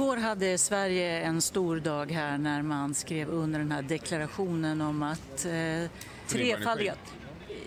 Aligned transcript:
Igår 0.00 0.16
hade 0.16 0.58
Sverige 0.58 1.20
en 1.20 1.42
stor 1.42 1.80
dag 1.80 2.10
här 2.10 2.38
när 2.38 2.62
man 2.62 2.94
skrev 2.94 3.28
under 3.28 3.58
den 3.58 3.72
här 3.72 3.82
deklarationen 3.82 4.80
om 4.80 5.02
att 5.02 5.44
eh, 5.44 5.90
trefaldiga, 6.28 6.94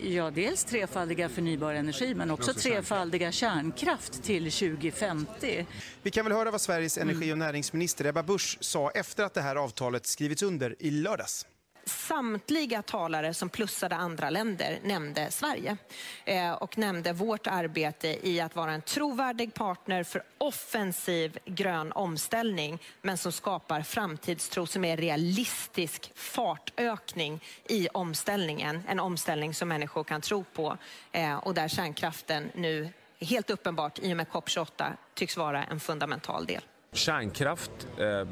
ja, 0.03 0.31
dels 0.31 0.63
trefaldiga 0.63 1.29
förnybar 1.29 1.73
energi 1.73 2.13
men 2.15 2.31
också 2.31 2.53
trefaldiga 2.53 3.31
kärnkraft 3.31 4.23
till 4.23 4.51
2050. 4.51 5.65
Vi 6.01 6.11
kan 6.11 6.25
väl 6.25 6.33
höra 6.33 6.51
vad 6.51 6.61
Sveriges 6.61 6.97
energi 6.97 7.33
och 7.33 7.37
näringsminister 7.37 8.05
Ebba 8.05 8.23
Busch 8.23 8.57
sa 8.61 8.89
efter 8.91 9.23
att 9.23 9.33
det 9.33 9.41
här 9.41 9.55
avtalet 9.55 10.05
skrivits 10.05 10.43
under 10.43 10.75
i 10.79 10.91
lördags. 10.91 11.45
Samtliga 11.85 12.81
talare 12.81 13.33
som 13.33 13.49
plussade 13.49 13.95
andra 13.95 14.29
länder 14.29 14.79
nämnde 14.83 15.31
Sverige 15.31 15.77
eh, 16.25 16.51
och 16.51 16.77
nämnde 16.77 17.13
vårt 17.13 17.47
arbete 17.47 18.27
i 18.27 18.41
att 18.41 18.55
vara 18.55 18.71
en 18.71 18.81
trovärdig 18.81 19.53
partner 19.53 20.03
för 20.03 20.23
offensiv 20.37 21.37
grön 21.45 21.91
omställning 21.91 22.79
men 23.01 23.17
som 23.17 23.31
skapar 23.31 23.81
framtidstro 23.81 24.65
som 24.65 24.85
är 24.85 24.97
realistisk 24.97 26.11
fartökning 26.15 27.43
i 27.69 27.87
omställningen. 27.93 28.83
En 28.87 28.99
omställning 28.99 29.53
som 29.53 29.67
människor 29.67 30.03
kan 30.03 30.21
tro 30.21 30.43
på 30.43 30.77
eh, 31.11 31.35
och 31.35 31.53
där 31.53 31.67
kärnkraften 31.67 32.51
nu 32.55 32.89
helt 33.19 33.49
uppenbart 33.49 33.99
i 33.99 34.13
och 34.13 34.17
med 34.17 34.27
COP28 34.27 34.93
tycks 35.13 35.37
vara 35.37 35.63
en 35.63 35.79
fundamental 35.79 36.45
del. 36.45 36.61
Kärnkraft 36.93 37.87
eh, 37.97 38.27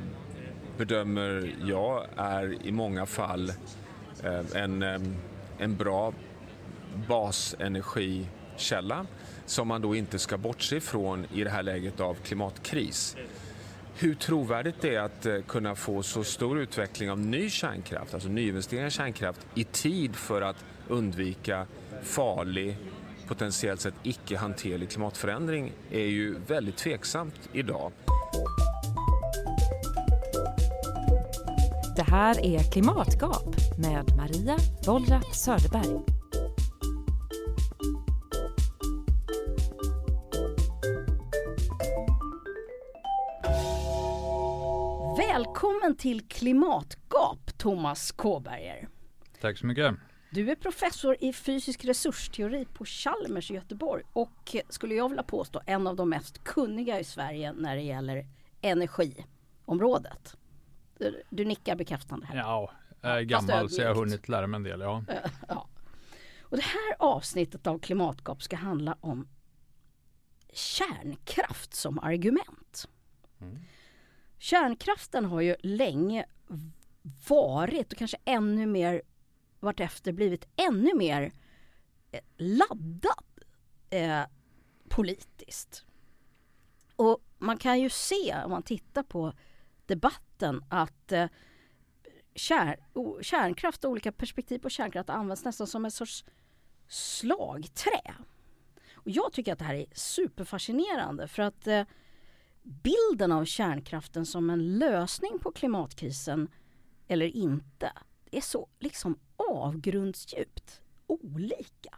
bedömer 0.78 1.56
jag 1.64 2.06
är 2.16 2.68
i 2.68 2.72
många 2.72 3.06
fall 3.06 3.50
eh, 4.24 4.42
en, 4.56 4.84
eh, 4.84 5.02
en 5.58 5.78
bra 5.78 6.14
basenergikälla 7.08 9.06
som 9.46 9.68
man 9.68 9.82
då 9.82 9.96
inte 9.96 10.20
ska 10.20 10.38
bortse 10.38 10.76
ifrån 10.76 11.26
i 11.34 11.44
det 11.44 11.50
här 11.50 11.64
läget 11.64 12.00
av 12.00 12.14
klimatkris. 12.14 13.18
Hur 13.96 14.16
trovärdigt 14.16 14.82
det 14.82 14.96
är 14.96 15.00
att 15.00 15.26
eh, 15.26 15.42
kunna 15.48 15.76
få 15.76 16.04
så 16.04 16.24
stor 16.24 16.60
utveckling 16.60 17.12
av 17.12 17.20
ny 17.20 17.50
kärnkraft, 17.50 18.14
alltså 18.14 18.30
nyinvesteringar 18.30 18.88
i 18.88 18.92
kärnkraft 18.92 19.48
i 19.56 19.64
tid 19.64 20.16
för 20.16 20.42
att 20.42 20.66
undvika 20.88 21.66
farlig, 22.02 22.78
potentiellt 23.28 23.82
sett 23.82 23.94
icke 24.04 24.38
hanterlig 24.38 24.90
klimatförändring 24.90 25.72
är 25.92 26.00
ju 26.00 26.36
väldigt 26.48 26.78
tveksamt 26.78 27.50
idag. 27.54 27.92
Det 31.96 32.04
här 32.04 32.46
är 32.46 32.72
Klimatgap 32.72 33.56
med 33.78 34.16
Maria 34.18 34.58
Wollratz 34.88 35.44
Söderberg. 35.44 36.02
Välkommen 45.18 45.96
till 45.98 46.28
Klimatgap, 46.28 47.58
Thomas 47.58 48.12
Kåberger. 48.12 48.88
Tack 49.42 49.58
så 49.58 49.66
mycket. 49.66 49.96
Du 50.30 50.52
är 50.52 50.56
professor 50.56 51.18
i 51.20 51.34
fysisk 51.34 51.86
resursteori 51.86 52.66
på 52.66 52.86
Chalmers 52.86 53.52
i 53.52 53.54
Göteborg 53.54 54.04
och 54.14 54.56
skulle 54.70 54.96
jag 54.96 55.10
vilja 55.10 55.24
påstå 55.24 55.62
en 55.66 55.88
av 55.88 55.96
de 55.96 56.10
mest 56.10 56.44
kunniga 56.44 57.00
i 57.00 57.04
Sverige 57.04 57.54
när 57.54 57.76
det 57.76 57.82
gäller 57.82 58.26
energiområdet. 58.62 60.38
Du, 61.30 61.46
nickar 61.46 61.76
bekräftande 61.76 62.26
här. 62.26 62.36
Ja, 62.36 62.72
jag 63.02 63.18
är 63.18 63.22
gammal 63.22 63.70
så 63.70 63.82
jag 63.82 63.88
har 63.88 63.96
hunnit 63.96 64.30
lära 64.30 64.48
mig 64.48 64.58
en 64.58 64.64
del. 64.64 64.80
Ja. 64.80 65.04
ja. 65.48 65.68
Och 66.42 66.58
det 66.58 66.64
här 66.64 66.96
avsnittet 67.00 67.68
av 67.68 67.80
Klimatgap 67.80 68.44
ska 68.44 68.56
handla 68.56 68.98
om 69.02 69.28
kärnkraft 70.54 71.74
som 71.74 72.00
argument. 72.00 72.90
Mm. 73.42 73.58
Kärnkraften 74.38 75.26
har 75.26 75.42
ju 75.42 75.56
länge 75.60 76.26
varit 77.28 77.92
och 77.92 77.98
kanske 77.98 78.18
ännu 78.26 78.66
mer 78.66 79.02
vartefter 79.60 80.12
blivit 80.12 80.48
ännu 80.56 80.94
mer 80.96 81.32
eh, 82.12 82.22
laddad 82.38 83.24
eh, 83.90 84.22
politiskt. 84.90 85.86
Och 86.96 87.20
man 87.38 87.58
kan 87.58 87.80
ju 87.80 87.90
se 87.90 88.36
om 88.46 88.52
man 88.52 88.64
tittar 88.64 89.04
på 89.04 89.34
debatten 89.86 90.31
att 90.70 91.12
eh, 91.12 91.28
kär, 92.36 92.88
o, 92.94 93.20
kärnkraft 93.22 93.84
och 93.84 93.92
olika 93.92 94.12
perspektiv 94.12 94.60
på 94.60 94.70
kärnkraft 94.70 95.10
används 95.10 95.46
nästan 95.46 95.68
som 95.68 95.86
en 95.86 95.92
sorts 95.92 96.26
slagträ. 96.88 98.16
Och 98.94 99.10
jag 99.10 99.34
tycker 99.34 99.54
att 99.54 99.60
det 99.60 99.66
här 99.66 99.76
är 99.76 99.86
superfascinerande 99.92 101.28
för 101.28 101.44
att 101.44 101.68
eh, 101.68 101.84
bilden 102.64 103.32
av 103.32 103.46
kärnkraften 103.46 104.26
som 104.26 104.50
en 104.50 104.78
lösning 104.78 105.40
på 105.40 105.52
klimatkrisen 105.52 106.48
eller 107.08 107.26
inte 107.26 107.92
är 108.32 108.42
så 108.42 108.68
liksom 108.80 109.20
avgrundsdjupt 109.36 110.82
olika. 111.08 111.98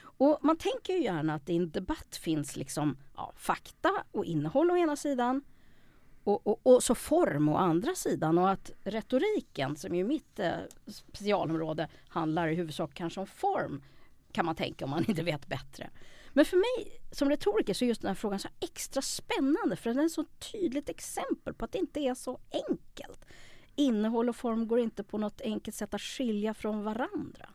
Och 0.00 0.38
man 0.42 0.56
tänker 0.56 0.92
ju 0.92 1.02
gärna 1.02 1.34
att 1.34 1.48
i 1.48 1.56
en 1.56 1.70
debatt 1.70 2.16
finns 2.16 2.56
liksom 2.56 2.96
ja, 3.16 3.32
fakta 3.36 4.04
och 4.12 4.24
innehåll 4.24 4.70
å 4.70 4.76
ena 4.76 4.96
sidan 4.96 5.42
och, 6.24 6.46
och, 6.46 6.60
och, 6.62 6.82
så 6.82 6.94
form 6.94 7.48
å 7.48 7.56
andra 7.56 7.94
sidan 7.94 8.38
och 8.38 8.50
att 8.50 8.70
retoriken 8.84 9.76
som 9.76 9.94
är 9.94 10.04
mitt 10.04 10.38
eh, 10.38 10.52
specialområde 10.86 11.88
handlar 12.08 12.48
i 12.48 12.54
huvudsak 12.54 12.94
kanske 12.94 13.20
om 13.20 13.26
form 13.26 13.82
kan 14.32 14.46
man 14.46 14.54
tänka 14.54 14.84
om 14.84 14.90
man 14.90 15.04
inte 15.08 15.22
vet 15.22 15.46
bättre. 15.46 15.90
Men 16.32 16.44
för 16.44 16.56
mig 16.56 17.00
som 17.10 17.30
retoriker 17.30 17.74
så 17.74 17.84
är 17.84 17.88
just 17.88 18.02
den 18.02 18.08
här 18.08 18.14
frågan 18.14 18.38
så 18.38 18.48
extra 18.60 19.02
spännande 19.02 19.76
för 19.76 19.90
den 19.90 19.98
är 19.98 20.04
ett 20.04 20.12
så 20.12 20.24
tydligt 20.52 20.88
exempel 20.88 21.54
på 21.54 21.64
att 21.64 21.72
det 21.72 21.78
inte 21.78 22.00
är 22.00 22.14
så 22.14 22.38
enkelt. 22.50 23.24
Innehåll 23.74 24.28
och 24.28 24.36
form 24.36 24.68
går 24.68 24.78
inte 24.78 25.04
på 25.04 25.18
något 25.18 25.40
enkelt 25.40 25.76
sätt 25.76 25.94
att 25.94 26.00
skilja 26.00 26.54
från 26.54 26.84
varandra. 26.84 27.48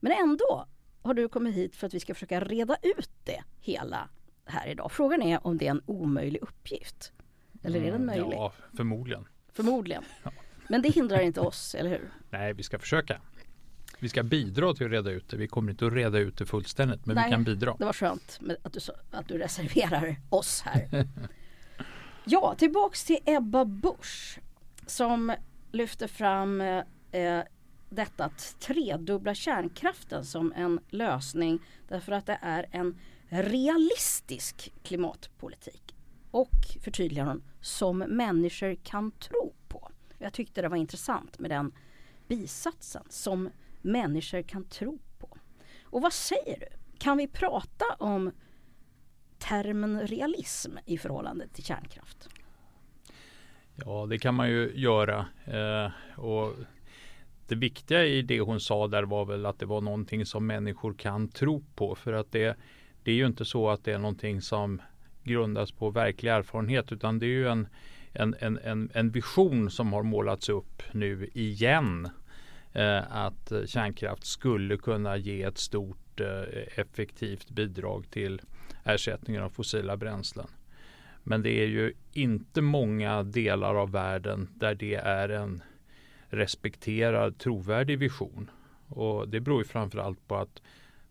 Men 0.00 0.12
ändå 0.12 0.66
har 1.02 1.14
du 1.14 1.28
kommit 1.28 1.54
hit 1.54 1.76
för 1.76 1.86
att 1.86 1.94
vi 1.94 2.00
ska 2.00 2.14
försöka 2.14 2.40
reda 2.40 2.76
ut 2.82 3.10
det 3.24 3.42
hela 3.60 4.08
här 4.44 4.68
idag. 4.68 4.92
Frågan 4.92 5.22
är 5.22 5.46
om 5.46 5.58
det 5.58 5.66
är 5.66 5.70
en 5.70 5.82
omöjlig 5.86 6.42
uppgift. 6.42 7.12
Eller 7.66 7.78
är 7.78 7.84
den 7.84 7.94
Mm, 7.94 8.06
möjlig? 8.06 8.36
Ja, 8.36 8.52
förmodligen. 8.76 9.26
Förmodligen. 9.52 10.04
Men 10.68 10.82
det 10.82 10.88
hindrar 10.88 11.20
inte 11.20 11.40
oss, 11.40 11.74
eller 11.74 11.90
hur? 11.90 12.10
Nej, 12.30 12.52
vi 12.52 12.62
ska 12.62 12.78
försöka. 12.78 13.20
Vi 13.98 14.08
ska 14.08 14.22
bidra 14.22 14.74
till 14.74 14.86
att 14.86 14.92
reda 14.92 15.10
ut 15.10 15.28
det. 15.28 15.36
Vi 15.36 15.48
kommer 15.48 15.70
inte 15.70 15.86
att 15.86 15.92
reda 15.92 16.18
ut 16.18 16.38
det 16.38 16.46
fullständigt, 16.46 17.06
men 17.06 17.14
Nej, 17.14 17.24
vi 17.24 17.30
kan 17.30 17.44
bidra. 17.44 17.76
Det 17.78 17.84
var 17.84 17.92
skönt 17.92 18.40
med 18.40 18.56
att, 18.62 18.72
du, 18.72 18.80
att 19.10 19.28
du 19.28 19.38
reserverar 19.38 20.16
oss 20.28 20.60
här. 20.60 21.06
ja, 22.24 22.54
tillbaks 22.58 23.04
till 23.04 23.18
Ebba 23.24 23.64
Busch 23.64 24.38
som 24.86 25.32
lyfter 25.72 26.06
fram 26.06 26.60
eh, 26.60 26.82
eh, 27.12 27.42
detta 27.88 28.24
att 28.24 28.56
tredubbla 28.60 29.34
kärnkraften 29.34 30.24
som 30.24 30.52
en 30.56 30.80
lösning 30.90 31.58
därför 31.88 32.12
att 32.12 32.26
det 32.26 32.38
är 32.42 32.66
en 32.70 32.98
realistisk 33.28 34.72
klimatpolitik. 34.82 35.95
Och 36.36 36.66
förtydligar 36.80 37.24
hon, 37.24 37.42
som 37.60 37.98
människor 37.98 38.74
kan 38.74 39.10
tro 39.10 39.54
på. 39.68 39.90
Jag 40.18 40.32
tyckte 40.32 40.62
det 40.62 40.68
var 40.68 40.76
intressant 40.76 41.38
med 41.38 41.50
den 41.50 41.72
bisatsen, 42.28 43.02
som 43.08 43.50
människor 43.82 44.42
kan 44.42 44.64
tro 44.64 44.98
på. 45.18 45.38
Och 45.82 46.02
vad 46.02 46.12
säger 46.12 46.60
du? 46.60 46.66
Kan 46.98 47.16
vi 47.16 47.28
prata 47.28 47.84
om 47.98 48.30
termen 49.38 50.06
realism 50.06 50.72
i 50.86 50.98
förhållande 50.98 51.48
till 51.48 51.64
kärnkraft? 51.64 52.28
Ja, 53.76 54.06
det 54.06 54.18
kan 54.18 54.34
man 54.34 54.48
ju 54.48 54.72
göra. 54.74 55.26
Eh, 55.44 56.18
och 56.20 56.52
det 57.46 57.54
viktiga 57.54 58.04
i 58.04 58.22
det 58.22 58.40
hon 58.40 58.60
sa 58.60 58.88
där 58.88 59.02
var 59.02 59.24
väl 59.24 59.46
att 59.46 59.58
det 59.58 59.66
var 59.66 59.80
någonting 59.80 60.26
som 60.26 60.46
människor 60.46 60.94
kan 60.94 61.28
tro 61.28 61.64
på. 61.74 61.94
För 61.94 62.12
att 62.12 62.32
det, 62.32 62.56
det 63.02 63.10
är 63.10 63.16
ju 63.16 63.26
inte 63.26 63.44
så 63.44 63.70
att 63.70 63.84
det 63.84 63.92
är 63.92 63.98
någonting 63.98 64.42
som 64.42 64.80
grundas 65.26 65.72
på 65.72 65.90
verklig 65.90 66.30
erfarenhet 66.30 66.92
utan 66.92 67.18
det 67.18 67.26
är 67.26 67.30
ju 67.30 67.48
en, 67.48 67.68
en, 68.12 68.34
en, 68.40 68.58
en, 68.58 68.90
en 68.94 69.10
vision 69.10 69.70
som 69.70 69.92
har 69.92 70.02
målats 70.02 70.48
upp 70.48 70.82
nu 70.92 71.30
igen. 71.34 72.08
Eh, 72.72 73.16
att 73.16 73.52
kärnkraft 73.66 74.24
skulle 74.24 74.76
kunna 74.76 75.16
ge 75.16 75.42
ett 75.42 75.58
stort 75.58 76.20
eh, 76.20 76.42
effektivt 76.76 77.50
bidrag 77.50 78.10
till 78.10 78.40
ersättningen 78.84 79.42
av 79.42 79.50
fossila 79.50 79.96
bränslen. 79.96 80.46
Men 81.22 81.42
det 81.42 81.50
är 81.50 81.66
ju 81.66 81.92
inte 82.12 82.60
många 82.60 83.22
delar 83.22 83.74
av 83.74 83.90
världen 83.90 84.48
där 84.54 84.74
det 84.74 84.94
är 84.94 85.28
en 85.28 85.62
respekterad 86.28 87.38
trovärdig 87.38 87.98
vision. 87.98 88.50
Och 88.88 89.28
det 89.28 89.40
beror 89.40 89.58
ju 89.58 89.64
framförallt 89.64 90.28
på 90.28 90.36
att 90.36 90.62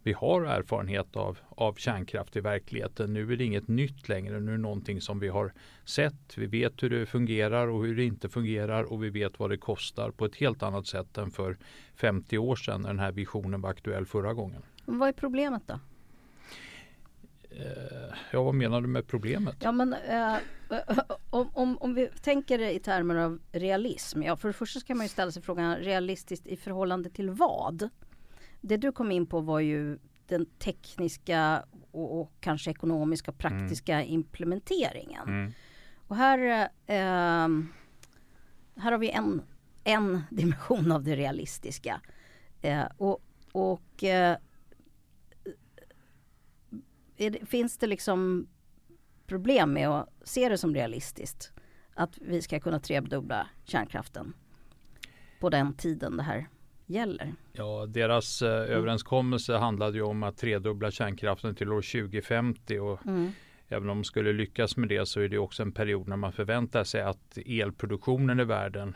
vi 0.05 0.13
har 0.13 0.41
erfarenhet 0.41 1.15
av, 1.15 1.37
av 1.49 1.73
kärnkraft 1.73 2.35
i 2.35 2.39
verkligheten. 2.39 3.13
Nu 3.13 3.33
är 3.33 3.37
det 3.37 3.43
inget 3.43 3.67
nytt 3.67 4.09
längre. 4.09 4.39
Nu 4.39 4.51
är 4.51 4.55
det 4.55 4.61
någonting 4.61 5.01
som 5.01 5.19
vi 5.19 5.27
har 5.27 5.53
sett. 5.85 6.37
Vi 6.37 6.45
vet 6.45 6.83
hur 6.83 6.89
det 6.89 7.05
fungerar 7.05 7.67
och 7.67 7.85
hur 7.85 7.95
det 7.95 8.03
inte 8.03 8.29
fungerar 8.29 8.83
och 8.83 9.03
vi 9.03 9.09
vet 9.09 9.39
vad 9.39 9.49
det 9.49 9.57
kostar 9.57 10.11
på 10.11 10.25
ett 10.25 10.35
helt 10.35 10.63
annat 10.63 10.87
sätt 10.87 11.17
än 11.17 11.31
för 11.31 11.57
50 11.95 12.37
år 12.37 12.55
sedan 12.55 12.81
när 12.81 12.89
den 12.89 12.99
här 12.99 13.11
visionen 13.11 13.61
var 13.61 13.69
aktuell 13.69 14.05
förra 14.05 14.33
gången. 14.33 14.61
Vad 14.85 15.09
är 15.09 15.13
problemet 15.13 15.63
då? 15.65 15.79
Eh, 17.49 18.15
ja, 18.31 18.43
vad 18.43 18.55
menar 18.55 18.81
du 18.81 18.87
med 18.87 19.07
problemet? 19.07 19.55
Ja 19.59 19.71
men 19.71 19.93
eh, 19.93 20.37
om, 21.29 21.49
om, 21.53 21.77
om 21.77 21.93
vi 21.93 22.07
tänker 22.07 22.59
i 22.59 22.79
termer 22.79 23.15
av 23.15 23.39
realism. 23.51 24.23
Ja, 24.23 24.35
för 24.35 24.47
det 24.47 24.53
första 24.53 24.79
ska 24.79 24.95
man 24.95 25.05
ju 25.05 25.09
ställa 25.09 25.31
sig 25.31 25.41
frågan 25.41 25.75
realistiskt 25.75 26.47
i 26.47 26.57
förhållande 26.57 27.09
till 27.09 27.29
vad? 27.29 27.89
Det 28.67 28.77
du 28.77 28.91
kom 28.91 29.11
in 29.11 29.25
på 29.25 29.41
var 29.41 29.59
ju 29.59 29.99
den 30.27 30.45
tekniska 30.45 31.65
och, 31.91 32.21
och 32.21 32.31
kanske 32.39 32.71
ekonomiska 32.71 33.31
och 33.31 33.37
praktiska 33.37 33.95
mm. 33.95 34.13
implementeringen. 34.13 35.27
Mm. 35.27 35.51
Och 36.07 36.15
här, 36.15 36.69
eh, 36.85 37.49
här 38.75 38.91
har 38.91 38.97
vi 38.97 39.09
en, 39.09 39.41
en 39.83 40.21
dimension 40.31 40.91
av 40.91 41.03
det 41.03 41.15
realistiska. 41.15 42.01
Eh, 42.61 42.85
och 42.97 43.21
och 43.55 44.03
eh, 44.03 44.37
det, 47.17 47.49
finns 47.49 47.77
det 47.77 47.87
liksom 47.87 48.47
problem 49.27 49.73
med 49.73 49.89
att 49.89 50.09
se 50.23 50.49
det 50.49 50.57
som 50.57 50.75
realistiskt 50.75 51.51
att 51.93 52.17
vi 52.17 52.41
ska 52.41 52.59
kunna 52.59 52.79
tredubbla 52.79 53.47
kärnkraften 53.63 54.33
på 55.39 55.49
den 55.49 55.73
tiden 55.73 56.17
det 56.17 56.23
här 56.23 56.47
gäller? 56.85 57.33
Ja, 57.53 57.85
deras 57.85 58.41
eh, 58.41 58.49
mm. 58.49 58.69
överenskommelse 58.69 59.57
handlade 59.57 59.97
ju 59.97 60.03
om 60.03 60.23
att 60.23 60.37
tredubbla 60.37 60.91
kärnkraften 60.91 61.55
till 61.55 61.71
år 61.71 61.81
2050 61.81 62.79
och 62.79 63.05
mm. 63.05 63.31
även 63.67 63.89
om 63.89 63.97
de 63.97 64.03
skulle 64.03 64.33
lyckas 64.33 64.77
med 64.77 64.89
det 64.89 65.05
så 65.05 65.19
är 65.19 65.29
det 65.29 65.37
också 65.37 65.63
en 65.63 65.71
period 65.71 66.07
när 66.07 66.17
man 66.17 66.33
förväntar 66.33 66.83
sig 66.83 67.01
att 67.01 67.37
elproduktionen 67.45 68.39
i 68.39 68.43
världen 68.43 68.95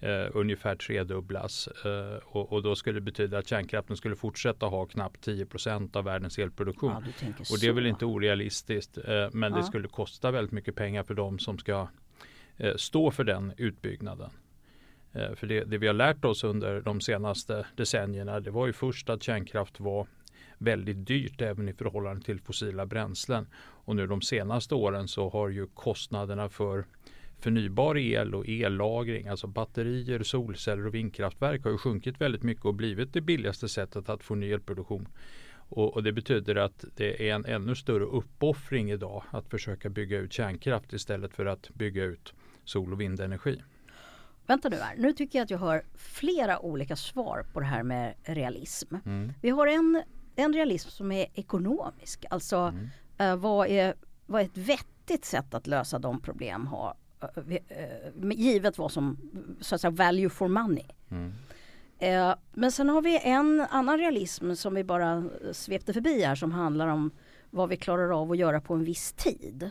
eh, 0.00 0.26
ungefär 0.32 0.76
tredubblas. 0.76 1.68
Eh, 1.84 2.18
och, 2.24 2.52
och, 2.52 2.62
då 2.62 2.76
skulle 2.76 2.96
det 2.96 3.04
betyda 3.04 3.38
att 3.38 3.48
kärnkraften 3.48 3.96
skulle 3.96 4.16
fortsätta 4.16 4.66
ha 4.66 4.86
knappt 4.86 5.26
10% 5.26 5.96
av 5.96 6.04
världens 6.04 6.38
elproduktion. 6.38 6.92
Ja, 7.20 7.26
och 7.50 7.60
det 7.60 7.66
är 7.66 7.72
väl 7.72 7.86
inte 7.86 8.04
orealistiskt 8.04 8.98
eh, 8.98 9.28
men 9.32 9.52
ja. 9.52 9.58
det 9.58 9.64
skulle 9.64 9.88
kosta 9.88 10.30
väldigt 10.30 10.52
mycket 10.52 10.74
pengar 10.74 11.02
för 11.02 11.14
de 11.14 11.38
som 11.38 11.58
ska 11.58 11.88
eh, 12.56 12.76
stå 12.76 13.10
för 13.10 13.24
den 13.24 13.52
utbyggnaden. 13.56 14.30
Eh, 15.12 15.34
för 15.34 15.46
det, 15.46 15.64
det, 15.64 15.78
vi 15.78 15.86
har 15.86 15.94
lärt 15.94 16.24
oss 16.24 16.44
under 16.44 16.80
de 16.80 17.00
senaste 17.00 17.66
decennierna 17.76 18.40
det 18.40 18.50
var 18.50 18.66
ju 18.66 18.72
först 18.72 19.10
att 19.10 19.22
kärnkraft 19.22 19.80
var 19.80 20.06
väldigt 20.58 21.06
dyrt 21.06 21.40
även 21.40 21.68
i 21.68 21.72
förhållande 21.72 22.22
till 22.22 22.40
fossila 22.40 22.86
bränslen. 22.86 23.46
Och 23.56 23.96
nu 23.96 24.06
de 24.06 24.22
senaste 24.22 24.74
åren 24.74 25.08
så 25.08 25.28
har 25.28 25.48
ju 25.48 25.66
kostnaderna 25.66 26.48
för 26.48 26.84
förnybar 27.38 27.98
el 27.98 28.34
och 28.34 28.48
ellagring, 28.48 29.28
alltså 29.28 29.46
batterier, 29.46 30.22
solceller 30.22 30.86
och 30.86 30.94
vindkraftverk 30.94 31.64
har 31.64 31.70
ju 31.70 31.78
sjunkit 31.78 32.20
väldigt 32.20 32.42
mycket 32.42 32.64
och 32.64 32.74
blivit 32.74 33.12
det 33.12 33.20
billigaste 33.20 33.68
sättet 33.68 34.08
att 34.08 34.22
få 34.22 34.34
ny 34.34 34.52
elproduktion. 34.52 35.08
Och, 35.52 35.94
och, 35.94 36.02
det 36.02 36.12
betyder 36.12 36.56
att 36.56 36.84
det 36.96 37.28
är 37.30 37.34
en 37.34 37.44
ännu 37.44 37.74
större 37.74 38.04
uppoffring 38.04 38.90
idag 38.90 39.22
att 39.30 39.48
försöka 39.48 39.88
bygga 39.88 40.18
ut 40.18 40.32
kärnkraft 40.32 40.92
istället 40.92 41.34
för 41.34 41.46
att 41.46 41.68
bygga 41.74 42.04
ut 42.04 42.34
sol 42.64 42.92
och 42.92 43.00
vindenergi. 43.00 43.62
Vänta 44.50 44.68
nu 44.68 44.76
här, 44.76 44.96
nu 44.96 45.12
tycker 45.12 45.38
jag 45.38 45.44
att 45.44 45.50
jag 45.50 45.58
har 45.58 45.82
flera 45.94 46.60
olika 46.60 46.96
svar 46.96 47.46
på 47.52 47.60
det 47.60 47.66
här 47.66 47.82
med 47.82 48.14
realism. 48.22 48.94
Mm. 49.06 49.32
Vi 49.40 49.50
har 49.50 49.66
en, 49.66 50.02
en 50.36 50.52
realism 50.52 50.88
som 50.88 51.12
är 51.12 51.26
ekonomisk, 51.34 52.24
alltså 52.30 52.56
mm. 52.56 53.32
uh, 53.32 53.36
vad, 53.36 53.68
är, 53.68 53.94
vad 54.26 54.40
är 54.40 54.44
ett 54.44 54.56
vettigt 54.56 55.24
sätt 55.24 55.54
att 55.54 55.66
lösa 55.66 55.98
de 55.98 56.20
problem 56.20 56.66
ha, 56.66 56.96
uh, 57.36 57.52
uh, 57.52 58.32
givet 58.32 58.78
vad 58.78 58.92
som 58.92 59.18
så 59.60 59.74
att 59.74 59.80
säga 59.80 59.90
value 59.90 60.28
for 60.28 60.48
money. 60.48 60.86
Mm. 61.10 61.32
Uh, 62.02 62.34
men 62.52 62.72
sen 62.72 62.88
har 62.88 63.02
vi 63.02 63.20
en 63.22 63.66
annan 63.70 63.98
realism 63.98 64.54
som 64.54 64.74
vi 64.74 64.84
bara 64.84 65.24
svepte 65.52 65.92
förbi 65.92 66.22
här 66.22 66.34
som 66.34 66.52
handlar 66.52 66.88
om 66.88 67.10
vad 67.50 67.68
vi 67.68 67.76
klarar 67.76 68.20
av 68.22 68.30
att 68.30 68.38
göra 68.38 68.60
på 68.60 68.74
en 68.74 68.84
viss 68.84 69.12
tid. 69.12 69.70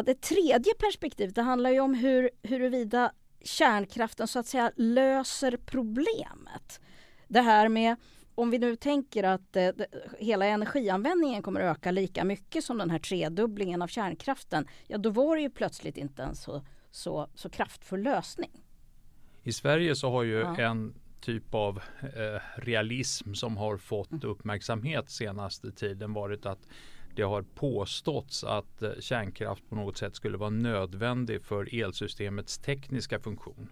Ja, 0.00 0.04
det 0.04 0.20
tredje 0.20 0.74
perspektivet 0.78 1.34
det 1.34 1.42
handlar 1.42 1.70
ju 1.70 1.80
om 1.80 1.94
hur, 1.94 2.30
huruvida 2.42 3.12
kärnkraften 3.40 4.28
så 4.28 4.38
att 4.38 4.46
säga 4.46 4.72
löser 4.76 5.56
problemet. 5.66 6.80
Det 7.28 7.40
här 7.40 7.68
med 7.68 7.96
om 8.34 8.50
vi 8.50 8.58
nu 8.58 8.76
tänker 8.76 9.24
att 9.24 9.56
eh, 9.56 9.70
hela 10.18 10.46
energianvändningen 10.46 11.42
kommer 11.42 11.60
att 11.60 11.76
öka 11.76 11.90
lika 11.90 12.24
mycket 12.24 12.64
som 12.64 12.78
den 12.78 12.90
här 12.90 12.98
tredubblingen 12.98 13.82
av 13.82 13.86
kärnkraften. 13.86 14.66
Ja, 14.86 14.98
då 14.98 15.10
var 15.10 15.36
det 15.36 15.42
ju 15.42 15.50
plötsligt 15.50 15.96
inte 15.96 16.22
en 16.22 16.34
så, 16.34 16.62
så, 16.90 17.28
så 17.34 17.50
kraftfull 17.50 18.02
lösning. 18.02 18.50
I 19.42 19.52
Sverige 19.52 19.96
så 19.96 20.10
har 20.10 20.22
ju 20.22 20.38
ja. 20.38 20.56
en 20.56 20.94
typ 21.20 21.54
av 21.54 21.80
eh, 22.00 22.60
realism 22.60 23.34
som 23.34 23.56
har 23.56 23.76
fått 23.76 24.24
uppmärksamhet 24.24 25.10
senaste 25.10 25.72
tiden 25.72 26.12
varit 26.12 26.46
att 26.46 26.68
det 27.20 27.26
har 27.26 27.42
påståtts 27.42 28.44
att 28.44 28.82
eh, 28.82 28.90
kärnkraft 29.00 29.68
på 29.68 29.74
något 29.74 29.96
sätt 29.96 30.14
skulle 30.14 30.38
vara 30.38 30.50
nödvändig 30.50 31.42
för 31.42 31.74
elsystemets 31.82 32.58
tekniska 32.58 33.20
funktion. 33.20 33.68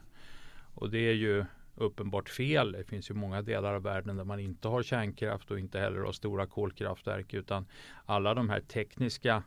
Och 0.75 0.91
det 0.91 0.99
är 0.99 1.15
ju 1.15 1.45
uppenbart 1.75 2.29
fel. 2.29 2.73
Det 2.73 2.85
finns 2.85 3.11
ju 3.11 3.15
många 3.15 3.43
delar 3.43 3.75
av 3.75 3.83
världen 3.83 4.17
där 4.17 4.25
man 4.25 4.41
inte 4.41 4.69
har 4.69 4.83
kärnkraft 4.83 5.50
och 5.50 5.59
inte 5.59 5.79
heller 5.79 6.00
har 6.00 6.12
stora 6.12 6.47
kolkraftverk 6.47 7.35
utan 7.35 7.67
alla 8.05 8.35
de 8.35 8.50
här 8.50 8.61
tekniska 8.61 9.43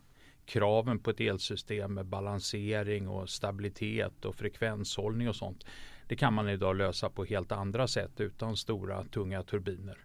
kraven 0.45 0.99
på 0.99 1.09
ett 1.09 1.19
elsystem 1.19 1.93
med 1.93 2.05
balansering 2.05 3.07
och 3.07 3.29
stabilitet 3.29 4.25
och 4.25 4.35
frekvenshållning 4.35 5.29
och 5.29 5.35
sånt. 5.35 5.65
Det 6.07 6.15
kan 6.15 6.33
man 6.33 6.49
idag 6.49 6.75
lösa 6.75 7.09
på 7.09 7.25
helt 7.25 7.51
andra 7.51 7.87
sätt 7.87 8.19
utan 8.19 8.57
stora 8.57 9.03
tunga 9.03 9.43
turbiner. 9.43 9.97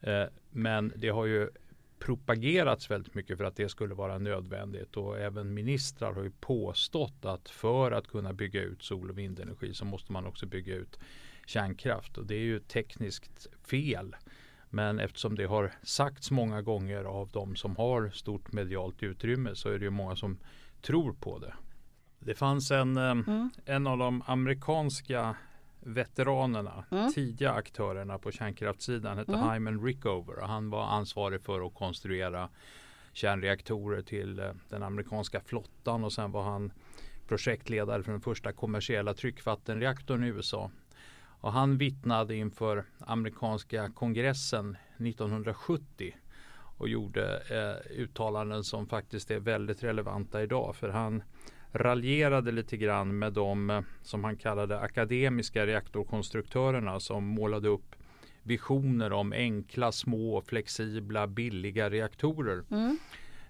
Eh, 0.00 0.24
men 0.50 0.92
det 0.96 1.08
har 1.08 1.26
ju 1.26 1.50
propagerats 2.04 2.90
väldigt 2.90 3.14
mycket 3.14 3.38
för 3.38 3.44
att 3.44 3.56
det 3.56 3.68
skulle 3.68 3.94
vara 3.94 4.18
nödvändigt 4.18 4.96
och 4.96 5.18
även 5.18 5.54
ministrar 5.54 6.12
har 6.12 6.22
ju 6.22 6.30
påstått 6.30 7.24
att 7.24 7.48
för 7.48 7.92
att 7.92 8.08
kunna 8.08 8.32
bygga 8.32 8.62
ut 8.62 8.82
sol 8.82 9.10
och 9.10 9.18
vindenergi 9.18 9.74
så 9.74 9.84
måste 9.84 10.12
man 10.12 10.26
också 10.26 10.46
bygga 10.46 10.74
ut 10.74 10.98
kärnkraft 11.46 12.18
och 12.18 12.26
det 12.26 12.34
är 12.34 12.44
ju 12.44 12.58
tekniskt 12.58 13.46
fel. 13.66 14.16
Men 14.70 15.00
eftersom 15.00 15.34
det 15.34 15.44
har 15.44 15.72
sagts 15.82 16.30
många 16.30 16.62
gånger 16.62 17.04
av 17.04 17.30
de 17.32 17.56
som 17.56 17.76
har 17.76 18.10
stort 18.10 18.52
medialt 18.52 19.02
utrymme 19.02 19.54
så 19.54 19.68
är 19.68 19.78
det 19.78 19.84
ju 19.84 19.90
många 19.90 20.16
som 20.16 20.38
tror 20.82 21.12
på 21.12 21.38
det. 21.38 21.54
Det 22.18 22.34
fanns 22.34 22.70
en, 22.70 22.96
eh, 22.96 23.10
mm. 23.10 23.50
en 23.64 23.86
av 23.86 23.98
de 23.98 24.22
amerikanska 24.26 25.36
veteranerna, 25.84 26.84
mm. 26.90 27.12
tidiga 27.12 27.52
aktörerna 27.52 28.18
på 28.18 28.32
kärnkraftssidan 28.32 29.18
hette 29.18 29.32
mm. 29.32 29.50
Hyman 29.50 29.84
Rickover 29.84 30.38
och 30.38 30.48
han 30.48 30.70
var 30.70 30.84
ansvarig 30.84 31.42
för 31.42 31.66
att 31.66 31.74
konstruera 31.74 32.48
kärnreaktorer 33.12 34.02
till 34.02 34.38
eh, 34.38 34.50
den 34.68 34.82
amerikanska 34.82 35.40
flottan 35.40 36.04
och 36.04 36.12
sen 36.12 36.32
var 36.32 36.42
han 36.42 36.72
projektledare 37.28 38.02
för 38.02 38.12
den 38.12 38.20
första 38.20 38.52
kommersiella 38.52 39.14
tryckvattenreaktorn 39.14 40.24
i 40.24 40.28
USA. 40.28 40.70
Och 41.40 41.52
han 41.52 41.78
vittnade 41.78 42.36
inför 42.36 42.84
amerikanska 42.98 43.90
kongressen 43.90 44.76
1970 44.96 46.14
och 46.76 46.88
gjorde 46.88 47.42
eh, 47.50 48.00
uttalanden 48.00 48.64
som 48.64 48.86
faktiskt 48.86 49.30
är 49.30 49.40
väldigt 49.40 49.82
relevanta 49.82 50.42
idag 50.42 50.76
för 50.76 50.88
han 50.88 51.22
raljerade 51.74 52.52
lite 52.52 52.76
grann 52.76 53.18
med 53.18 53.32
de 53.32 53.70
eh, 53.70 53.80
som 54.02 54.24
han 54.24 54.36
kallade 54.36 54.78
akademiska 54.78 55.66
reaktorkonstruktörerna 55.66 57.00
som 57.00 57.24
målade 57.24 57.68
upp 57.68 57.94
visioner 58.42 59.12
om 59.12 59.32
enkla, 59.32 59.92
små, 59.92 60.42
flexibla, 60.42 61.26
billiga 61.26 61.90
reaktorer. 61.90 62.64
Mm. 62.70 62.98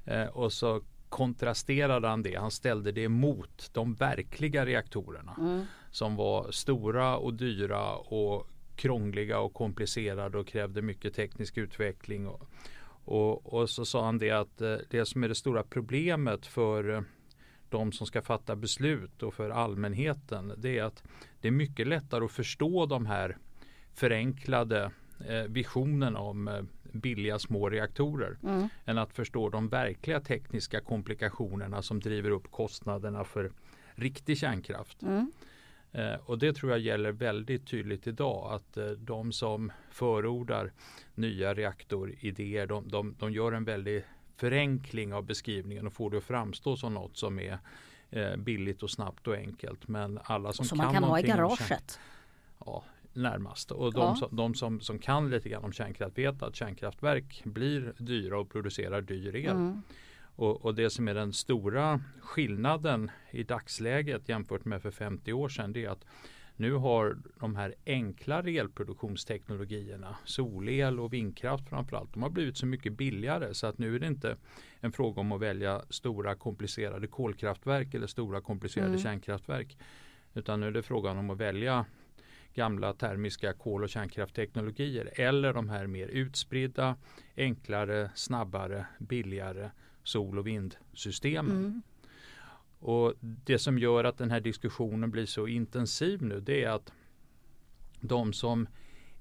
Eh, 0.04 0.26
och 0.26 0.52
så 0.52 0.82
kontrasterade 1.08 2.08
han 2.08 2.22
det. 2.22 2.34
Han 2.34 2.50
ställde 2.50 2.92
det 2.92 3.08
mot 3.08 3.70
de 3.72 3.94
verkliga 3.94 4.66
reaktorerna 4.66 5.36
mm. 5.38 5.64
som 5.90 6.16
var 6.16 6.50
stora 6.50 7.16
och 7.16 7.34
dyra 7.34 7.94
och 7.96 8.48
krångliga 8.76 9.38
och 9.38 9.54
komplicerade 9.54 10.38
och 10.38 10.46
krävde 10.46 10.82
mycket 10.82 11.14
teknisk 11.14 11.58
utveckling. 11.58 12.26
Och, 12.28 12.42
och, 13.04 13.54
och 13.54 13.70
så 13.70 13.84
sa 13.84 14.04
han 14.04 14.18
det 14.18 14.30
att 14.30 14.60
eh, 14.60 14.76
det 14.90 15.04
som 15.04 15.24
är 15.24 15.28
det 15.28 15.34
stora 15.34 15.62
problemet 15.62 16.46
för 16.46 16.90
eh, 16.90 17.00
de 17.74 17.92
som 17.92 18.06
ska 18.06 18.22
fatta 18.22 18.56
beslut 18.56 19.22
och 19.22 19.34
för 19.34 19.50
allmänheten 19.50 20.52
det 20.56 20.78
är 20.78 20.82
att 20.82 21.02
det 21.40 21.48
är 21.48 21.52
mycket 21.52 21.86
lättare 21.86 22.24
att 22.24 22.32
förstå 22.32 22.86
de 22.86 23.06
här 23.06 23.36
förenklade 23.94 24.90
eh, 25.28 25.42
visionen 25.48 26.16
om 26.16 26.48
eh, 26.48 26.62
billiga 26.92 27.38
små 27.38 27.70
reaktorer 27.70 28.36
mm. 28.42 28.68
än 28.84 28.98
att 28.98 29.12
förstå 29.12 29.48
de 29.48 29.68
verkliga 29.68 30.20
tekniska 30.20 30.80
komplikationerna 30.80 31.82
som 31.82 32.00
driver 32.00 32.30
upp 32.30 32.50
kostnaderna 32.50 33.24
för 33.24 33.52
riktig 33.94 34.38
kärnkraft. 34.38 35.02
Mm. 35.02 35.32
Eh, 35.92 36.14
och 36.14 36.38
det 36.38 36.52
tror 36.52 36.72
jag 36.72 36.80
gäller 36.80 37.12
väldigt 37.12 37.66
tydligt 37.66 38.06
idag 38.06 38.52
att 38.52 38.76
eh, 38.76 38.86
de 38.86 39.32
som 39.32 39.72
förordar 39.90 40.72
nya 41.14 41.54
reaktoridéer 41.54 42.66
de, 42.66 42.88
de, 42.88 43.14
de 43.18 43.32
gör 43.32 43.52
en 43.52 43.64
väldigt 43.64 44.04
förenkling 44.36 45.14
av 45.14 45.24
beskrivningen 45.24 45.86
och 45.86 45.92
får 45.92 46.10
det 46.10 46.18
att 46.18 46.24
framstå 46.24 46.76
som 46.76 46.94
något 46.94 47.16
som 47.16 47.38
är 47.38 47.58
eh, 48.10 48.36
billigt 48.36 48.82
och 48.82 48.90
snabbt 48.90 49.26
och 49.28 49.34
enkelt. 49.34 49.88
Men 49.88 50.18
alla 50.24 50.52
som, 50.52 50.64
som 50.64 50.78
kan 50.78 50.86
man 50.86 50.94
kan 50.94 51.04
ha 51.04 51.18
i 51.18 51.22
garaget? 51.22 52.00
Ja, 52.66 52.84
närmast. 53.12 53.70
Och 53.70 53.92
de, 53.92 54.00
ja. 54.00 54.14
som, 54.14 54.36
de 54.36 54.54
som, 54.54 54.80
som 54.80 54.98
kan 54.98 55.30
lite 55.30 55.48
grann 55.48 55.64
om 55.64 55.72
kärnkraft 55.72 56.18
vet 56.18 56.42
att 56.42 56.56
kärnkraftverk 56.56 57.42
blir 57.44 57.92
dyra 57.98 58.38
och 58.38 58.50
producerar 58.50 59.00
dyr 59.00 59.36
el. 59.36 59.50
Mm. 59.50 59.82
Och, 60.36 60.64
och, 60.64 60.74
det 60.74 60.90
som 60.90 61.08
är 61.08 61.14
den 61.14 61.32
stora 61.32 62.00
skillnaden 62.20 63.10
i 63.30 63.42
dagsläget 63.42 64.28
jämfört 64.28 64.64
med 64.64 64.82
för 64.82 64.90
50 64.90 65.32
år 65.32 65.48
sedan 65.48 65.72
det 65.72 65.84
är 65.84 65.90
att 65.90 66.04
nu 66.56 66.72
har 66.72 67.18
de 67.40 67.56
här 67.56 67.74
enklare 67.86 68.50
elproduktionsteknologierna, 68.50 70.16
solel 70.24 71.00
och 71.00 71.12
vindkraft 71.12 71.68
framförallt, 71.68 72.12
de 72.12 72.22
har 72.22 72.30
blivit 72.30 72.56
så 72.56 72.66
mycket 72.66 72.92
billigare 72.92 73.54
så 73.54 73.66
att 73.66 73.78
nu 73.78 73.94
är 73.94 73.98
det 73.98 74.06
inte 74.06 74.36
en 74.80 74.92
fråga 74.92 75.20
om 75.20 75.32
att 75.32 75.40
välja 75.40 75.82
stora 75.90 76.34
komplicerade 76.34 77.06
kolkraftverk 77.06 77.94
eller 77.94 78.06
stora 78.06 78.40
komplicerade 78.40 78.90
mm. 78.90 79.00
kärnkraftverk. 79.00 79.78
Utan 80.34 80.60
nu 80.60 80.66
är 80.66 80.70
det 80.70 80.82
frågan 80.82 81.18
om 81.18 81.30
att 81.30 81.38
välja 81.38 81.84
gamla 82.54 82.92
termiska 82.92 83.52
kol 83.52 83.82
och 83.82 83.88
kärnkraftteknologier 83.88 85.10
eller 85.14 85.52
de 85.52 85.68
här 85.68 85.86
mer 85.86 86.08
utspridda, 86.08 86.96
enklare, 87.36 88.10
snabbare, 88.14 88.86
billigare 88.98 89.70
sol 90.02 90.38
och 90.38 90.46
vindsystemen. 90.46 91.56
Mm. 91.56 91.82
Och 92.86 93.14
Det 93.20 93.58
som 93.58 93.78
gör 93.78 94.04
att 94.04 94.18
den 94.18 94.30
här 94.30 94.40
diskussionen 94.40 95.10
blir 95.10 95.26
så 95.26 95.46
intensiv 95.46 96.22
nu 96.22 96.40
det 96.40 96.64
är 96.64 96.70
att 96.70 96.92
de 98.00 98.32
som 98.32 98.68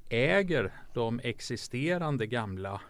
äger 0.10 0.74
de 0.94 1.20
existerande 1.24 2.28
gamla 2.28 2.82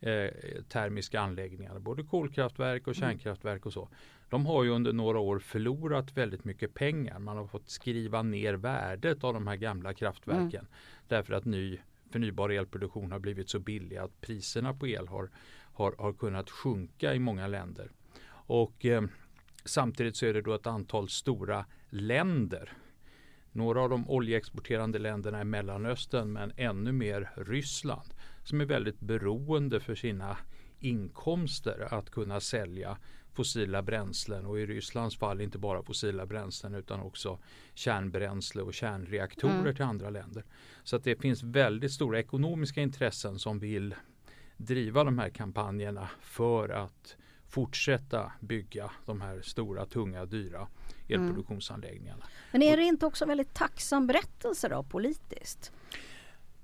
eh, 0.00 0.30
termiska 0.68 1.20
anläggningarna, 1.20 1.80
både 1.80 2.02
kolkraftverk 2.02 2.86
och 2.86 2.96
mm. 2.96 3.08
kärnkraftverk 3.08 3.66
och 3.66 3.72
så. 3.72 3.88
De 4.28 4.46
har 4.46 4.64
ju 4.64 4.70
under 4.70 4.92
några 4.92 5.18
år 5.18 5.38
förlorat 5.38 6.16
väldigt 6.16 6.44
mycket 6.44 6.74
pengar. 6.74 7.18
Man 7.18 7.36
har 7.36 7.46
fått 7.46 7.68
skriva 7.68 8.22
ner 8.22 8.54
värdet 8.54 9.24
av 9.24 9.34
de 9.34 9.46
här 9.46 9.56
gamla 9.56 9.94
kraftverken. 9.94 10.60
Mm. 10.60 10.72
Därför 11.08 11.34
att 11.34 11.44
ny 11.44 11.78
förnybar 12.10 12.48
elproduktion 12.48 13.12
har 13.12 13.18
blivit 13.18 13.50
så 13.50 13.58
billig 13.58 13.96
att 13.96 14.20
priserna 14.20 14.74
på 14.74 14.86
el 14.86 15.08
har, 15.08 15.30
har, 15.72 15.94
har 15.98 16.12
kunnat 16.12 16.50
sjunka 16.50 17.14
i 17.14 17.18
många 17.18 17.46
länder. 17.46 17.90
Och 18.30 18.86
eh, 18.86 19.02
Samtidigt 19.68 20.16
så 20.16 20.26
är 20.26 20.34
det 20.34 20.42
då 20.42 20.54
ett 20.54 20.66
antal 20.66 21.08
stora 21.08 21.64
länder. 21.90 22.72
Några 23.52 23.80
av 23.80 23.90
de 23.90 24.10
oljeexporterande 24.10 24.98
länderna 24.98 25.40
i 25.40 25.44
Mellanöstern 25.44 26.32
men 26.32 26.52
ännu 26.56 26.92
mer 26.92 27.30
Ryssland 27.36 28.14
som 28.44 28.60
är 28.60 28.64
väldigt 28.64 29.00
beroende 29.00 29.80
för 29.80 29.94
sina 29.94 30.36
inkomster 30.80 31.88
att 31.94 32.10
kunna 32.10 32.40
sälja 32.40 32.98
fossila 33.32 33.82
bränslen 33.82 34.46
och 34.46 34.60
i 34.60 34.66
Rysslands 34.66 35.16
fall 35.16 35.40
inte 35.40 35.58
bara 35.58 35.82
fossila 35.82 36.26
bränslen 36.26 36.74
utan 36.74 37.00
också 37.00 37.38
kärnbränsle 37.74 38.62
och 38.62 38.74
kärnreaktorer 38.74 39.60
mm. 39.60 39.74
till 39.74 39.84
andra 39.84 40.10
länder. 40.10 40.44
Så 40.84 40.96
att 40.96 41.04
det 41.04 41.20
finns 41.20 41.42
väldigt 41.42 41.92
stora 41.92 42.18
ekonomiska 42.18 42.80
intressen 42.80 43.38
som 43.38 43.58
vill 43.58 43.94
driva 44.56 45.04
de 45.04 45.18
här 45.18 45.30
kampanjerna 45.30 46.08
för 46.20 46.68
att 46.68 47.16
fortsätta 47.48 48.32
bygga 48.40 48.90
de 49.06 49.20
här 49.20 49.40
stora, 49.42 49.86
tunga, 49.86 50.26
dyra 50.26 50.68
mm. 51.08 51.22
elproduktionsanläggningarna. 51.22 52.24
Men 52.52 52.62
är 52.62 52.76
det 52.76 52.82
inte 52.82 53.06
också 53.06 53.26
väldigt 53.26 53.54
tacksam 53.54 54.06
berättelse 54.06 54.68
då 54.68 54.82
politiskt? 54.82 55.72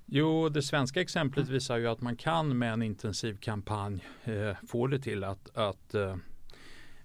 Jo, 0.06 0.48
det 0.48 0.62
svenska 0.62 1.00
exemplet 1.00 1.48
visar 1.48 1.76
ju 1.76 1.86
att 1.86 2.00
man 2.00 2.16
kan 2.16 2.58
med 2.58 2.72
en 2.72 2.82
intensiv 2.82 3.36
kampanj 3.36 4.04
eh, 4.24 4.56
få 4.66 4.86
det 4.86 4.98
till 4.98 5.24
att, 5.24 5.56
att, 5.56 5.94
eh, 5.94 6.16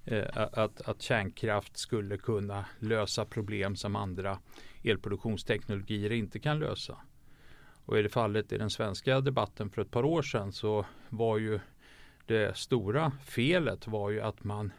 eh 0.05 0.27
att, 0.33 0.81
att 0.81 1.01
kärnkraft 1.01 1.77
skulle 1.77 2.17
kunna 2.17 2.65
lösa 2.79 3.25
problem 3.25 3.75
som 3.75 3.95
andra 3.95 4.39
elproduktionsteknologier 4.83 6.11
inte 6.11 6.39
kan 6.39 6.59
lösa. 6.59 6.97
Och 7.85 7.99
i 7.99 8.01
det 8.01 8.09
fallet 8.09 8.51
i 8.51 8.57
den 8.57 8.69
svenska 8.69 9.21
debatten 9.21 9.69
för 9.69 9.81
ett 9.81 9.91
par 9.91 10.05
år 10.05 10.21
sedan 10.21 10.51
så 10.51 10.85
var 11.09 11.37
ju 11.37 11.59
det 12.29 12.57
stora 12.57 13.11
felet 13.25 13.87
var 13.87 14.09
ju 14.09 14.21
att 14.21 14.43
man 14.43 14.71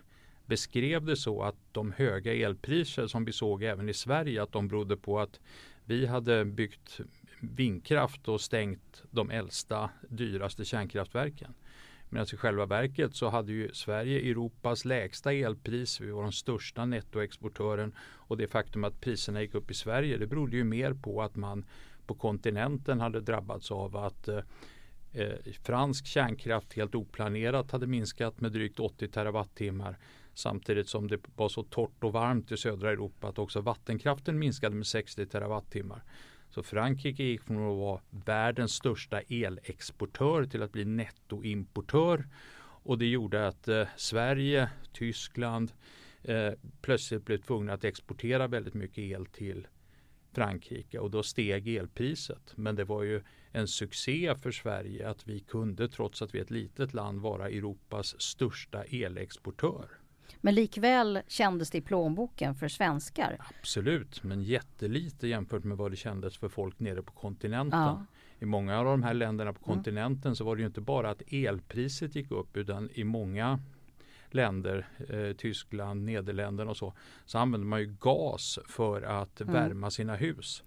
beskrev 0.47 1.05
det 1.05 1.17
så 1.17 1.43
att 1.43 1.57
de 1.73 1.93
höga 1.93 2.35
elpriser 2.35 3.07
som 3.07 3.25
vi 3.25 3.33
såg 3.33 3.63
även 3.63 3.89
i 3.89 3.95
Sverige 3.95 4.43
att 4.43 4.53
de 4.53 4.69
berodde 4.69 4.97
på 4.97 5.21
att 5.21 5.41
vi 5.85 6.07
hade 6.07 6.45
byggt 6.45 7.01
vindkraft 7.41 8.29
och 8.29 8.41
stängt 8.41 9.03
de 9.11 9.31
äldsta 9.31 9.91
dyraste 10.09 10.65
kärnkraftverken. 10.65 11.55
Medan 12.09 12.27
i 12.33 12.37
själva 12.37 12.67
verket 12.67 13.17
så 13.17 13.29
hade 13.29 13.53
ju 13.53 13.73
Sverige 13.73 14.31
Europas 14.31 14.85
lägsta 14.85 15.33
elpris. 15.33 16.01
Vi 16.01 16.11
var 16.11 16.23
den 16.23 16.33
största 16.33 16.85
nettoexportören 16.85 17.93
och 18.01 18.37
det 18.37 18.47
faktum 18.47 18.85
att 18.85 19.01
priserna 19.01 19.43
gick 19.43 19.55
upp 19.55 19.71
i 19.71 19.75
Sverige 19.75 20.17
det 20.17 20.27
berodde 20.27 20.57
ju 20.57 20.65
mer 20.65 20.93
på 20.93 21.23
att 21.23 21.37
man 21.37 21.65
på 22.07 22.15
kontinenten 22.15 23.01
hade 23.01 23.21
drabbats 23.21 23.71
av 23.71 23.97
att 23.97 24.29
eh, 24.29 24.41
eh, 25.13 25.53
fransk 25.63 26.07
kärnkraft 26.07 26.73
helt 26.73 26.95
oplanerat 26.95 27.71
hade 27.71 27.87
minskat 27.87 28.41
med 28.41 28.53
drygt 28.53 28.81
80 28.81 29.09
terawattimmar 29.09 29.99
samtidigt 30.35 30.89
som 30.89 31.09
det 31.09 31.21
var 31.37 31.49
så 31.49 31.63
torrt 31.63 32.05
och 32.05 32.13
varmt 32.13 32.53
i 32.53 32.57
södra 32.57 32.91
Europa 32.91 33.29
att 33.29 33.39
också 33.39 33.61
vattenkraften 33.61 34.39
minskade 34.39 34.77
med 34.77 34.87
60 34.87 35.27
terawattimmar. 35.27 36.03
Så 36.51 36.63
Frankrike 36.63 37.23
gick 37.23 37.43
från 37.43 37.57
att 37.57 37.79
vara 37.79 38.01
världens 38.11 38.73
största 38.73 39.21
elexportör 39.21 40.45
till 40.45 40.63
att 40.63 40.73
bli 40.73 40.85
nettoimportör. 40.85 42.29
Och 42.83 42.99
det 42.99 43.07
gjorde 43.07 43.47
att 43.47 43.69
eh, 43.69 43.87
Sverige, 43.97 44.71
Tyskland 44.93 45.73
eh, 46.23 46.53
plötsligt 46.83 47.25
blev 47.25 47.39
tvungna 47.39 47.73
att 47.73 47.85
exportera 47.85 48.49
väldigt 48.49 48.75
mycket 48.75 48.99
el 48.99 49.27
till 49.27 49.67
Frankrike 50.33 50.99
och 50.99 51.11
då 51.11 51.23
steg 51.23 51.69
elpriset. 51.69 52.53
Men 52.57 52.77
det 52.77 52.85
var 52.85 53.03
ju 53.03 53.23
en 53.53 53.69
succé 53.69 54.35
för 54.43 54.51
Sverige 54.51 55.09
att 55.09 55.29
vi 55.29 55.41
kunde 55.41 55.89
trots 55.89 56.23
att 56.23 56.35
vi 56.35 56.39
är 56.39 56.43
ett 56.43 56.51
litet 56.51 56.95
land 56.95 57.21
vara 57.21 57.49
Europas 57.49 58.21
största 58.21 58.85
elexportör. 58.85 59.89
Men 60.41 60.55
likväl 60.55 61.21
kändes 61.29 61.71
det 61.71 61.79
i 61.79 61.81
plånboken 61.81 62.55
för 62.55 62.69
svenskar? 62.69 63.37
Absolut, 63.61 64.23
men 64.23 64.43
jättelite 64.43 65.29
jämfört 65.29 65.65
med 65.65 65.77
vad 65.77 65.93
det 65.93 65.97
kändes 65.97 66.39
för 66.39 66.49
folk 66.49 66.81
nere 66.81 67.03
på 67.03 67.13
kontinenten. 67.13 67.81
Ja. 67.81 68.07
I 68.39 68.45
många 68.45 68.79
av 68.79 68.85
de 68.85 69.03
här 69.03 69.15
länderna 69.15 69.53
på 69.53 69.65
mm. 69.65 69.77
kontinenten 69.77 70.37
så 70.37 70.45
var 70.45 70.57
det 70.57 70.61
ju 70.61 70.67
inte 70.67 70.81
bara 70.81 71.11
att 71.11 71.23
elpriset 71.27 72.15
gick 72.15 72.31
upp 72.31 72.57
utan 72.57 72.91
i 72.93 73.05
många 73.05 73.61
länder, 74.35 74.89
eh, 75.09 75.37
Tyskland, 75.37 76.05
Nederländerna 76.05 76.71
och 76.71 76.77
så, 76.77 76.93
så 77.25 77.39
använder 77.39 77.67
man 77.69 77.81
ju 77.81 77.97
gas 78.01 78.59
för 78.69 79.03
att 79.03 79.41
mm. 79.41 79.55
värma 79.55 79.91
sina 79.91 80.17
hus. 80.17 80.63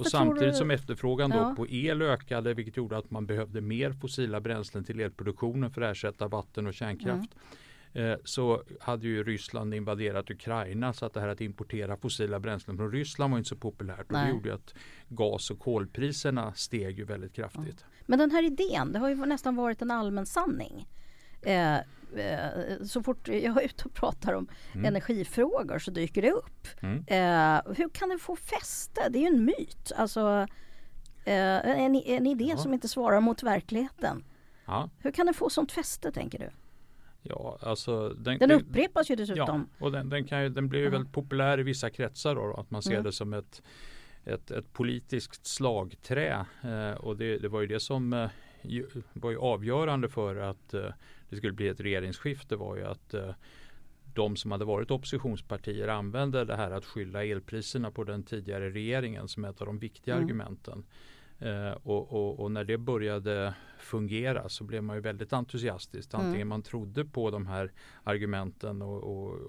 Och 0.00 0.06
samtidigt 0.06 0.52
du... 0.52 0.58
som 0.58 0.70
efterfrågan 0.70 1.30
ja. 1.30 1.54
på 1.56 1.68
el 1.68 2.02
ökade 2.02 2.54
vilket 2.54 2.76
gjorde 2.76 2.98
att 2.98 3.10
man 3.10 3.26
behövde 3.26 3.60
mer 3.60 3.92
fossila 3.92 4.40
bränslen 4.40 4.84
till 4.84 5.00
elproduktionen 5.00 5.70
för 5.70 5.82
att 5.82 5.92
ersätta 5.92 6.28
vatten 6.28 6.66
och 6.66 6.74
kärnkraft. 6.74 7.34
Mm. 7.34 7.48
Eh, 7.92 8.18
så 8.24 8.62
hade 8.80 9.06
ju 9.06 9.24
Ryssland 9.24 9.74
invaderat 9.74 10.30
Ukraina 10.30 10.92
så 10.92 11.06
att 11.06 11.14
det 11.14 11.20
här 11.20 11.28
att 11.28 11.40
importera 11.40 11.96
fossila 11.96 12.40
bränslen 12.40 12.76
från 12.76 12.92
Ryssland 12.92 13.30
var 13.30 13.38
inte 13.38 13.48
så 13.48 13.56
populärt. 13.56 14.12
Och 14.12 14.18
det 14.18 14.30
gjorde 14.30 14.54
att 14.54 14.74
gas 15.08 15.50
och 15.50 15.58
kolpriserna 15.58 16.52
steg 16.54 16.98
ju 16.98 17.04
väldigt 17.04 17.32
kraftigt. 17.32 17.76
Ja. 17.80 18.04
Men 18.06 18.18
den 18.18 18.30
här 18.30 18.44
idén, 18.44 18.92
det 18.92 18.98
har 18.98 19.08
ju 19.08 19.14
nästan 19.14 19.56
varit 19.56 19.82
en 19.82 19.90
allmän 19.90 20.26
sanning. 20.26 20.86
Eh, 21.42 21.78
Eh, 22.16 22.84
så 22.84 23.02
fort 23.02 23.28
jag 23.28 23.62
är 23.62 23.64
ute 23.64 23.84
och 23.84 23.94
pratar 23.94 24.32
om 24.32 24.48
mm. 24.72 24.84
energifrågor 24.84 25.78
så 25.78 25.90
dyker 25.90 26.22
det 26.22 26.30
upp. 26.30 26.66
Mm. 26.80 27.04
Eh, 27.06 27.74
hur 27.76 27.88
kan 27.88 28.08
det 28.08 28.18
få 28.18 28.36
fäste? 28.36 29.08
Det 29.10 29.18
är 29.18 29.20
ju 29.20 29.26
en 29.26 29.44
myt. 29.44 29.92
Alltså, 29.96 30.46
eh, 31.24 31.68
en, 31.68 31.94
en 31.94 32.26
idé 32.26 32.44
ja. 32.44 32.56
som 32.56 32.74
inte 32.74 32.88
svarar 32.88 33.20
mot 33.20 33.42
verkligheten. 33.42 34.24
Ja. 34.66 34.90
Hur 34.98 35.10
kan 35.10 35.26
den 35.26 35.34
få 35.34 35.50
sånt 35.50 35.72
fäste 35.72 36.12
tänker 36.12 36.38
du? 36.38 36.50
Ja, 37.22 37.58
alltså 37.62 38.08
den, 38.08 38.38
den 38.38 38.50
upprepas 38.50 39.10
ju 39.10 39.16
dessutom. 39.16 39.68
Ja, 39.78 39.84
och 39.84 39.92
den, 39.92 40.08
den, 40.08 40.24
kan 40.24 40.42
ju, 40.42 40.48
den 40.48 40.68
blir 40.68 40.80
ju 40.80 40.90
väldigt 40.90 41.12
populär 41.12 41.60
i 41.60 41.62
vissa 41.62 41.90
kretsar 41.90 42.34
då, 42.34 42.54
att 42.54 42.70
man 42.70 42.82
ser 42.82 42.92
mm. 42.92 43.04
det 43.04 43.12
som 43.12 43.34
ett, 43.34 43.62
ett, 44.24 44.50
ett 44.50 44.72
politiskt 44.72 45.46
slagträ. 45.46 46.46
Eh, 46.62 46.90
och 46.90 47.16
det, 47.16 47.38
det, 47.38 47.48
var 47.48 47.60
ju 47.60 47.66
det 47.66 47.80
som 47.80 48.12
eh, 48.12 48.30
var 49.12 49.30
ju 49.30 49.38
avgörande 49.38 50.08
för 50.08 50.36
att 50.36 50.74
eh, 50.74 50.90
det 51.28 51.36
skulle 51.36 51.52
bli 51.52 51.68
ett 51.68 51.80
regeringsskifte 51.80 52.56
var 52.56 52.76
ju 52.76 52.84
att 52.84 53.14
eh, 53.14 53.30
de 54.14 54.36
som 54.36 54.52
hade 54.52 54.64
varit 54.64 54.90
oppositionspartier 54.90 55.88
använde 55.88 56.44
det 56.44 56.56
här 56.56 56.70
att 56.70 56.84
skylla 56.84 57.24
elpriserna 57.24 57.90
på 57.90 58.04
den 58.04 58.22
tidigare 58.22 58.70
regeringen 58.70 59.28
som 59.28 59.44
ett 59.44 59.60
av 59.60 59.66
de 59.66 59.78
viktiga 59.78 60.14
mm. 60.14 60.24
argumenten. 60.24 60.84
Eh, 61.38 61.70
och, 61.70 62.12
och, 62.12 62.40
och, 62.40 62.52
när 62.52 62.64
det 62.64 62.78
började 62.78 63.54
fungera 63.78 64.48
så 64.48 64.64
blev 64.64 64.82
man 64.82 64.96
ju 64.96 65.02
väldigt 65.02 65.32
entusiastisk. 65.32 66.14
Antingen 66.14 66.34
mm. 66.34 66.48
man 66.48 66.62
trodde 66.62 67.04
på 67.04 67.30
de 67.30 67.46
här 67.46 67.72
argumenten 68.04 68.82
och, 68.82 69.02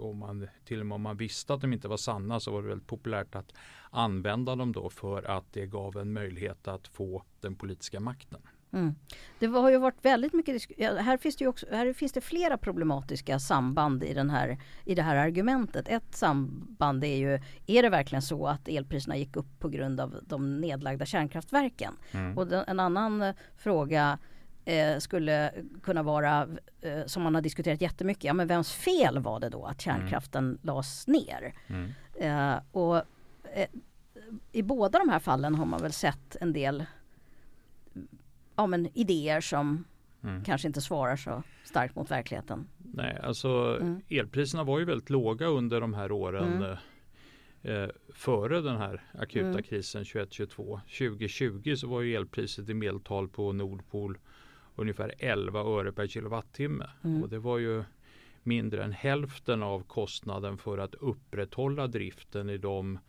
och, 0.08 0.16
man, 0.16 0.48
till 0.66 0.80
och 0.80 0.86
med 0.86 0.96
om 0.96 1.02
man 1.02 1.18
visste 1.18 1.54
att 1.54 1.62
de 1.62 1.74
inte 1.74 1.88
var 1.88 1.98
sanna 1.98 2.40
så 2.40 2.52
var 2.52 2.62
det 2.62 2.68
väldigt 2.68 2.88
populärt 2.88 3.36
att 3.36 3.54
använda 3.90 4.56
dem 4.56 4.72
då 4.72 4.90
för 4.90 5.24
att 5.24 5.54
det 5.54 5.66
gav 5.66 5.98
en 5.98 6.14
möjlighet 6.14 6.68
att 6.68 6.88
få 6.88 7.24
den 7.40 7.56
politiska 7.56 8.00
makten. 8.00 8.42
Mm. 8.74 8.96
Det 9.40 9.48
har 9.48 9.70
ju 9.70 9.78
varit 9.78 10.06
väldigt 10.06 10.34
mycket 10.34 10.80
här 10.80 11.18
finns 11.18 11.36
det 11.36 11.48
också, 11.48 11.66
här 11.72 11.94
finns 11.94 12.12
det 12.12 12.22
flera 12.22 12.58
problematiska 12.58 13.40
samband 13.40 14.04
i, 14.04 14.14
den 14.14 14.30
här, 14.30 14.58
i 14.86 14.96
det 14.96 15.02
här 15.02 15.16
argumentet. 15.16 15.88
Ett 15.88 16.16
samband 16.16 17.04
är 17.04 17.16
ju, 17.16 17.40
är 17.68 17.84
det 17.84 17.90
verkligen 17.90 18.22
så 18.22 18.48
att 18.48 18.68
elpriserna 18.68 19.18
gick 19.18 19.36
upp 19.36 19.60
på 19.60 19.70
grund 19.70 20.00
av 20.00 20.16
de 20.22 20.62
nedlagda 20.62 21.06
kärnkraftverken? 21.06 21.94
Mm. 22.12 22.38
Och 22.38 22.70
en 22.70 22.80
annan 22.80 23.34
fråga 23.58 24.18
eh, 24.66 24.98
skulle 24.98 25.52
kunna 25.84 26.04
vara, 26.04 26.48
eh, 26.82 27.06
som 27.06 27.24
man 27.24 27.36
har 27.36 27.42
diskuterat 27.42 27.82
jättemycket, 27.82 28.24
ja 28.24 28.34
men 28.34 28.48
vems 28.48 28.74
fel 28.74 29.20
var 29.20 29.40
det 29.40 29.50
då 29.50 29.66
att 29.66 29.82
kärnkraften 29.82 30.46
mm. 30.46 30.60
lades 30.62 31.08
ner? 31.08 31.54
Mm. 31.68 31.92
Eh, 32.20 32.62
och 32.72 32.98
eh, 33.54 33.70
i 34.52 34.64
båda 34.64 35.00
de 35.00 35.10
här 35.10 35.20
fallen 35.20 35.56
har 35.56 35.66
man 35.66 35.82
väl 35.82 35.94
sett 35.94 36.36
en 36.42 36.54
del 36.54 36.86
ja, 38.60 38.68
men 38.68 38.98
idéer 38.98 39.42
som 39.42 39.86
mm. 40.24 40.44
kanske 40.44 40.68
inte 40.68 40.82
svarar 40.82 41.16
så 41.16 41.44
starkt 41.64 41.96
mot 41.96 42.12
verkligheten. 42.12 42.68
Nej, 42.78 43.20
alltså 43.24 43.78
mm. 43.82 44.02
elpriserna 44.10 44.64
var 44.64 44.80
ju 44.80 44.86
väldigt 44.86 45.10
låga 45.10 45.48
under 45.48 45.82
de 45.82 45.94
här 45.94 46.12
åren 46.12 46.54
mm. 46.54 46.78
eh, 47.62 47.90
före 48.14 48.62
den 48.62 48.78
här 48.78 49.04
akuta 49.14 49.48
mm. 49.48 49.64
krisen 49.64 50.04
21-22. 50.04 50.80
2020 50.80 51.76
så 51.76 51.88
var 51.88 52.02
ju 52.02 52.16
elpriset 52.16 52.70
i 52.70 52.74
medeltal 52.74 53.28
på 53.28 53.54
Nordpol 53.54 54.18
ungefär 54.76 55.14
11 55.20 55.60
öre 55.60 55.92
per 55.92 56.08
kilowattimme. 56.08 56.90
Mm. 57.04 57.24
Och 57.24 57.30
det 57.30 57.40
var 57.40 57.58
ju 57.58 57.84
mindre 58.44 58.84
än 58.84 58.92
hälften 58.92 59.64
av 59.64 59.84
kostnaden 59.84 60.58
för 60.58 60.78
att 60.78 60.96
upprätthålla 60.96 61.88
driften 61.88 62.50
i 62.50 62.58
de 62.58 63.00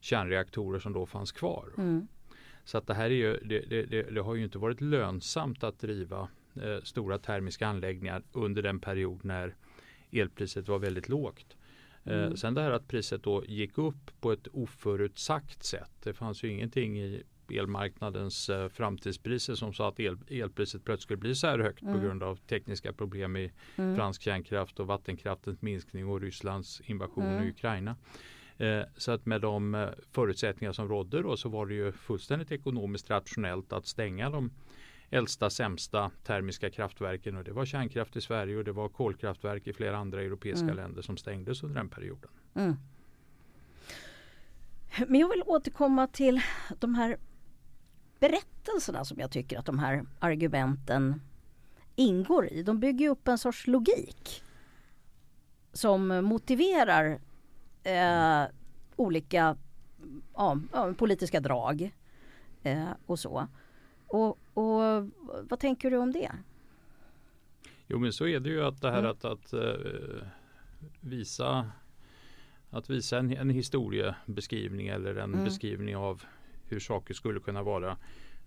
kärnreaktorer 0.00 0.78
som 0.78 0.92
då 0.92 1.06
fanns 1.06 1.32
kvar. 1.32 1.68
Mm. 1.78 2.08
Så 2.68 2.78
att 2.78 2.86
det 2.86 2.94
här 2.94 3.04
är 3.04 3.14
ju, 3.14 3.38
det, 3.44 3.60
det, 3.60 4.02
det, 4.02 4.20
har 4.20 4.34
ju 4.34 4.44
inte 4.44 4.58
varit 4.58 4.80
lönsamt 4.80 5.64
att 5.64 5.78
driva 5.78 6.28
eh, 6.54 6.82
stora 6.82 7.18
termiska 7.18 7.66
anläggningar 7.66 8.22
under 8.32 8.62
den 8.62 8.80
period 8.80 9.24
när 9.24 9.54
elpriset 10.12 10.68
var 10.68 10.78
väldigt 10.78 11.08
lågt. 11.08 11.56
Eh, 12.04 12.18
mm. 12.18 12.36
Sen 12.36 12.54
det 12.54 12.62
här 12.62 12.70
att 12.70 12.88
priset 12.88 13.22
då 13.22 13.44
gick 13.44 13.78
upp 13.78 14.20
på 14.20 14.32
ett 14.32 14.48
oförutsagt 14.52 15.64
sätt. 15.64 15.90
Det 16.02 16.12
fanns 16.12 16.44
ju 16.44 16.48
ingenting 16.48 17.00
i 17.00 17.22
elmarknadens 17.50 18.48
eh, 18.50 18.68
framtidspriser 18.68 19.54
som 19.54 19.72
sa 19.72 19.88
att 19.88 20.00
el, 20.00 20.18
elpriset 20.28 20.84
plötsligt 20.84 21.02
skulle 21.02 21.16
bli 21.16 21.34
så 21.34 21.46
här 21.46 21.58
högt 21.58 21.82
mm. 21.82 21.94
på 21.94 22.00
grund 22.00 22.22
av 22.22 22.36
tekniska 22.36 22.92
problem 22.92 23.36
i 23.36 23.52
mm. 23.76 23.96
fransk 23.96 24.22
kärnkraft 24.22 24.80
och 24.80 24.86
vattenkraftens 24.86 25.62
minskning 25.62 26.08
och 26.08 26.20
Rysslands 26.20 26.80
invasion 26.80 27.26
mm. 27.26 27.44
i 27.44 27.50
Ukraina. 27.50 27.96
Eh, 28.58 28.82
så 28.96 29.12
att 29.12 29.26
med 29.26 29.40
de 29.40 29.74
eh, 29.74 29.88
förutsättningar 30.10 30.72
som 30.72 30.88
rådde 30.88 31.22
då 31.22 31.36
så 31.36 31.48
var 31.48 31.66
det 31.66 31.74
ju 31.74 31.92
fullständigt 31.92 32.52
ekonomiskt 32.52 33.10
rationellt 33.10 33.72
att 33.72 33.86
stänga 33.86 34.30
de 34.30 34.50
äldsta 35.10 35.50
sämsta 35.50 36.10
termiska 36.24 36.70
kraftverken 36.70 37.36
och 37.36 37.44
det 37.44 37.52
var 37.52 37.64
kärnkraft 37.64 38.16
i 38.16 38.20
Sverige 38.20 38.56
och 38.56 38.64
det 38.64 38.72
var 38.72 38.88
kolkraftverk 38.88 39.66
i 39.66 39.72
flera 39.72 39.96
andra 39.96 40.22
europeiska 40.22 40.64
mm. 40.64 40.76
länder 40.76 41.02
som 41.02 41.16
stängdes 41.16 41.62
under 41.62 41.76
den 41.76 41.88
perioden. 41.88 42.30
Mm. 42.54 42.76
Men 45.06 45.20
jag 45.20 45.28
vill 45.28 45.42
återkomma 45.46 46.06
till 46.06 46.40
de 46.78 46.94
här 46.94 47.16
berättelserna 48.20 49.04
som 49.04 49.18
jag 49.18 49.30
tycker 49.30 49.58
att 49.58 49.66
de 49.66 49.78
här 49.78 50.06
argumenten 50.18 51.22
ingår 51.96 52.48
i. 52.48 52.62
De 52.62 52.80
bygger 52.80 53.08
upp 53.08 53.28
en 53.28 53.38
sorts 53.38 53.66
logik 53.66 54.42
som 55.72 56.08
motiverar 56.08 57.20
eh, 57.82 58.42
olika 58.96 59.56
ja, 60.34 60.60
politiska 60.96 61.40
drag 61.40 61.90
eh, 62.62 62.88
och 63.06 63.18
så. 63.18 63.48
Och, 64.06 64.38
och, 64.54 65.10
vad 65.42 65.60
tänker 65.60 65.90
du 65.90 65.96
om 65.96 66.12
det? 66.12 66.32
Jo 67.86 67.98
men 67.98 68.12
så 68.12 68.26
är 68.26 68.40
det 68.40 68.48
ju 68.48 68.64
att 68.64 68.80
det 68.80 68.90
här 68.90 68.98
mm. 68.98 69.10
att, 69.10 69.24
att 69.24 69.54
uh, 69.54 70.22
visa 71.00 71.70
att 72.70 72.90
visa 72.90 73.18
en, 73.18 73.36
en 73.36 73.50
historiebeskrivning 73.50 74.88
eller 74.88 75.14
en 75.14 75.34
mm. 75.34 75.44
beskrivning 75.44 75.96
av 75.96 76.22
hur 76.68 76.80
saker 76.80 77.14
skulle 77.14 77.40
kunna 77.40 77.62
vara. 77.62 77.90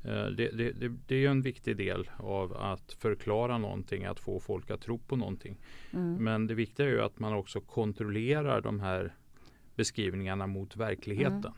Uh, 0.06 0.26
det, 0.26 0.50
det, 0.58 0.72
det, 0.72 0.92
det, 1.08 1.26
är 1.26 1.30
en 1.30 1.42
viktig 1.42 1.78
del 1.78 2.10
av 2.18 2.58
att 2.58 2.94
förklara 2.94 3.58
någonting, 3.58 4.06
att 4.06 4.20
få 4.20 4.40
folk 4.40 4.72
att 4.72 4.82
tro 4.82 4.98
på 4.98 5.16
någonting. 5.16 5.58
Mm. 5.94 6.24
Men 6.24 6.48
det 6.48 6.54
viktiga 6.54 6.86
är 6.86 6.92
ju 6.92 7.02
att 7.02 7.20
man 7.20 7.34
också 7.34 7.62
kontrollerar 7.62 8.62
de 8.62 8.80
här 8.80 9.14
beskrivningarna 9.82 10.48
mot 10.48 10.76
verkligheten. 10.76 11.54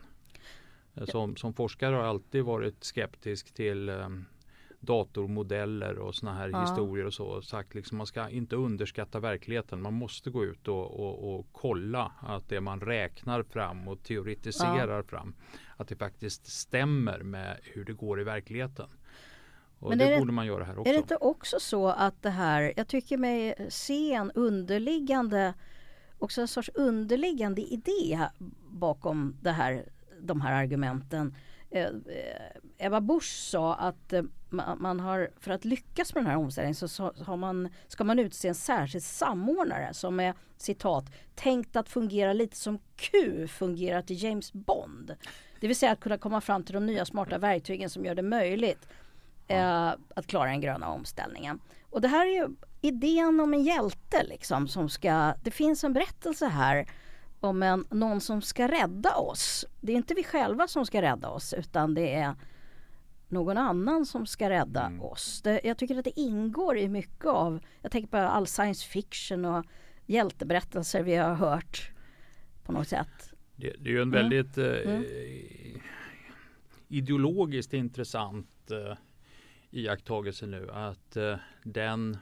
Mm. 0.94 1.06
Som, 1.06 1.36
som 1.36 1.54
forskare 1.54 1.94
har 1.94 2.02
jag 2.02 2.08
alltid 2.08 2.44
varit 2.44 2.84
skeptisk 2.84 3.54
till 3.54 3.88
um, 3.88 4.24
datormodeller 4.80 5.98
och 5.98 6.14
såna 6.14 6.34
här 6.34 6.48
ja. 6.48 6.60
historier 6.60 7.04
och 7.04 7.14
så. 7.14 7.42
Sagt 7.42 7.74
liksom 7.74 7.98
man 7.98 8.06
ska 8.06 8.28
inte 8.28 8.56
underskatta 8.56 9.20
verkligheten. 9.20 9.82
Man 9.82 9.94
måste 9.94 10.30
gå 10.30 10.44
ut 10.44 10.68
och, 10.68 11.00
och, 11.00 11.34
och 11.34 11.46
kolla 11.52 12.12
att 12.20 12.48
det 12.48 12.60
man 12.60 12.80
räknar 12.80 13.42
fram 13.42 13.88
och 13.88 14.02
teoretiserar 14.02 14.96
ja. 14.96 15.02
fram 15.02 15.34
att 15.76 15.88
det 15.88 15.96
faktiskt 15.96 16.46
stämmer 16.46 17.18
med 17.18 17.58
hur 17.62 17.84
det 17.84 17.92
går 17.92 18.20
i 18.20 18.24
verkligheten. 18.24 18.88
Och 19.78 19.88
Men 19.88 19.98
det, 19.98 20.10
det 20.10 20.18
borde 20.18 20.32
man 20.32 20.46
göra 20.46 20.64
här 20.64 20.78
också. 20.78 20.88
Är 20.88 20.92
det 20.92 21.00
inte 21.00 21.16
också 21.16 21.60
så 21.60 21.88
att 21.88 22.22
det 22.22 22.30
här, 22.30 22.72
jag 22.76 22.88
tycker 22.88 23.16
mig 23.16 23.66
se 23.68 24.12
en 24.12 24.30
underliggande 24.30 25.54
också 26.24 26.40
en 26.40 26.48
sorts 26.48 26.70
underliggande 26.74 27.62
idé 27.62 28.20
bakom 28.68 29.36
det 29.42 29.50
här, 29.50 29.88
de 30.20 30.40
här 30.40 30.52
argumenten. 30.52 31.34
Eh, 31.70 31.88
Ebba 32.78 33.00
Busch 33.00 33.32
sa 33.50 33.74
att 33.74 34.12
eh, 34.12 34.22
man 34.76 35.00
har, 35.00 35.30
för 35.36 35.50
att 35.50 35.64
lyckas 35.64 36.14
med 36.14 36.24
den 36.24 36.30
här 36.30 36.38
omställningen 36.38 36.74
så 36.74 37.12
har 37.20 37.36
man, 37.36 37.68
ska 37.88 38.04
man 38.04 38.18
utse 38.18 38.48
en 38.48 38.54
särskild 38.54 39.04
samordnare 39.04 39.94
som 39.94 40.20
är 40.20 40.34
citat 40.56 41.04
tänkt 41.34 41.76
att 41.76 41.88
fungera 41.88 42.32
lite 42.32 42.56
som 42.56 42.78
Q 42.96 43.46
fungerar 43.48 44.02
till 44.02 44.22
James 44.22 44.52
Bond. 44.52 45.14
Det 45.60 45.66
vill 45.66 45.76
säga 45.76 45.92
att 45.92 46.00
kunna 46.00 46.18
komma 46.18 46.40
fram 46.40 46.62
till 46.62 46.74
de 46.74 46.86
nya 46.86 47.04
smarta 47.04 47.38
verktygen 47.38 47.90
som 47.90 48.04
gör 48.04 48.14
det 48.14 48.22
möjligt 48.22 48.88
eh, 49.48 49.86
att 49.88 50.26
klara 50.26 50.50
den 50.50 50.60
gröna 50.60 50.88
omställningen. 50.88 51.60
Och 51.90 52.00
det 52.00 52.08
här 52.08 52.26
är 52.26 52.30
ju 52.30 52.48
idén 52.84 53.40
om 53.40 53.54
en 53.54 53.62
hjälte 53.62 54.24
liksom 54.28 54.68
som 54.68 54.88
ska, 54.88 55.34
det 55.42 55.50
finns 55.50 55.84
en 55.84 55.92
berättelse 55.92 56.46
här 56.46 56.86
om 57.40 57.62
en, 57.62 57.86
någon 57.90 58.20
som 58.20 58.42
ska 58.42 58.68
rädda 58.68 59.16
oss. 59.16 59.64
Det 59.80 59.92
är 59.92 59.96
inte 59.96 60.14
vi 60.14 60.24
själva 60.24 60.68
som 60.68 60.86
ska 60.86 61.02
rädda 61.02 61.28
oss 61.28 61.54
utan 61.54 61.94
det 61.94 62.14
är 62.14 62.34
någon 63.28 63.58
annan 63.58 64.06
som 64.06 64.26
ska 64.26 64.50
rädda 64.50 64.86
mm. 64.86 65.02
oss. 65.02 65.42
Det, 65.42 65.60
jag 65.64 65.78
tycker 65.78 65.98
att 65.98 66.04
det 66.04 66.20
ingår 66.20 66.78
i 66.78 66.88
mycket 66.88 67.26
av, 67.26 67.60
jag 67.82 67.92
tänker 67.92 68.08
på 68.08 68.16
all 68.16 68.46
science 68.46 68.86
fiction 68.86 69.44
och 69.44 69.64
hjälteberättelser 70.06 71.02
vi 71.02 71.14
har 71.14 71.34
hört 71.34 71.90
på 72.64 72.72
något 72.72 72.88
sätt. 72.88 73.32
Det, 73.56 73.74
det 73.78 73.90
är 73.90 73.92
ju 73.92 74.02
en 74.02 74.14
mm. 74.14 74.22
väldigt 74.22 74.58
mm. 74.58 75.04
Eh, 75.04 75.80
ideologiskt 76.88 77.72
intressant 77.72 78.70
eh, 78.70 78.96
iakttagelse 79.70 80.46
nu 80.46 80.70
att 80.70 81.16
eh, 81.16 81.36
den 81.62 82.18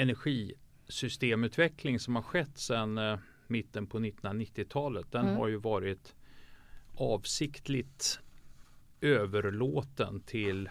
energisystemutveckling 0.00 2.00
som 2.00 2.16
har 2.16 2.22
skett 2.22 2.58
sedan 2.58 2.98
eh, 2.98 3.18
mitten 3.46 3.86
på 3.86 3.98
1990-talet 3.98 5.12
den 5.12 5.24
mm. 5.24 5.36
har 5.36 5.48
ju 5.48 5.56
varit 5.56 6.14
avsiktligt 6.94 8.20
överlåten 9.00 10.20
till 10.20 10.70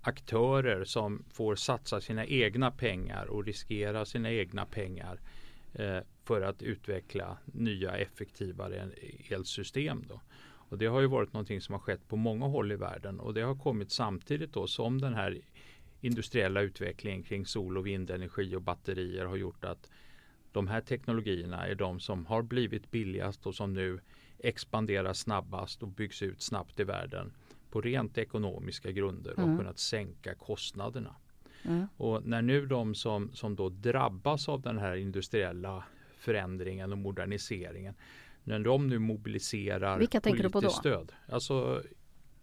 aktörer 0.00 0.84
som 0.84 1.24
får 1.32 1.54
satsa 1.54 2.00
sina 2.00 2.26
egna 2.26 2.70
pengar 2.70 3.26
och 3.26 3.44
riskera 3.44 4.04
sina 4.04 4.30
egna 4.30 4.66
pengar 4.66 5.20
eh, 5.74 5.98
för 6.24 6.40
att 6.40 6.62
utveckla 6.62 7.38
nya 7.44 7.96
effektivare 7.96 8.88
elsystem. 9.28 10.04
Då. 10.08 10.20
Och 10.68 10.78
det 10.78 10.86
har 10.86 11.00
ju 11.00 11.06
varit 11.06 11.32
någonting 11.32 11.60
som 11.60 11.72
har 11.72 11.80
skett 11.80 12.08
på 12.08 12.16
många 12.16 12.46
håll 12.46 12.72
i 12.72 12.76
världen 12.76 13.20
och 13.20 13.34
det 13.34 13.42
har 13.42 13.54
kommit 13.54 13.92
samtidigt 13.92 14.52
då 14.52 14.66
som 14.66 15.00
den 15.00 15.14
här 15.14 15.40
industriella 16.00 16.60
utvecklingen 16.60 17.22
kring 17.22 17.46
sol 17.46 17.78
och 17.78 17.86
vindenergi 17.86 18.56
och 18.56 18.62
batterier 18.62 19.24
har 19.24 19.36
gjort 19.36 19.64
att 19.64 19.90
de 20.52 20.68
här 20.68 20.80
teknologierna 20.80 21.66
är 21.66 21.74
de 21.74 22.00
som 22.00 22.26
har 22.26 22.42
blivit 22.42 22.90
billigast 22.90 23.46
och 23.46 23.54
som 23.54 23.74
nu 23.74 24.00
expanderar 24.38 25.12
snabbast 25.12 25.82
och 25.82 25.88
byggs 25.88 26.22
ut 26.22 26.42
snabbt 26.42 26.80
i 26.80 26.84
världen 26.84 27.32
på 27.70 27.80
rent 27.80 28.18
ekonomiska 28.18 28.90
grunder 28.90 29.32
och 29.32 29.42
mm. 29.42 29.58
kunnat 29.58 29.78
sänka 29.78 30.34
kostnaderna. 30.34 31.16
Mm. 31.62 31.86
Och 31.96 32.26
när 32.26 32.42
nu 32.42 32.66
de 32.66 32.94
som, 32.94 33.30
som 33.32 33.56
då 33.56 33.68
drabbas 33.68 34.48
av 34.48 34.60
den 34.60 34.78
här 34.78 34.96
industriella 34.96 35.84
förändringen 36.18 36.92
och 36.92 36.98
moderniseringen 36.98 37.94
när 38.44 38.58
de 38.58 38.86
nu 38.86 38.98
mobiliserar 38.98 39.98
Vilka 39.98 40.20
då? 40.60 40.70
stöd. 40.70 41.12
Alltså 41.28 41.82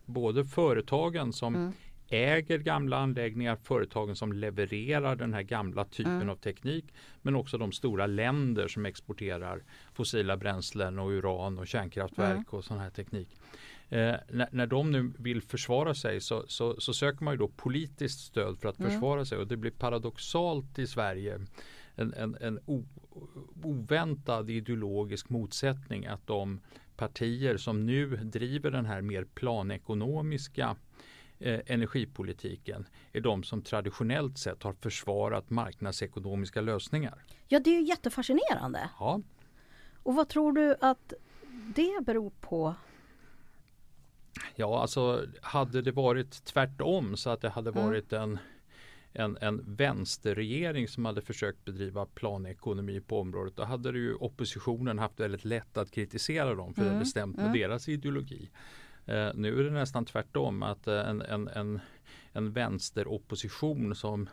både 0.06 0.46
företagen 0.46 1.34
som 1.34 1.56
mm. 1.56 1.72
Äger 2.10 2.58
gamla 2.58 2.98
anläggningar, 2.98 3.56
företagen 3.56 4.16
som 4.16 4.34
levererar 4.34 5.16
den 5.16 5.34
här 5.34 5.42
gamla 5.42 5.86
typen 5.86 6.16
mm. 6.16 6.30
av 6.30 6.36
teknik 6.36 6.94
men 7.22 7.36
också 7.36 7.58
de 7.58 7.72
stora 7.72 8.08
länder 8.08 8.68
som 8.68 8.86
exporterar 8.86 9.64
fossila 9.94 10.38
bränslen 10.38 11.00
och 11.00 11.10
uran 11.10 11.60
och 11.60 11.68
kärnkraftverk 11.68 12.32
mm. 12.32 12.46
och 12.50 12.64
sån 12.64 12.80
här 12.80 12.90
teknik. 12.90 13.30
Eh, 13.90 14.16
när, 14.30 14.48
när, 14.52 14.68
de 14.68 14.92
nu 14.92 15.14
vill 15.18 15.42
försvara 15.42 15.96
sig 15.96 16.22
så, 16.22 16.44
så, 16.48 16.82
så, 16.82 16.94
söker 16.94 17.24
man 17.24 17.34
ju 17.34 17.38
då 17.38 17.48
politiskt 17.48 18.20
stöd 18.20 18.60
för 18.60 18.70
att 18.70 18.80
mm. 18.80 18.92
försvara 18.92 19.26
sig 19.26 19.38
och 19.38 19.48
det 19.48 19.58
blir 19.58 19.72
paradoxalt 19.72 20.80
i 20.80 20.88
Sverige 20.88 21.40
en, 21.96 22.14
en, 22.14 22.38
en 22.42 22.60
o, 22.66 22.86
oväntad 23.64 24.50
ideologisk 24.50 25.30
motsättning 25.30 26.06
att 26.06 26.28
de 26.28 26.60
partier 26.98 27.58
som 27.58 27.86
nu 27.86 28.16
driver 28.16 28.72
den 28.72 28.86
här 28.86 29.02
mer 29.02 29.24
planekonomiska 29.24 30.76
eh, 31.40 31.60
energipolitiken 31.66 32.88
är 33.14 33.22
de 33.22 33.44
som 33.44 33.62
traditionellt 33.62 34.38
sett 34.38 34.64
har 34.64 34.74
försvarat 34.74 35.50
marknadsekonomiska 35.50 36.62
lösningar. 36.62 37.24
Ja, 37.48 37.60
det 37.60 37.70
är 37.70 37.80
ju 37.80 37.88
jättefascinerande. 37.88 38.90
Ja. 39.00 39.22
Och 40.04 40.16
vad 40.16 40.30
tror 40.30 40.52
du 40.52 40.76
att 40.82 41.14
det 41.76 42.06
beror 42.06 42.32
på? 42.42 42.76
Ja, 44.56 44.82
alltså 44.82 45.26
hade 45.42 45.82
det 45.82 45.92
varit 45.92 46.46
tvärtom 46.46 47.18
så 47.18 47.30
att 47.30 47.42
det 47.42 47.50
hade 47.50 47.70
Mm. 47.70 47.84
varit 47.86 48.14
en, 48.14 48.40
en, 49.14 49.38
en 49.42 49.76
vänsterregering 49.76 50.88
som 50.88 51.06
hade 51.06 51.22
försökt 51.22 51.66
bedriva 51.66 52.06
planekonomi 52.06 53.02
på 53.02 53.20
området, 53.20 53.56
då 53.56 53.64
hade 53.64 53.92
det 53.92 54.00
ju 54.00 54.16
oppositionen 54.16 55.00
haft 55.00 55.20
väldigt 55.20 55.46
lätt 55.46 55.78
att 55.78 55.92
kritisera 55.92 56.56
dem 56.56 56.74
för 56.74 56.82
det 56.82 56.88
Mm, 56.88 56.98
hade 56.98 57.10
stämt 57.10 57.36
med 57.36 57.46
mm. 57.46 57.60
deras 57.60 57.90
ideologi. 57.90 58.50
Eh, 59.06 59.30
nu 59.36 59.60
är 59.60 59.64
det 59.64 59.72
nästan 59.72 60.06
tvärtom 60.06 60.64
att 60.64 60.88
eh, 60.88 61.10
en, 61.10 61.22
en, 61.22 61.48
en, 61.48 61.80
en 62.32 62.52
vänsteropposition 62.54 63.96
som 63.96 64.30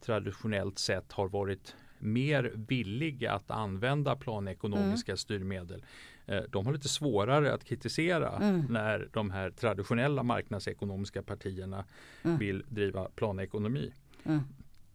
traditionellt 0.00 0.78
sett 0.78 1.12
har 1.12 1.28
varit 1.28 1.76
mer 1.98 2.52
villiga 2.54 3.32
att 3.32 3.50
använda 3.50 4.16
planekonomiska 4.16 5.16
styrmedel. 5.16 5.84
Eh, 6.26 6.42
de 6.50 6.66
har 6.66 6.72
lite 6.72 6.88
svårare 6.88 7.52
att 7.54 7.64
kritisera 7.64 8.30
Mm. 8.42 8.66
när 8.70 9.08
de 9.12 9.30
här 9.30 9.50
traditionella 9.50 10.22
marknadsekonomiska 10.22 11.22
partierna 11.22 11.84
Mm. 12.22 12.38
vill 12.38 12.64
driva 12.68 13.08
planekonomi. 13.14 13.92
Mm. 14.24 14.40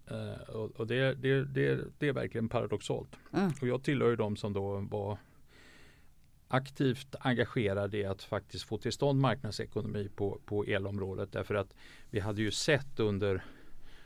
Eh, 0.07 0.49
och 0.49 0.71
och 0.71 0.87
det, 0.87 1.13
det, 1.13 1.43
det, 1.45 1.79
det 1.97 2.07
är 2.07 2.13
verkligen 2.13 2.49
paradoxalt. 2.49 3.15
Mm. 3.33 3.51
Och 3.61 3.67
jag 3.67 3.83
tillhör 3.83 4.09
ju 4.09 4.15
de 4.15 4.35
som 4.35 4.53
då 4.53 4.79
var 4.91 5.17
aktivt 6.47 7.15
engagerade 7.19 7.97
i 7.97 8.05
att 8.05 8.23
faktiskt 8.23 8.65
få 8.65 8.77
till 8.77 8.91
stånd 8.91 9.19
marknadsekonomi 9.19 10.09
på, 10.15 10.39
på 10.45 10.63
elområdet. 10.63 11.31
Därför 11.31 11.55
att 11.55 11.75
vi 12.09 12.19
hade 12.19 12.41
ju 12.41 12.51
sett 12.51 12.99
under 12.99 13.43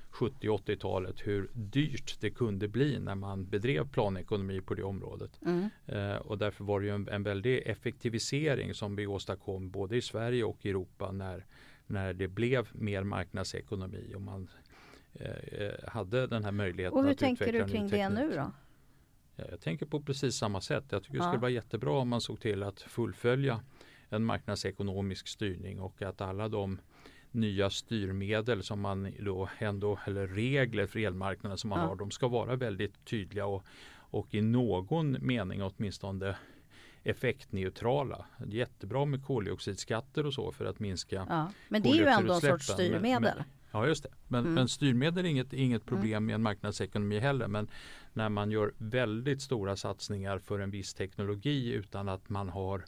70 0.09 0.49
och 0.49 0.59
80-talet 0.59 1.27
hur 1.27 1.49
dyrt 1.53 2.17
det 2.19 2.29
kunde 2.29 2.67
bli 2.67 2.99
när 2.99 3.15
man 3.15 3.45
bedrev 3.45 3.89
planekonomi 3.89 4.61
på 4.61 4.73
det 4.73 4.83
området. 4.83 5.39
Mm. 5.45 5.69
Eh, 5.85 6.15
och 6.15 6.37
därför 6.37 6.63
var 6.63 6.79
det 6.79 6.85
ju 6.85 6.95
en, 6.95 7.07
en 7.07 7.23
väldig 7.23 7.61
effektivisering 7.65 8.73
som 8.73 8.95
vi 8.95 9.07
åstadkom 9.07 9.69
både 9.69 9.97
i 9.97 10.01
Sverige 10.01 10.43
och 10.43 10.65
i 10.65 10.69
Europa 10.69 11.11
när, 11.11 11.45
när 11.87 12.13
det 12.13 12.27
blev 12.27 12.69
mer 12.71 13.03
marknadsekonomi 13.03 14.13
och 14.15 14.21
man 14.21 14.49
eh, 15.13 15.61
eh, 15.61 15.89
hade 15.89 16.27
den 16.27 16.43
här 16.43 16.51
möjligheten 16.51 16.99
Och 16.99 17.05
hur 17.05 17.13
tänker 17.13 17.51
du 17.51 17.67
kring 17.67 17.87
det 17.87 18.09
nu 18.09 18.33
då? 18.35 18.51
Ja, 19.39 19.45
Jag 19.51 19.61
tänker 19.61 19.85
på 19.85 20.01
precis 20.01 20.35
samma 20.35 20.61
sätt. 20.61 20.83
Jag 20.89 21.03
tycker 21.03 21.17
det 21.17 21.23
skulle 21.23 21.41
vara 21.41 21.51
jättebra 21.51 21.91
om 21.91 22.09
man 22.09 22.21
såg 22.21 22.39
till 22.39 22.63
att 22.63 22.81
fullfölja 22.81 23.61
en 24.09 24.25
marknadsekonomisk 24.25 25.27
styrning 25.27 25.79
och 25.79 26.01
att 26.01 26.21
alla 26.21 26.47
de 26.49 26.79
nya 27.31 27.69
styrmedel 27.69 28.63
som 28.63 28.81
man 28.81 29.13
då 29.19 29.49
ändå, 29.59 29.99
eller 30.05 30.27
regler 30.27 30.87
för 30.87 30.99
elmarknaden 30.99 31.57
som 31.57 31.69
man 31.69 31.79
Ja. 31.79 31.85
har, 31.85 31.95
de 31.95 32.11
ska 32.11 32.27
vara 32.27 32.55
väldigt 32.55 33.05
tydliga 33.05 33.45
och, 33.45 33.63
och 33.95 34.33
i 34.33 34.41
någon 34.41 35.17
mening 35.19 35.63
åtminstone 35.63 36.35
effektneutrala. 37.03 38.25
Jättebra 38.47 39.05
med 39.05 39.25
koldioxidskatter 39.25 40.25
och 40.25 40.33
så 40.33 40.51
för 40.51 40.65
att 40.65 40.79
minska 40.79 41.25
Ja. 41.29 41.51
Men 41.69 41.81
det 41.81 41.89
är 41.89 41.93
ju 41.95 42.05
ändå 42.05 42.33
en 42.33 42.41
sorts 42.41 42.67
koldioxidutsläppen, 42.67 42.91
men- 43.01 43.01
styrmedel. 43.01 43.33
Men, 43.37 43.45
ja 43.71 43.87
just 43.87 44.03
det. 44.03 44.09
Men, 44.27 44.39
Mm. 44.43 44.53
men 44.53 44.67
styrmedel 44.67 45.25
är 45.25 45.29
inget, 45.29 45.53
inget 45.53 45.85
problem 45.85 46.29
i 46.29 46.33
en 46.33 46.41
marknadsekonomi 46.41 47.19
heller. 47.19 47.47
Men 47.47 47.67
när 48.13 48.29
man 48.29 48.51
gör 48.51 48.73
väldigt 48.77 49.41
stora 49.41 49.75
satsningar 49.75 50.39
för 50.39 50.59
en 50.59 50.71
viss 50.71 50.93
teknologi 50.93 51.71
utan 51.73 52.09
att 52.09 52.29
man 52.29 52.49
har 52.49 52.85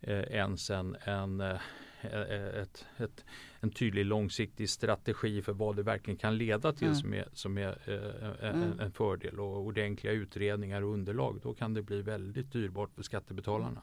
eh, 0.00 0.18
ens 0.18 0.70
en, 0.70 0.96
en, 1.04 1.40
eh, 1.40 1.56
eh, 2.02 2.60
ett, 2.62 2.86
ett, 2.96 3.24
en 3.60 3.70
tydlig 3.70 4.04
långsiktig 4.06 4.70
strategi 4.70 5.42
för 5.42 5.52
vad 5.52 5.76
det 5.76 5.82
verkligen 5.82 6.18
kan 6.18 6.38
leda 6.38 6.72
till 6.72 6.86
Mm. 6.86 6.98
som 6.98 7.14
är, 7.14 7.28
som 7.32 7.58
är 7.58 7.68
eh, 7.84 8.48
en, 8.50 8.62
Mm. 8.62 8.80
en 8.80 8.92
fördel 8.92 9.40
och 9.40 9.58
ordentliga 9.60 10.12
utredningar 10.12 10.82
och 10.82 10.92
underlag. 10.92 11.40
Då 11.42 11.54
kan 11.54 11.74
det 11.74 11.82
bli 11.82 12.02
väldigt 12.02 12.52
dyrbart 12.52 12.94
för 12.94 13.02
skattebetalarna. 13.02 13.82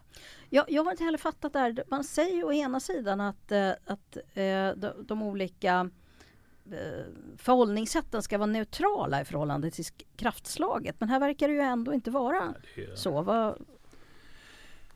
Jag, 0.50 0.66
jag 0.72 0.84
har 0.84 0.92
inte 0.92 1.04
heller 1.04 1.18
fattat 1.18 1.54
det 1.54 1.60
här. 1.60 1.84
Man 1.88 2.04
säger 2.04 2.36
ju 2.36 2.44
å 2.44 2.54
ena 2.54 2.80
sidan 2.80 3.22
att, 3.22 3.52
eh, 3.52 3.72
att 3.86 4.18
eh, 4.34 4.72
de, 4.76 4.92
de 5.06 5.22
olika 5.24 5.74
eh, 5.80 6.01
förhållningssätten 7.38 8.22
ska 8.24 8.38
vara 8.38 8.46
neutrala 8.48 9.22
i 9.22 9.26
förhållande 9.26 9.72
till 9.72 9.86
kraftslaget. 10.16 10.96
Men 11.00 11.10
här 11.10 11.20
verkar 11.20 11.48
det 11.48 11.54
ju 11.54 11.60
ändå 11.60 11.94
inte 11.94 12.12
vara 12.12 12.54
Det 12.76 12.84
är- 12.84 12.96
så. 12.96 13.22
Vad, 13.22 13.66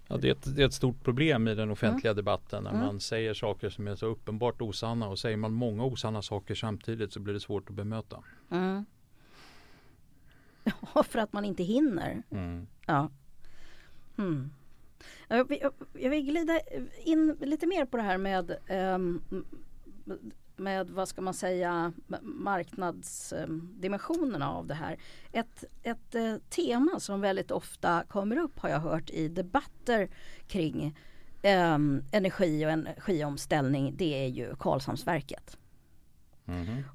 Ja, 0.08 0.18
det, 0.18 0.28
är 0.28 0.32
ett, 0.32 0.56
det 0.56 0.62
är 0.62 0.66
ett 0.68 0.74
stort 0.74 1.04
problem 1.04 1.48
i 1.48 1.56
den 1.56 1.72
offentliga 1.72 2.14
debatten 2.14 2.64
när 2.64 2.72
Mm. 2.72 2.86
man 2.86 3.00
säger 3.00 3.34
saker 3.34 3.70
som 3.70 3.88
är 3.88 3.96
så 3.96 4.06
uppenbart 4.06 4.62
osanna 4.62 5.08
och 5.08 5.20
säger 5.20 5.38
man 5.38 5.54
många 5.54 5.84
osanna 5.84 6.22
saker 6.22 6.56
samtidigt 6.56 7.14
så 7.14 7.20
blir 7.20 7.34
det 7.34 7.40
svårt 7.40 7.70
att 7.70 7.76
bemöta. 7.76 8.24
mm. 8.52 8.86
Ja, 10.96 11.04
för 11.04 11.20
att 11.20 11.34
man 11.34 11.46
inte 11.46 11.64
hinner. 11.64 12.24
Ja. 12.86 13.10
Mm. 14.18 14.50
Jag 15.28 15.48
vill, 15.50 15.60
jag 15.94 16.10
vill 16.10 16.26
glida 16.26 16.60
in 17.04 17.38
lite 17.42 17.68
mer 17.68 17.86
på 17.86 17.98
det 17.98 18.04
här 18.04 18.18
med, 18.18 18.58
ehm, 18.68 19.22
med 20.60 20.90
vad 20.90 21.08
ska 21.08 21.22
man 21.22 21.34
säga, 21.34 21.94
marknadsdimensionerna 22.22 24.52
av 24.52 24.68
det 24.68 24.74
här. 24.74 24.98
Ett, 25.32 25.64
ett 25.84 26.16
eh, 26.16 26.36
tema 26.50 27.00
som 27.00 27.22
väldigt 27.22 27.52
ofta 27.52 28.04
kommer 28.08 28.38
upp 28.38 28.60
har 28.60 28.70
jag 28.70 28.80
hört 28.80 29.10
i 29.10 29.28
debatter 29.28 30.10
kring 30.48 30.98
ehm, 31.42 32.04
energi 32.12 32.66
och 32.66 32.70
energiomställning. 32.72 33.94
Det 33.98 34.24
är 34.26 34.28
ju 34.28 34.56
Karlshamnsverket. 34.56 35.58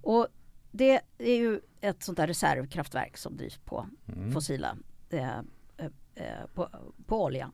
Och 0.03 0.27
det 0.71 1.01
är 1.19 1.35
ju 1.37 1.61
ett 1.81 2.03
sånt 2.03 2.17
där 2.19 2.27
reservkraftverk 2.27 3.17
som 3.17 3.37
drivs 3.37 3.57
på 3.59 3.87
Mm. 4.09 4.33
fossila, 4.33 4.77
eh, 5.11 5.39
eh, 5.77 5.87
eh, 6.15 6.47
på, 6.55 6.69
på 7.07 7.25
olja. 7.25 7.51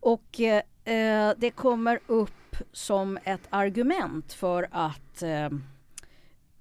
Och 0.00 0.40
eh, 0.40 0.62
eh, 0.94 1.34
det 1.38 1.50
kommer 1.50 1.98
upp 2.06 2.30
som 2.72 3.18
ett 3.24 3.46
argument 3.50 4.32
för 4.32 4.68
att 4.70 5.22
eh, 5.22 5.50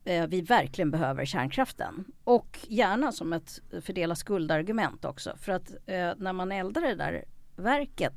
eh, 0.04 0.28
vi 0.28 0.42
verkligen 0.42 0.92
behöver 0.92 1.26
kärnkraften. 1.26 2.06
Och 2.24 2.60
gärna 2.68 3.12
som 3.12 3.34
ett 3.34 3.62
fördela 3.82 4.16
skuldargument 4.16 5.06
också. 5.06 5.38
För 5.38 5.52
att 5.52 5.70
eh, 5.86 6.12
när 6.18 6.34
man 6.34 6.52
eldar 6.52 6.82
det 6.82 6.96
där 6.96 7.26
verket 7.56 8.14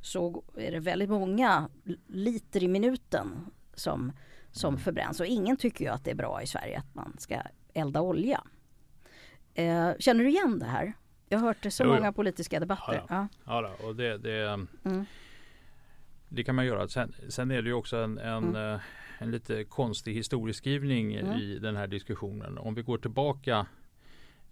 så 0.00 0.42
är 0.56 0.70
det 0.72 0.80
väldigt 0.80 1.10
många 1.10 1.68
liter 2.06 2.62
i 2.62 2.68
minuten 2.68 3.46
som, 3.74 4.12
som 4.52 4.78
förbränns. 4.78 5.20
Och 5.20 5.26
ingen 5.26 5.56
tycker 5.56 5.84
ju 5.84 5.90
att 5.90 6.04
det 6.04 6.10
är 6.10 6.14
bra 6.14 6.42
i 6.42 6.46
Sverige 6.46 6.78
att 6.78 6.94
man 6.94 7.16
ska 7.18 7.42
elda 7.74 8.00
olja. 8.00 8.44
Eh, 9.54 9.90
känner 9.98 10.24
du 10.24 10.30
igen 10.30 10.58
det 10.58 10.66
här? 10.66 10.92
Jag 11.28 11.38
har 11.38 11.46
hört 11.46 11.62
det 11.62 11.70
så 11.70 11.84
Jo, 11.84 11.94
många 11.94 12.12
politiska 12.12 12.60
debatter. 12.60 13.04
Ja, 13.08 13.28
Ja. 13.44 13.62
Ja, 13.62 13.86
och 13.86 13.96
det, 13.96 14.18
det, 14.18 14.66
Mm. 14.84 15.06
Det 16.28 16.44
kan 16.44 16.54
man 16.54 16.66
göra. 16.66 16.88
Sen, 16.88 17.12
sen 17.28 17.50
är 17.50 17.62
det 17.62 17.68
ju 17.68 17.74
också 17.74 17.96
en, 17.96 18.18
en, 18.18 18.44
Mm. 18.44 18.74
eh, 18.74 18.80
en 19.18 19.30
lite 19.30 19.64
konstig 19.64 20.14
historieskrivning 20.14 21.14
Mm. 21.14 21.32
i 21.38 21.58
den 21.58 21.76
här 21.76 21.86
diskussionen. 21.86 22.58
Om 22.58 22.74
vi 22.74 22.82
går 22.82 22.98
tillbaka 22.98 23.66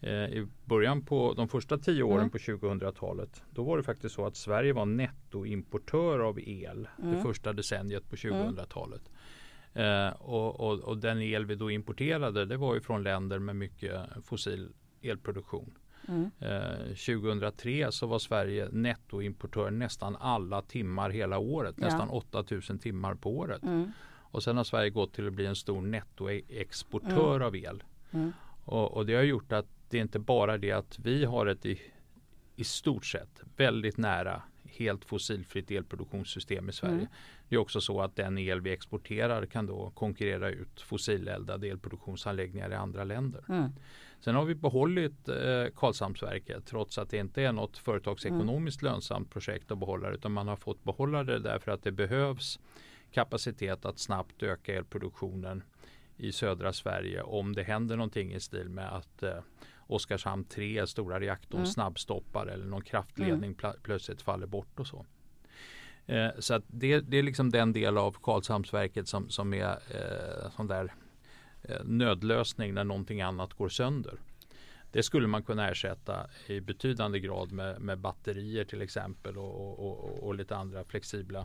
eh, 0.00 0.12
i 0.12 0.46
början 0.64 1.02
på 1.04 1.34
de 1.36 1.48
första 1.48 1.78
tio 1.78 2.02
åren 2.02 2.18
Mm. 2.18 2.30
på 2.30 2.38
2000-talet. 2.38 3.42
Då 3.50 3.64
var 3.64 3.76
det 3.76 3.82
faktiskt 3.82 4.14
så 4.14 4.26
att 4.26 4.36
Sverige 4.36 4.72
var 4.72 4.86
nettoimportör 4.86 6.18
av 6.18 6.38
el 6.40 6.88
det 6.96 7.02
Mm. 7.02 7.22
första 7.22 7.52
decenniet 7.52 8.10
på 8.10 8.16
2000-talet. 8.16 9.02
Eh, 9.74 10.08
och, 10.08 10.60
och, 10.60 10.78
och 10.80 10.98
den 10.98 11.22
el 11.22 11.44
vi 11.46 11.54
då 11.54 11.70
importerade 11.70 12.44
det 12.44 12.56
var 12.56 12.74
ju 12.74 12.80
från 12.80 13.02
länder 13.02 13.38
med 13.38 13.56
mycket 13.56 14.00
fossil 14.24 14.68
elproduktion. 15.02 15.74
Mm. 16.08 16.30
Eh, 16.40 16.86
2003 16.86 17.92
så 17.92 18.06
var 18.06 18.18
Sverige 18.18 18.68
nettoimportör 18.72 19.70
nästan 19.70 20.16
alla 20.16 20.62
timmar 20.62 21.10
hela 21.10 21.38
året. 21.38 21.74
Ja. 21.78 21.84
Nästan 21.84 22.08
8000 22.08 22.78
timmar 22.78 23.14
på 23.14 23.36
året. 23.36 23.62
Mm. 23.62 23.92
Och 24.36 24.42
sen 24.42 24.56
har 24.56 24.64
Sverige 24.64 24.90
gått 24.90 25.12
till 25.12 25.26
att 25.26 25.32
bli 25.32 25.46
en 25.46 25.56
stor 25.56 25.82
nettoexportör 25.82 27.40
av 27.40 27.56
el. 27.56 27.84
Mm. 28.10 28.32
Och, 28.64 28.96
och 28.96 29.06
det 29.06 29.14
har 29.14 29.22
gjort 29.22 29.52
att 29.52 29.66
det 29.90 29.98
är 29.98 30.02
inte 30.02 30.18
bara 30.18 30.58
det 30.58 30.72
att 30.72 30.98
vi 30.98 31.24
har 31.24 31.46
ett 31.46 31.66
i, 31.66 31.80
i 32.56 32.64
stort 32.64 33.04
sett 33.04 33.42
väldigt 33.56 33.96
nära 33.96 34.42
helt 34.64 35.04
fossilfritt 35.04 35.70
elproduktionssystem 35.70 36.68
i 36.68 36.72
Sverige. 36.72 36.94
Mm. 36.94 37.06
Det 37.48 37.54
är 37.54 37.58
också 37.58 37.80
så 37.80 38.00
att 38.00 38.16
den 38.16 38.38
el 38.38 38.60
vi 38.60 38.72
exporterar 38.72 39.46
kan 39.46 39.66
då 39.66 39.90
konkurrera 39.94 40.50
ut 40.50 40.80
fossileldade 40.80 41.68
elproduktionsanläggningar 41.68 42.70
i 42.70 42.74
andra 42.74 43.04
länder. 43.04 43.44
Mm. 43.48 43.72
Sen 44.20 44.34
har 44.34 44.44
vi 44.44 44.54
behållit 44.54 45.28
eh, 45.28 45.34
Karlshamnsverket 45.76 46.66
trots 46.66 46.98
att 46.98 47.10
det 47.10 47.16
inte 47.16 47.42
är 47.42 47.52
något 47.52 47.78
företagsekonomiskt 47.78 48.82
Mm. 48.82 48.92
lönsamt 48.92 49.30
projekt 49.30 49.70
att 49.70 49.78
behålla 49.78 50.10
utan 50.10 50.32
man 50.32 50.48
har 50.48 50.56
fått 50.56 50.84
behålla 50.84 51.24
det 51.24 51.38
därför 51.38 51.70
att 51.72 51.82
det 51.82 51.92
behövs 51.92 52.58
kapacitet 53.12 53.84
att 53.84 53.98
snabbt 53.98 54.42
öka 54.42 54.74
elproduktionen 54.74 55.62
i 56.16 56.32
södra 56.32 56.72
Sverige 56.72 57.22
om 57.22 57.52
det 57.54 57.62
händer 57.62 57.96
någonting 57.96 58.32
i 58.34 58.40
stil 58.40 58.68
med 58.68 58.92
att 58.96 59.22
eh, 59.22 59.38
Oskarshamn 59.88 60.44
3, 60.44 60.86
stora 60.86 61.20
reaktorn, 61.20 61.60
Mm. 61.60 61.66
snabbstoppar 61.70 62.46
eller 62.46 62.64
någon 62.66 62.82
kraftledning 62.82 63.54
pla- 63.54 63.76
plötsligt 63.82 64.22
faller 64.22 64.46
bort 64.46 64.80
och 64.80 64.86
så. 64.86 65.06
Eh, 66.06 66.28
så 66.38 66.60
det, 66.66 67.00
det 67.00 67.16
är 67.16 67.22
liksom 67.22 67.50
den 67.50 67.72
del 67.72 67.98
av 67.98 68.16
Karlshamnsverket 68.22 69.08
som, 69.08 69.28
som 69.28 69.54
är 69.54 69.70
eh, 69.70 70.50
sån 70.56 70.66
där 70.66 70.94
Eh, 71.68 71.84
nödlösning 71.84 72.74
när 72.74 72.84
någonting 72.84 73.20
annat 73.20 73.54
går 73.54 73.68
sönder. 73.68 74.14
Det 74.92 75.02
skulle 75.02 75.26
man 75.26 75.42
kunna 75.42 75.70
ersätta 75.70 76.26
i 76.46 76.60
betydande 76.60 77.20
grad 77.20 77.52
med, 77.52 77.80
med 77.80 77.98
batterier 77.98 78.64
till 78.64 78.82
exempel 78.82 79.38
och, 79.38 79.60
och, 79.60 79.78
och, 79.78 80.26
och 80.26 80.34
lite 80.34 80.56
andra 80.56 80.84
flexibla 80.84 81.44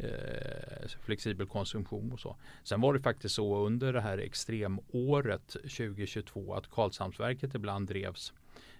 eh, 0.00 0.88
flexibel 1.00 1.46
konsumtion 1.46 2.12
och 2.12 2.20
så. 2.20 2.36
Sen 2.64 2.80
var 2.80 2.94
det 2.94 3.00
faktiskt 3.00 3.34
så 3.34 3.66
under 3.66 3.92
det 3.92 4.00
här 4.00 4.18
extremåret 4.18 5.48
2022 5.48 6.54
att 6.54 6.70
Karlshamnsverket 6.70 7.54
ibland 7.54 7.88
drevs 7.88 8.32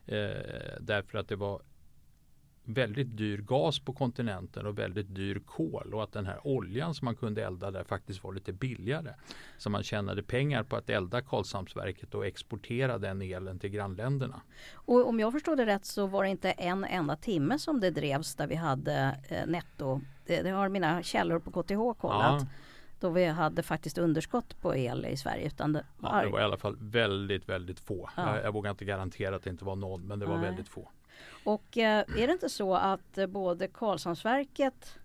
eh, 0.07 0.77
därför 0.81 1.19
att 1.19 1.29
det 1.29 1.37
var 1.37 1.63
väldigt 2.67 3.17
dyr 3.17 3.39
gas 3.39 3.79
på 3.79 3.93
kontinenten 3.93 4.67
och 4.67 4.79
väldigt 4.79 5.15
dyr 5.15 5.43
kol 5.47 5.95
och 5.95 6.03
att 6.03 6.13
den 6.13 6.27
här 6.27 6.47
oljan 6.47 6.95
som 6.95 7.05
man 7.05 7.17
kunde 7.17 7.45
elda 7.45 7.71
där 7.71 7.85
faktiskt 7.85 8.25
var 8.25 8.33
lite 8.33 8.53
billigare. 8.53 9.15
Så 9.59 9.71
man 9.71 9.83
tjänade 9.83 10.23
pengar 10.23 10.63
på 10.63 10.77
att 10.77 10.91
elda 10.91 11.23
Karlshamnsverket 11.23 12.15
och 12.15 12.27
exportera 12.27 12.99
den 12.99 13.23
elen 13.23 13.59
till 13.59 13.71
grannländerna. 13.71 14.41
Och 14.75 15.09
om 15.09 15.21
jag 15.21 15.33
förstod 15.33 15.59
det 15.59 15.67
rätt 15.67 15.85
så 15.85 16.07
var 16.07 16.23
det 16.23 16.29
inte 16.29 16.51
en 16.51 16.85
enda 16.85 17.17
timme 17.17 17.59
som 17.59 17.81
det 17.81 17.91
drevs 17.91 18.35
där 18.35 18.47
vi 18.47 18.55
hade 18.55 19.19
eh, 19.29 19.47
netto. 19.47 20.01
Det, 20.27 20.43
det, 20.43 20.51
har 20.51 20.69
mina 20.69 21.03
källor 21.03 21.39
på 21.39 21.51
KTH 21.51 22.01
kollat. 22.01 22.43
Ja. 22.43 22.47
Då 23.01 23.11
vi 23.11 23.25
hade 23.25 23.63
faktiskt 23.63 23.99
underskott 23.99 24.61
på 24.61 24.77
el 24.77 25.07
i 25.07 25.17
Sverige. 25.17 25.47
Utan 25.47 25.73
det, 25.73 25.85
ja, 26.03 26.23
det 26.23 26.29
var 26.29 26.41
i 26.41 26.43
alla 26.43 26.57
fall 26.57 26.77
väldigt, 26.81 27.49
väldigt 27.49 27.81
få. 27.81 28.11
Ja. 28.17 28.37
Jag, 28.37 28.45
jag 28.45 28.53
vågar 28.53 28.71
inte 28.71 28.85
garantera 28.85 29.37
att 29.37 29.43
det 29.43 29.51
inte 29.51 29.65
var 29.65 29.77
någon, 29.77 30.07
men 30.07 30.19
det 30.19 30.27
var 30.27 30.37
Nej. 30.37 30.45
väldigt 30.45 30.69
få. 30.69 30.89
Och 31.45 31.79
eh, 31.79 32.05
är 32.17 32.27
det 32.27 32.33
inte 32.33 32.49
så 32.49 32.75
att 32.75 33.19
eh, 33.19 33.27
både 33.27 33.69
Karlshamnsverket 33.69 34.99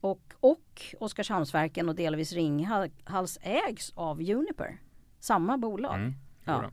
och, 0.00 0.34
och 0.40 0.94
Oskarshamnsverken 1.00 1.88
och 1.88 1.94
delvis 1.94 2.32
Ringhals 2.32 3.38
ägs 3.42 3.92
av 3.94 4.20
Uniper? 4.20 4.78
Samma 5.20 5.58
bolag. 5.58 5.94
Mm, 5.94 6.14
ja. 6.44 6.70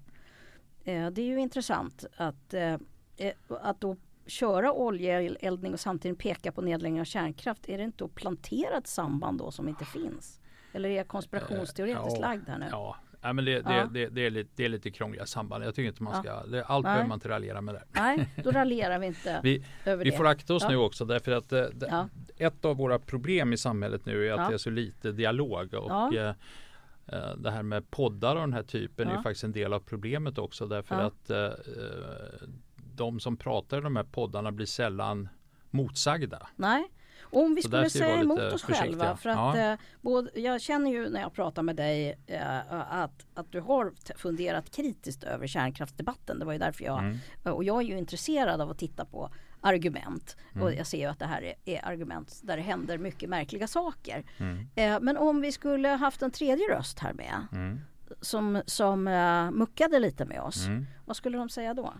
Eh, 0.83 1.09
det 1.09 1.21
är 1.21 1.25
ju 1.25 1.39
intressant 1.39 2.05
att, 2.17 2.53
eh, 2.53 2.77
eh, 3.17 3.33
att 3.49 3.81
då 3.81 3.95
köra 4.25 4.73
oljeeldning 4.73 5.73
och 5.73 5.79
samtidigt 5.79 6.19
peka 6.19 6.51
på 6.51 6.61
nedläggning 6.61 7.01
av 7.01 7.05
kärnkraft. 7.05 7.69
Är 7.69 7.77
det 7.77 7.83
inte 7.83 8.05
att 8.05 8.15
plantera 8.15 8.77
ett 8.77 8.87
samband 8.87 9.39
då 9.39 9.51
som 9.51 9.69
inte 9.69 9.85
finns? 9.85 10.41
Eller 10.73 10.89
är 10.89 10.97
jag 10.97 11.07
konspirationsteoretiskt 11.07 12.19
ja, 12.19 12.27
lagd 12.27 12.49
här 12.49 12.57
nu? 12.57 12.67
Ja, 12.71 12.95
Ja, 13.23 13.33
men 13.33 13.45
det, 13.45 13.61
det, 13.61 13.75
ja. 13.75 13.85
det, 13.85 14.07
det, 14.07 14.25
är 14.25 14.29
lite, 14.29 14.49
det 14.55 14.65
är 14.65 14.69
lite 14.69 14.91
krångliga 14.91 15.25
samband. 15.25 15.63
Jag 15.63 15.75
tycker 15.75 15.87
inte 15.87 16.03
man 16.03 16.23
ska, 16.23 16.27
ja. 16.27 16.43
det, 16.47 16.63
allt 16.63 16.83
behöver 16.83 17.07
man 17.07 17.15
inte 17.15 17.29
raljera 17.29 17.61
med 17.61 17.75
det. 17.75 17.83
Nej, 17.91 18.29
då 18.43 18.51
raljerar 18.51 18.99
vi 18.99 19.07
inte 19.07 19.39
vi, 19.43 19.65
över 19.85 20.03
vi 20.03 20.09
det. 20.09 20.17
får 20.17 20.27
akta 20.27 20.53
oss 20.53 20.63
ja. 20.63 20.69
nu 20.69 20.77
också 20.77 21.05
därför 21.05 21.31
att 21.31 21.51
ja. 21.89 22.09
ett 22.37 22.65
av 22.65 22.77
våra 22.77 22.99
problem 22.99 23.53
i 23.53 23.57
samhället 23.57 24.05
nu 24.05 24.27
är 24.27 24.33
att 24.33 24.49
det 24.49 24.53
är 24.53 24.57
så 24.57 24.69
lite 24.69 25.11
dialog. 25.11 25.73
Och, 25.73 26.15
eh, 26.15 26.35
eh, 27.07 27.35
det 27.37 27.51
här 27.51 27.63
med 27.63 27.91
poddar 27.91 28.35
av 28.35 28.41
den 28.41 28.53
här 28.53 28.63
typen 28.63 29.07
är 29.07 29.21
faktiskt 29.21 29.43
en 29.43 29.51
del 29.51 29.73
av 29.73 29.79
problemet 29.79 30.37
också 30.37 30.67
därför 30.67 30.95
att 30.95 31.29
eh, 31.29 31.49
de 32.95 33.19
som 33.19 33.37
pratar 33.37 33.77
i 33.77 33.81
de 33.81 33.95
här 33.95 34.03
poddarna 34.03 34.51
blir 34.51 34.65
sällan 34.65 35.29
motsagda. 35.69 36.47
Nej. 36.55 36.89
Om 37.33 37.55
vi 37.55 37.61
så 37.61 37.67
skulle 37.67 37.89
säga 37.89 38.19
emot 38.19 38.39
oss 38.39 38.63
själva. 38.63 39.17
För 39.17 39.29
att, 39.29 39.57
ja. 39.57 39.71
eh, 39.71 39.79
både, 40.01 40.39
jag 40.39 40.61
känner 40.61 40.91
ju 40.91 41.09
när 41.09 41.21
jag 41.21 41.33
pratar 41.33 41.63
med 41.63 41.75
dig 41.75 42.19
eh, 42.27 42.57
att, 42.89 43.25
att 43.33 43.51
du 43.51 43.59
har 43.59 43.93
funderat 44.17 44.71
kritiskt 44.71 45.23
över 45.23 45.47
kärnkraftsdebatten. 45.47 46.39
Det 46.39 46.45
var 46.45 46.53
ju 46.53 46.59
därför 46.59 46.83
jag... 46.83 46.99
Mm. 46.99 47.17
Och 47.43 47.63
jag 47.63 47.77
är 47.77 47.87
ju 47.87 47.97
intresserad 47.97 48.61
av 48.61 48.69
att 48.69 48.77
titta 48.77 49.05
på 49.05 49.29
argument. 49.61 50.37
Mm. 50.53 50.63
Och 50.63 50.73
jag 50.73 50.87
ser 50.87 50.97
ju 50.97 51.05
att 51.05 51.19
det 51.19 51.25
här 51.25 51.41
är, 51.41 51.55
är, 51.65 51.85
argument 51.85 52.39
där 52.43 52.57
det 52.57 52.63
händer 52.63 52.97
mycket 52.97 53.29
märkliga 53.29 53.67
saker. 53.67 54.23
Mm. 54.37 54.67
Eh, 54.75 54.99
men 55.01 55.17
om 55.17 55.41
vi 55.41 55.51
skulle 55.51 55.87
haft 55.87 56.21
en 56.21 56.31
tredje 56.31 56.65
röst 56.69 56.99
här 56.99 57.13
med. 57.13 57.47
Mm. 57.51 57.79
Som, 58.21 58.61
som 58.65 59.07
uh, 59.07 59.51
muckade 59.51 59.99
lite 59.99 60.25
med 60.25 60.41
oss. 60.41 60.65
Mm. 60.67 60.85
Vad 61.05 61.15
skulle 61.15 61.37
de 61.37 61.49
säga 61.49 61.73
då? 61.73 61.93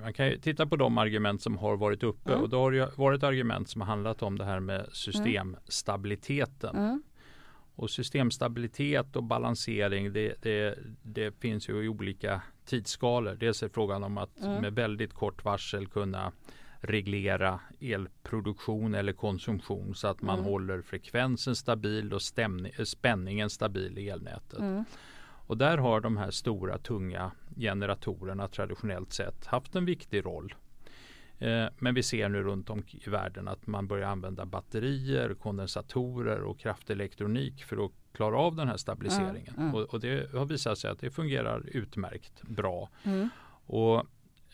Man 0.00 0.12
kan 0.12 0.26
ju 0.26 0.38
titta 0.38 0.66
på 0.66 0.76
de 0.76 0.98
argument 0.98 1.42
som 1.42 1.58
har 1.58 1.76
varit 1.76 2.02
uppe 2.02 2.32
mm. 2.32 2.42
och 2.42 2.48
då 2.48 2.58
har 2.58 2.72
det 2.72 2.90
varit 2.96 3.22
argument 3.22 3.68
som 3.68 3.80
har 3.80 3.88
handlat 3.88 4.22
om 4.22 4.38
det 4.38 4.44
här 4.44 4.60
med 4.60 4.86
systemstabiliteten. 4.92 6.76
Mm. 6.76 7.02
Och 7.74 7.90
systemstabilitet 7.90 9.16
och 9.16 9.22
balansering 9.22 10.12
det, 10.12 10.34
det, 10.42 10.78
det, 11.02 11.40
finns 11.40 11.68
ju 11.68 11.84
i 11.84 11.88
olika 11.88 12.42
tidsskalor. 12.64 13.34
Dels 13.34 13.62
är 13.62 13.68
frågan 13.68 14.04
om 14.04 14.18
att 14.18 14.40
mm. 14.40 14.62
med 14.62 14.74
väldigt 14.74 15.14
kort 15.14 15.44
varsel 15.44 15.86
kunna 15.86 16.32
reglera 16.80 17.60
elproduktion 17.80 18.94
eller 18.94 19.12
konsumtion 19.12 19.94
så 19.94 20.08
att 20.08 20.22
man 20.22 20.40
håller 20.40 20.82
frekvensen 20.82 21.56
stabil 21.56 22.14
och 22.14 22.22
stämning, 22.22 22.72
spänningen 22.84 23.50
stabil 23.50 23.98
i 23.98 24.08
elnätet. 24.08 24.58
Och 25.46 25.56
där 25.56 25.78
har 25.78 26.00
de 26.00 26.16
här 26.16 26.30
stora 26.30 26.78
tunga 26.78 27.32
generatorerna 27.56 28.48
traditionellt 28.48 29.12
sett 29.12 29.46
haft 29.46 29.74
en 29.74 29.84
viktig 29.84 30.24
roll. 30.24 30.54
Eh, 31.38 31.66
men 31.78 31.94
vi 31.94 32.02
ser 32.02 32.28
nu 32.28 32.42
runt 32.42 32.70
om 32.70 32.82
i 32.88 33.10
världen 33.10 33.48
att 33.48 33.66
man 33.66 33.86
börjar 33.86 34.08
använda 34.08 34.46
batterier, 34.46 35.34
kondensatorer 35.34 36.40
och 36.40 36.58
kraftelektronik 36.58 37.64
för 37.64 37.84
att 37.84 37.92
klara 38.12 38.38
av 38.38 38.56
den 38.56 38.68
här 38.68 38.76
stabiliseringen. 38.76 39.54
Mm, 39.56 39.68
mm. 39.68 39.74
Och, 39.74 39.94
och, 39.94 40.00
det 40.00 40.32
har 40.32 40.44
visat 40.44 40.78
sig 40.78 40.90
att 40.90 41.00
det 41.00 41.10
fungerar 41.10 41.62
utmärkt 41.66 42.42
bra. 42.42 42.88
Mm. 43.04 43.28
Och 43.66 44.06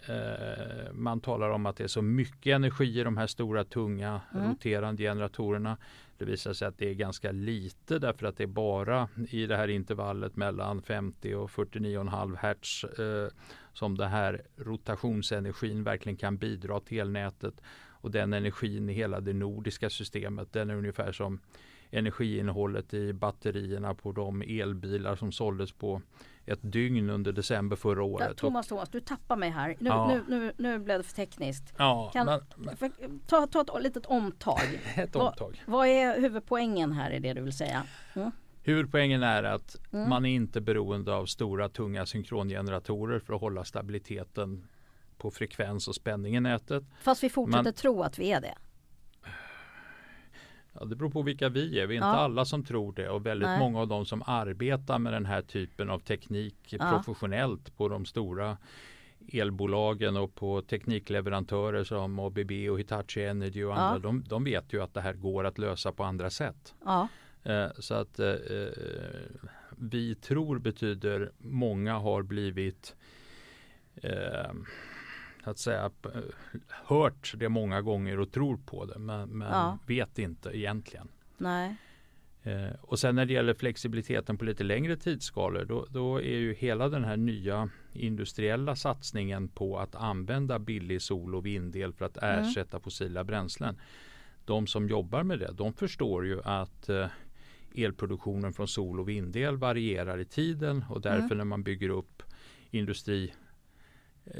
eh, 0.09 0.93
man 0.93 1.21
talar 1.21 1.51
om 1.51 1.67
att 1.67 1.77
det 1.77 1.85
är 1.85 1.89
så 1.89 2.03
mycket 2.03 2.55
energi 2.55 3.01
i 3.01 3.05
de 3.05 3.17
här 3.17 3.27
stora 3.27 3.65
tunga 3.65 4.21
mm. 4.35 4.49
roterande 4.49 5.03
generatorerna. 5.03 5.77
Det 6.23 6.27
visar 6.27 6.53
sig 6.53 6.69
att 6.69 6.79
det 6.79 6.91
är 6.91 6.95
ganska 6.95 7.33
lite 7.33 7.99
därför 7.99 8.27
att 8.27 8.37
det 8.37 8.43
är 8.43 8.47
bara 8.47 9.09
i 9.31 9.47
det 9.47 9.57
här 9.57 9.69
intervallet 9.69 10.37
mellan 10.37 10.83
50 10.83 11.35
och 11.35 11.51
49,5 11.51 12.37
hertz 12.37 12.85
eh, 12.85 13.29
som 13.73 13.99
den 13.99 14.11
här 14.11 14.43
rotationsenergin 14.57 15.85
verkligen 15.85 16.17
kan 16.17 16.37
bidra 16.37 16.81
till 16.81 16.99
elnätet. 16.99 17.55
Och 17.89 18.11
den 18.11 18.33
energin 18.33 18.89
i 18.89 18.93
hela 18.93 19.21
det 19.21 19.33
nordiska 19.33 19.91
systemet 19.91 20.53
den 20.53 20.71
är 20.71 20.75
ungefär 20.75 21.13
som 21.13 21.41
energiinnehållet 21.91 22.95
i 22.95 23.13
batterierna 23.13 23.95
på 23.95 24.13
de 24.13 24.43
elbilar 24.43 25.17
som 25.17 25.33
såldes 25.33 25.73
på 25.73 26.03
ett 26.47 26.59
dygn 26.63 27.11
under 27.11 27.33
december 27.33 27.77
förra 27.77 28.03
året. 28.03 28.27
Ja, 28.29 28.35
Thomas, 28.35 28.69
Thomas, 28.69 28.89
du 28.89 29.01
tappar 29.01 29.37
mig 29.37 29.51
här. 29.51 29.77
Nu, 29.79 29.91
ja. 29.91 30.09
nu, 30.09 30.25
nu, 30.29 30.53
nu 30.57 30.79
blev 30.79 30.99
det 30.99 31.05
för 31.05 31.15
tekniskt. 31.15 31.75
Ja, 31.77 32.11
kan, 32.13 32.41
men, 32.57 32.77
för, 32.77 32.91
ta, 33.27 33.47
ta 33.47 33.61
ett 33.61 33.83
litet 33.83 34.07
omtag. 34.07 34.81
ett 34.97 35.17
omtag. 35.17 35.63
Vad, 35.67 35.79
vad 35.79 35.89
är 35.89 36.21
huvudpoängen 36.21 36.93
här 36.93 37.11
i 37.11 37.19
det 37.19 37.33
du 37.33 37.41
vill 37.41 37.57
säga? 37.57 37.83
Mm? 38.15 38.31
Huvudpoängen 38.63 39.23
är 39.23 39.43
att 39.43 39.77
mm. 39.93 40.09
man 40.09 40.25
är 40.25 40.35
inte 40.35 40.61
beroende 40.61 41.15
av 41.15 41.27
stora 41.27 41.69
tunga 41.69 42.07
synkrongeneratorer 42.07 43.19
för 43.19 43.35
att 43.35 43.41
hålla 43.41 43.65
stabiliteten 43.65 44.69
på 45.19 45.31
frekvens 45.31 45.89
och 45.89 45.95
spänning 45.95 46.37
i 46.37 46.41
nätet. 46.41 46.85
Fast 47.03 47.23
vi 47.23 47.31
fortsätter 47.31 47.65
man, 47.65 47.73
tro 47.73 48.03
att 48.03 48.19
vi 48.19 48.33
är 48.33 48.41
det. 48.41 48.55
Ja, 50.73 50.85
det 50.85 50.97
beror 50.97 51.11
på 51.11 51.23
vilka 51.23 51.49
vi 51.49 51.81
är. 51.81 51.87
Vi 51.87 51.97
är 51.97 52.01
ja. 52.01 52.09
inte 52.09 52.21
alla 52.21 52.45
som 52.45 52.65
tror 52.65 52.93
det 52.93 53.09
och 53.09 53.27
väldigt 53.27 53.49
Nej. 53.49 53.59
många 53.59 53.81
av 53.81 53.89
de 53.89 54.07
som 54.07 54.23
arbetar 54.27 54.99
med 54.99 55.13
den 55.13 55.27
här 55.27 55.43
typen 55.43 55.91
av 55.91 55.99
teknik 55.99 56.57
ja. 56.69 56.91
professionellt 56.91 57.77
på 57.77 57.89
de 57.89 58.05
stora 58.05 58.57
elbolagen 59.33 60.17
och 60.17 60.35
på 60.35 60.63
teknikleverantörer 60.63 61.85
som 61.85 62.19
ABB 62.19 62.51
och 62.71 62.81
Hitachi 62.81 63.25
Energy 63.25 63.65
och 63.65 63.81
andra. 63.81 63.95
Ja. 63.95 63.99
De, 63.99 64.25
de, 64.29 64.45
vet 64.45 64.73
ju 64.73 64.83
att 64.83 64.95
det 64.95 65.01
här 65.01 65.13
går 65.13 65.45
att 65.45 65.59
lösa 65.59 65.93
på 65.93 66.05
andra 66.05 66.31
sätt. 66.31 66.75
Eh, 67.43 67.67
så 67.79 67.95
att 67.95 68.19
eh, 68.19 68.29
eh 68.29 68.69
vi 69.77 70.15
tror 70.15 70.59
betyder 70.59 71.33
många 71.39 71.99
har 71.99 72.23
blivit 72.23 72.97
eh, 73.95 74.53
att 75.45 75.59
säga, 75.59 75.91
hört 76.69 77.35
det 77.37 77.49
många 77.49 77.83
gånger 77.83 78.21
och 78.21 78.33
tror 78.33 78.57
på 78.57 78.85
det 78.85 78.99
men, 78.99 79.29
men 79.29 79.49
ja. 79.49 79.79
vet 79.87 80.19
inte 80.19 80.59
egentligen. 80.59 81.09
Nej. 81.37 81.77
Eh, 82.43 82.75
och 82.81 82.99
sen 82.99 83.15
när 83.15 83.27
det 83.27 83.33
gäller 83.33 83.55
flexibiliteten 83.55 84.39
på 84.39 84.45
lite 84.45 84.65
längre 84.65 84.97
tidsskalor 84.97 85.65
då, 85.65 85.87
då, 85.91 86.17
är 86.17 86.39
ju 86.39 86.55
hela 86.55 86.89
den 86.89 87.05
här 87.05 87.17
nya 87.17 87.71
industriella 87.93 88.77
satsningen 88.77 89.49
på 89.49 89.79
att 89.79 89.95
använda 89.95 90.59
billig 90.59 91.03
sol 91.03 91.35
och 91.35 91.47
vindel 91.47 91.93
för 91.93 92.05
att 92.05 92.17
mm. 92.17 92.45
ersätta 92.45 92.77
mm. 92.77 92.83
fossila 92.83 93.25
bränslen. 93.25 93.81
De 94.45 94.67
som 94.67 94.89
jobbar 94.89 95.23
med 95.23 95.39
det 95.39 95.53
de 95.53 95.73
förstår 95.73 96.27
ju 96.27 96.43
att 96.43 96.89
eh, 96.89 97.07
elproduktionen 97.75 98.53
från 98.53 98.69
sol 98.69 99.01
och 99.01 99.09
vindel 99.09 99.57
varierar 99.57 100.19
i 100.19 100.25
tiden 100.25 100.85
och 100.89 101.01
därför 101.01 101.25
mm. 101.25 101.39
när 101.39 101.45
man 101.45 101.63
bygger 101.63 101.89
upp 101.89 102.23
industri 102.71 103.33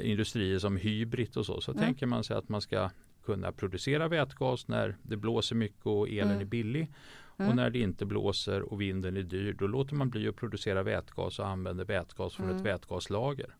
industrier 0.01 0.59
som 0.59 0.77
Hybrid 0.77 1.37
och 1.37 1.45
så, 1.45 1.61
så 1.61 1.71
mm. 1.71 1.83
tänker 1.83 2.05
man 2.05 2.23
sig 2.23 2.37
att 2.37 2.49
man 2.49 2.61
ska 2.61 2.89
kunna 3.25 3.51
producera 3.51 4.07
vätgas 4.07 4.67
när 4.67 4.95
det 5.01 5.17
blåser 5.17 5.55
mycket 5.55 5.85
och 5.85 6.09
elen 6.09 6.27
mm. 6.27 6.41
är 6.41 6.45
billig. 6.45 6.91
Mm. 7.37 7.49
Och 7.49 7.55
när 7.55 7.69
det 7.69 7.79
inte 7.79 8.05
blåser 8.05 8.61
och 8.61 8.81
vinden 8.81 9.17
är 9.17 9.23
dyr 9.23 9.53
då 9.53 9.67
låter 9.67 9.95
man 9.95 10.09
bli 10.09 10.27
att 10.27 10.35
producera 10.35 10.83
vätgas 10.83 11.39
och 11.39 11.47
använder 11.47 11.85
vätgas 11.85 12.35
från 12.35 12.45
ett 12.45 12.51
mm. 12.51 12.63
vätgaslager. 12.63 13.55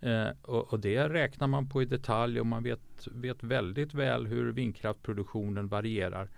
Eh, 0.00 0.28
och, 0.42 0.72
och, 0.72 0.80
det 0.80 1.08
räknar 1.08 1.46
man 1.46 1.68
på 1.68 1.82
i 1.82 1.84
detalj 1.84 2.40
och 2.40 2.46
man 2.46 2.62
vet, 2.62 3.08
vet 3.12 3.42
väldigt 3.42 3.94
väl 3.94 4.26
hur 4.26 4.52
vindkraftproduktionen 4.52 5.68
varierar. 5.68 6.30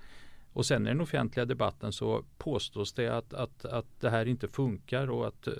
Och 0.52 0.66
sen 0.66 0.86
i 0.86 0.88
den 0.88 1.00
offentliga 1.00 1.46
debatten 1.46 1.92
så 1.92 2.24
påstås 2.38 2.92
det 2.92 3.08
att, 3.08 3.34
att, 3.34 3.64
att 3.64 4.00
det 4.00 4.10
här 4.10 4.26
inte 4.26 4.48
funkar 4.48 5.10
och 5.10 5.26
att 5.26 5.46
eh, 5.46 5.54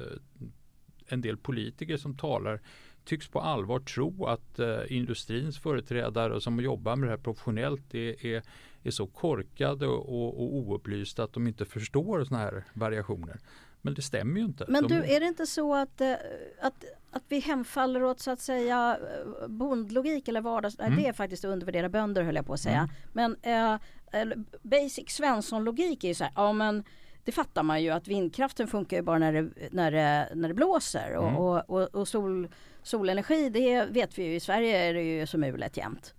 en 1.07 1.21
del 1.21 1.37
politiker 1.37 1.97
som 1.97 2.17
talar 2.17 2.61
tycks 3.11 3.29
på 3.29 3.41
allvar 3.41 3.81
tro 3.81 4.27
att 4.27 4.59
eh, 4.59 4.81
industrins 4.89 5.59
företrädare 5.59 6.41
som 6.41 6.61
jobbar 6.61 6.97
med 6.97 7.09
det 7.09 7.11
här 7.11 7.19
professionellt 7.19 7.95
är, 7.95 8.27
är, 8.27 8.43
är 8.83 8.91
så 8.91 9.07
korkade 9.07 9.87
och, 9.87 10.09
och, 10.09 10.55
oupplysta 10.55 11.25
att 11.25 11.33
de 11.33 11.47
inte 11.47 11.65
förstår 11.65 12.25
sådana 12.25 12.45
här 12.45 12.65
variationer. 12.73 13.39
Men 13.83 13.95
det 13.95 14.03
stämmer 14.03 14.41
ju 14.41 14.47
inte. 14.47 14.65
Men 14.69 14.87
du, 14.87 14.95
är 14.95 15.21
det 15.21 15.27
inte 15.27 15.47
så 15.47 15.75
att, 15.75 16.01
eh, 16.01 16.13
att, 16.61 16.85
att 17.11 17.23
vi 17.29 17.41
hemfaller 17.41 18.03
åt 18.03 18.21
så 18.21 18.31
att 18.31 18.41
säga 18.41 18.99
eh, 19.43 19.49
bondlogik 19.49 20.29
eller 20.29 20.41
vardags... 20.41 20.79
Mm. 20.79 20.97
Det 20.97 21.09
är 21.09 21.13
faktiskt 21.13 21.45
att 21.45 21.53
undervärdera 21.53 21.89
bönder 21.89 22.23
höll 22.23 22.37
jag 22.37 22.47
på 22.47 22.53
att 22.53 22.61
säga. 22.61 22.89
Mm. 23.15 23.37
Men 23.43 23.81
eh, 24.13 24.37
basic 24.63 25.11
Svensson-logik 25.11 26.05
är 26.05 26.09
ju 26.09 26.15
så 26.15 26.25
här, 26.25 26.33
ja 26.37 26.53
men 26.53 26.85
det 27.25 27.33
fattar 27.33 27.63
man 27.63 27.83
ju 27.83 27.91
att 27.91 28.09
vindkraften 28.09 28.67
funkar 28.69 28.97
ju 28.97 29.03
bara 29.03 29.19
när 29.19 29.33
det, 29.33 29.51
när 29.71 29.91
det, 29.91 30.29
när 30.35 30.49
det 30.49 30.55
blåser 30.55 31.17
och, 31.17 31.29
mm. 31.29 31.37
och, 31.37 31.71
och, 31.71 31.95
och, 31.95 32.09
sol, 32.09 32.49
solenergi 32.83 33.49
det 33.49 33.85
vet 33.85 34.19
vi 34.19 34.25
ju 34.25 34.35
i 34.35 34.41
Sverige 34.41 34.79
är 34.79 34.95
det 34.95 35.03
ju 35.03 35.27
som 35.27 35.41
mulet 35.41 35.77
jämt. 35.77 36.15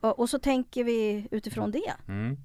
Och, 0.00 0.18
och 0.18 0.30
så 0.30 0.38
tänker 0.38 0.84
vi 0.84 1.28
utifrån 1.30 1.70
det. 1.70 1.94
Mm. 2.08 2.36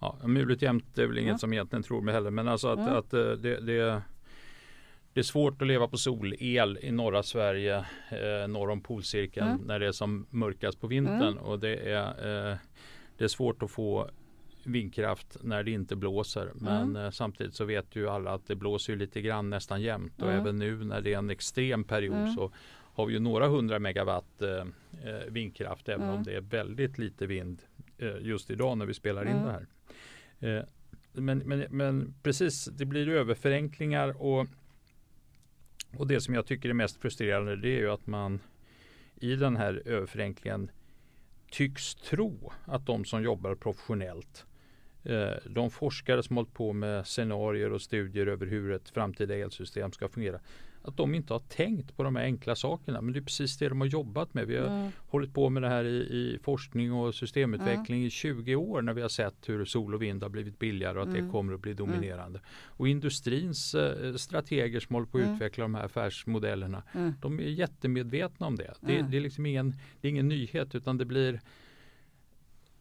Ja, 0.00 0.18
mulet 0.24 0.62
jämt 0.62 0.98
är 0.98 1.06
väl 1.06 1.18
inget 1.18 1.32
ja. 1.32 1.38
som 1.38 1.52
egentligen 1.52 1.82
tror 1.82 2.00
mig 2.00 2.14
heller 2.14 2.30
men 2.30 2.48
alltså 2.48 2.68
att, 2.68 2.78
ja. 2.78 2.98
att 2.98 3.14
eh, 3.14 3.20
det, 3.20 3.60
det, 3.60 4.02
det 5.12 5.20
är 5.20 5.24
svårt 5.24 5.62
att 5.62 5.68
leva 5.68 5.88
på 5.88 5.96
solel 5.96 6.78
i 6.82 6.90
norra 6.90 7.22
Sverige 7.22 7.76
eh, 8.10 8.48
norr 8.48 8.70
om 8.70 8.80
polcirkeln 8.80 9.48
mm. 9.48 9.60
när 9.60 9.78
det 9.78 9.86
är 9.86 9.92
som 9.92 10.26
mörkast 10.30 10.80
på 10.80 10.86
vintern 10.86 11.22
mm. 11.22 11.38
och 11.38 11.58
det 11.58 11.76
är, 11.76 12.06
eh, 12.50 12.56
det 13.18 13.24
är 13.24 13.28
svårt 13.28 13.62
att 13.62 13.70
få 13.70 14.10
vindkraft 14.66 15.36
när 15.42 15.62
det 15.62 15.70
inte 15.70 15.96
blåser. 15.96 16.50
Men 16.54 16.82
mm. 16.82 17.04
eh, 17.04 17.10
samtidigt 17.10 17.54
så 17.54 17.64
vet 17.64 17.96
ju 17.96 18.08
alla 18.08 18.34
att 18.34 18.46
det 18.46 18.54
blåser 18.56 18.96
lite 18.96 19.20
grann 19.20 19.50
nästan 19.50 19.82
jämt 19.82 20.22
och 20.22 20.28
mm. 20.28 20.40
även 20.40 20.58
nu 20.58 20.84
när 20.84 21.00
det 21.00 21.14
är 21.14 21.18
en 21.18 21.30
extrem 21.30 21.84
period 21.84 22.16
mm. 22.16 22.34
så 22.34 22.52
har 22.94 23.06
vi 23.06 23.12
ju 23.12 23.20
några 23.20 23.48
hundra 23.48 23.78
megawatt 23.78 24.42
eh, 24.42 24.50
eh 24.50 25.24
vindkraft 25.28 25.88
även 25.88 26.08
om 26.08 26.22
det 26.22 26.36
är 26.36 26.40
väldigt 26.40 26.98
lite 26.98 27.26
vind 27.26 27.62
eh, 27.98 28.16
just 28.20 28.50
idag 28.50 28.78
när 28.78 28.86
vi 28.86 28.94
spelar 28.94 29.28
in 29.28 29.42
det 29.42 29.52
här. 29.52 29.66
Eh, 30.58 30.64
men, 31.12 31.38
men, 31.38 31.66
men 31.70 32.14
precis, 32.22 32.64
det 32.64 32.84
blir 32.84 33.08
överförenklingar 33.08 34.22
och, 34.22 34.46
och 35.96 36.06
det 36.06 36.20
som 36.20 36.34
jag 36.34 36.46
tycker 36.46 36.68
är 36.68 36.72
mest 36.74 37.00
frustrerande 37.00 37.56
det 37.56 37.68
är 37.68 37.78
ju 37.78 37.90
att 37.90 38.06
man 38.06 38.40
i 39.14 39.36
den 39.36 39.56
här 39.56 39.82
överförenklingen 39.84 40.70
tycks 41.50 41.94
tro 41.94 42.52
att 42.64 42.86
de 42.86 43.04
som 43.04 43.22
jobbar 43.22 43.54
professionellt 43.54 44.46
de 45.44 45.70
forskare 45.70 46.22
som 46.22 46.36
hållit 46.36 46.54
på 46.54 46.72
med 46.72 47.06
scenarier 47.06 47.72
och 47.72 47.82
studier 47.82 48.26
över 48.26 48.46
hur 48.46 48.72
ett 48.72 48.90
framtida 48.90 49.36
elsystem 49.36 49.92
ska 49.92 50.08
fungera 50.08 50.40
att 50.84 50.96
de 50.96 51.14
inte 51.14 51.32
har 51.32 51.40
tänkt 51.40 51.96
på 51.96 52.02
de 52.02 52.16
här 52.16 52.24
enkla 52.24 52.56
sakerna. 52.56 53.00
Men 53.00 53.12
det 53.12 53.18
är 53.18 53.22
precis 53.22 53.58
det 53.58 53.68
de 53.68 53.80
har 53.80 53.88
jobbat 53.88 54.34
med. 54.34 54.46
Vi 54.46 54.56
har 54.56 54.66
mm. 54.66 54.90
hållit 55.08 55.34
på 55.34 55.50
med 55.50 55.62
det 55.62 55.68
här 55.68 55.84
i, 55.84 55.96
i 55.96 56.38
forskning 56.42 56.92
och 56.92 57.14
systemutveckling 57.14 57.98
mm. 57.98 58.06
i 58.06 58.10
20 58.10 58.56
år 58.56 58.82
när 58.82 58.92
vi 58.92 59.02
har 59.02 59.08
sett 59.08 59.48
hur 59.48 59.64
sol 59.64 59.94
och 59.94 60.02
vind 60.02 60.22
har 60.22 60.30
blivit 60.30 60.58
billigare 60.58 60.98
och 60.98 61.02
att 61.02 61.08
mm. 61.08 61.24
det 61.24 61.30
kommer 61.30 61.54
att 61.54 61.60
bli 61.60 61.74
dominerande. 61.74 62.40
Och 62.66 62.88
industrins 62.88 63.74
eh, 63.74 64.14
strateger 64.14 64.80
som 64.80 64.94
håller 64.94 65.06
på 65.06 65.18
att 65.18 65.24
mm. 65.24 65.34
utveckla 65.34 65.64
de 65.64 65.74
här 65.74 65.84
affärsmodellerna 65.84 66.82
mm. 66.92 67.14
de 67.20 67.40
är 67.40 67.44
jättemedvetna 67.44 68.46
om 68.46 68.56
det. 68.56 68.74
Det, 68.80 68.98
mm. 68.98 69.10
det, 69.10 69.16
är 69.16 69.20
liksom 69.20 69.46
ingen, 69.46 69.74
det 70.00 70.08
är 70.08 70.10
ingen 70.10 70.28
nyhet 70.28 70.74
utan 70.74 70.98
det 70.98 71.04
blir 71.04 71.40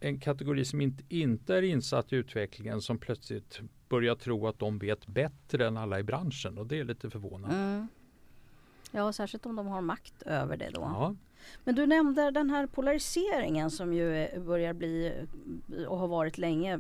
en 0.04 0.20
kategori 0.20 0.66
som 0.66 0.82
inte, 0.82 1.04
inte 1.10 1.56
är 1.56 1.62
insatt 1.62 2.14
i 2.14 2.16
utvecklingen 2.16 2.82
som 2.82 2.98
plötsligt 2.98 3.60
börjar 3.90 4.16
tro 4.16 4.48
att 4.48 4.60
de 4.60 4.80
vet 4.80 5.08
bättre 5.08 5.68
än 5.68 5.78
alla 5.78 6.00
i 6.00 6.04
branschen 6.04 6.58
och 6.58 6.68
det 6.68 6.80
är 6.80 6.84
lite 6.84 7.10
förvånande. 7.10 7.56
Mm. 7.56 7.88
Ja, 8.92 9.14
särskilt 9.14 9.46
om 9.46 9.56
de 9.56 9.68
har 9.68 9.82
makt 9.82 10.22
över 10.22 10.58
det 10.58 10.70
då. 10.70 10.82
Ja. 10.82 11.16
Men 11.64 11.76
du 11.76 11.88
nämnde 11.88 12.32
den 12.32 12.50
här 12.50 12.68
polariseringen 12.68 13.72
som 13.72 13.94
ju 13.94 14.40
börjar 14.40 14.74
bli 14.74 15.14
och 15.88 15.98
har 15.98 16.08
varit 16.08 16.38
länge 16.38 16.80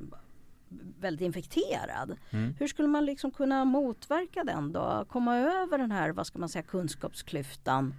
väldigt 0.99 1.21
infekterad. 1.21 2.17
Mm. 2.29 2.53
Hur 2.59 2.67
skulle 2.67 2.87
man 2.87 3.05
liksom 3.05 3.31
kunna 3.31 3.65
motverka 3.65 4.43
den 4.43 4.71
då? 4.71 5.05
Komma 5.09 5.37
över 5.37 5.77
den 5.77 5.91
här, 5.91 6.09
vad 6.09 6.27
ska 6.27 6.39
man 6.39 6.49
säga, 6.49 6.63
kunskapsklyftan? 6.63 7.93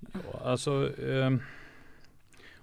Ja, 0.00 0.40
alltså 0.44 0.98
eh, 0.98 1.30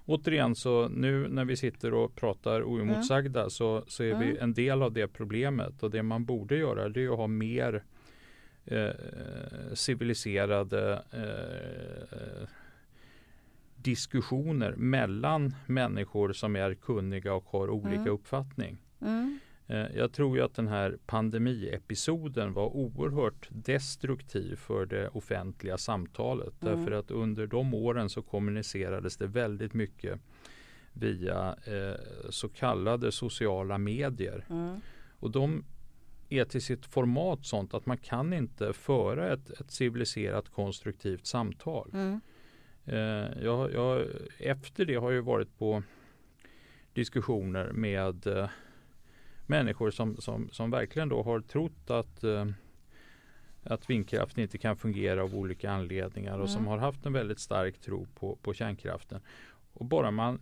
återigen 0.08 0.54
så 0.54 0.88
nu 0.88 1.28
när 1.28 1.44
vi 1.44 1.56
sitter 1.56 1.94
och 1.94 2.14
pratar 2.14 2.62
oemotsagda 2.62 3.40
mm. 3.40 3.50
så, 3.50 3.84
så 3.86 4.02
är 4.02 4.10
mm. 4.10 4.20
vi 4.20 4.38
en 4.38 4.54
del 4.54 4.82
av 4.82 4.92
det 4.92 5.08
problemet 5.08 5.82
och 5.82 5.90
det 5.90 6.02
man 6.02 6.24
borde 6.24 6.56
göra 6.56 6.88
det 6.88 7.04
är 7.04 7.08
att 7.08 7.16
ha 7.16 7.26
mer 7.26 7.84
eh, 8.64 8.90
civiliserade 9.74 11.02
eh, 11.12 12.48
diskussioner 13.76 14.74
mellan 14.76 15.54
människor 15.66 16.32
som 16.32 16.56
är 16.56 16.74
kunniga 16.74 17.34
och 17.34 17.44
har 17.46 17.70
olika 17.70 18.00
mm. 18.00 18.12
uppfattning. 18.12 18.78
Mm. 19.00 19.38
Eh, 19.68 19.86
jag 19.96 20.12
tror 20.12 20.36
ju 20.36 20.42
att 20.42 20.54
den 20.54 20.68
här 20.68 20.98
pandemiepisoden 21.06 22.52
var 22.52 22.76
oerhört 22.76 23.48
destruktiv 23.50 24.56
för 24.56 24.86
det 24.86 25.08
offentliga 25.08 25.78
samtalet. 25.78 26.62
Mm. 26.62 26.78
Därför 26.78 26.92
att 26.92 27.10
under 27.10 27.46
de 27.46 27.74
åren 27.74 28.08
så 28.08 28.22
kommunicerades 28.22 29.16
det 29.16 29.26
väldigt 29.26 29.74
mycket 29.74 30.20
via 30.92 31.56
eh, 31.64 32.00
så 32.30 32.48
kallade 32.48 33.12
sociala 33.12 33.78
medier. 33.78 34.44
Mm. 34.50 34.80
Och 35.20 35.30
de 35.30 35.64
är 36.28 36.44
till 36.44 36.62
sitt 36.62 36.86
format 36.86 37.46
sånt 37.46 37.74
att 37.74 37.86
man 37.86 37.98
kan 37.98 38.32
inte 38.32 38.72
föra 38.72 39.32
ett, 39.32 39.50
ett 39.50 39.70
civiliserat 39.70 40.48
konstruktivt 40.48 41.26
samtal. 41.26 41.90
Mm. 41.92 42.20
Eh, 42.84 43.44
jag, 43.44 43.72
jag, 43.72 44.06
efter 44.38 44.84
det 44.84 44.94
har 44.94 45.12
jag 45.12 45.22
varit 45.22 45.58
på 45.58 45.82
diskussioner 46.92 47.72
med 47.72 48.26
eh, 48.26 48.48
människor 49.48 49.90
som, 49.90 50.16
som, 50.16 50.48
som 50.52 50.70
verkligen 50.70 51.08
då 51.08 51.22
har 51.22 51.40
trott 51.40 51.90
att 51.90 52.24
eh, 52.24 52.46
att 53.64 53.90
vindkraften 53.90 54.42
inte 54.42 54.58
kan 54.58 54.76
fungera 54.76 55.22
av 55.22 55.34
olika 55.34 55.70
anledningar 55.70 56.32
och 56.32 56.38
mm. 56.38 56.48
som 56.48 56.66
har 56.66 56.78
haft 56.78 57.06
en 57.06 57.12
väldigt 57.12 57.38
stark 57.38 57.80
tro 57.80 58.06
på, 58.14 58.36
på 58.42 58.54
kärnkraften. 58.54 59.20
Och 59.72 59.84
bara 59.84 60.10
man 60.10 60.40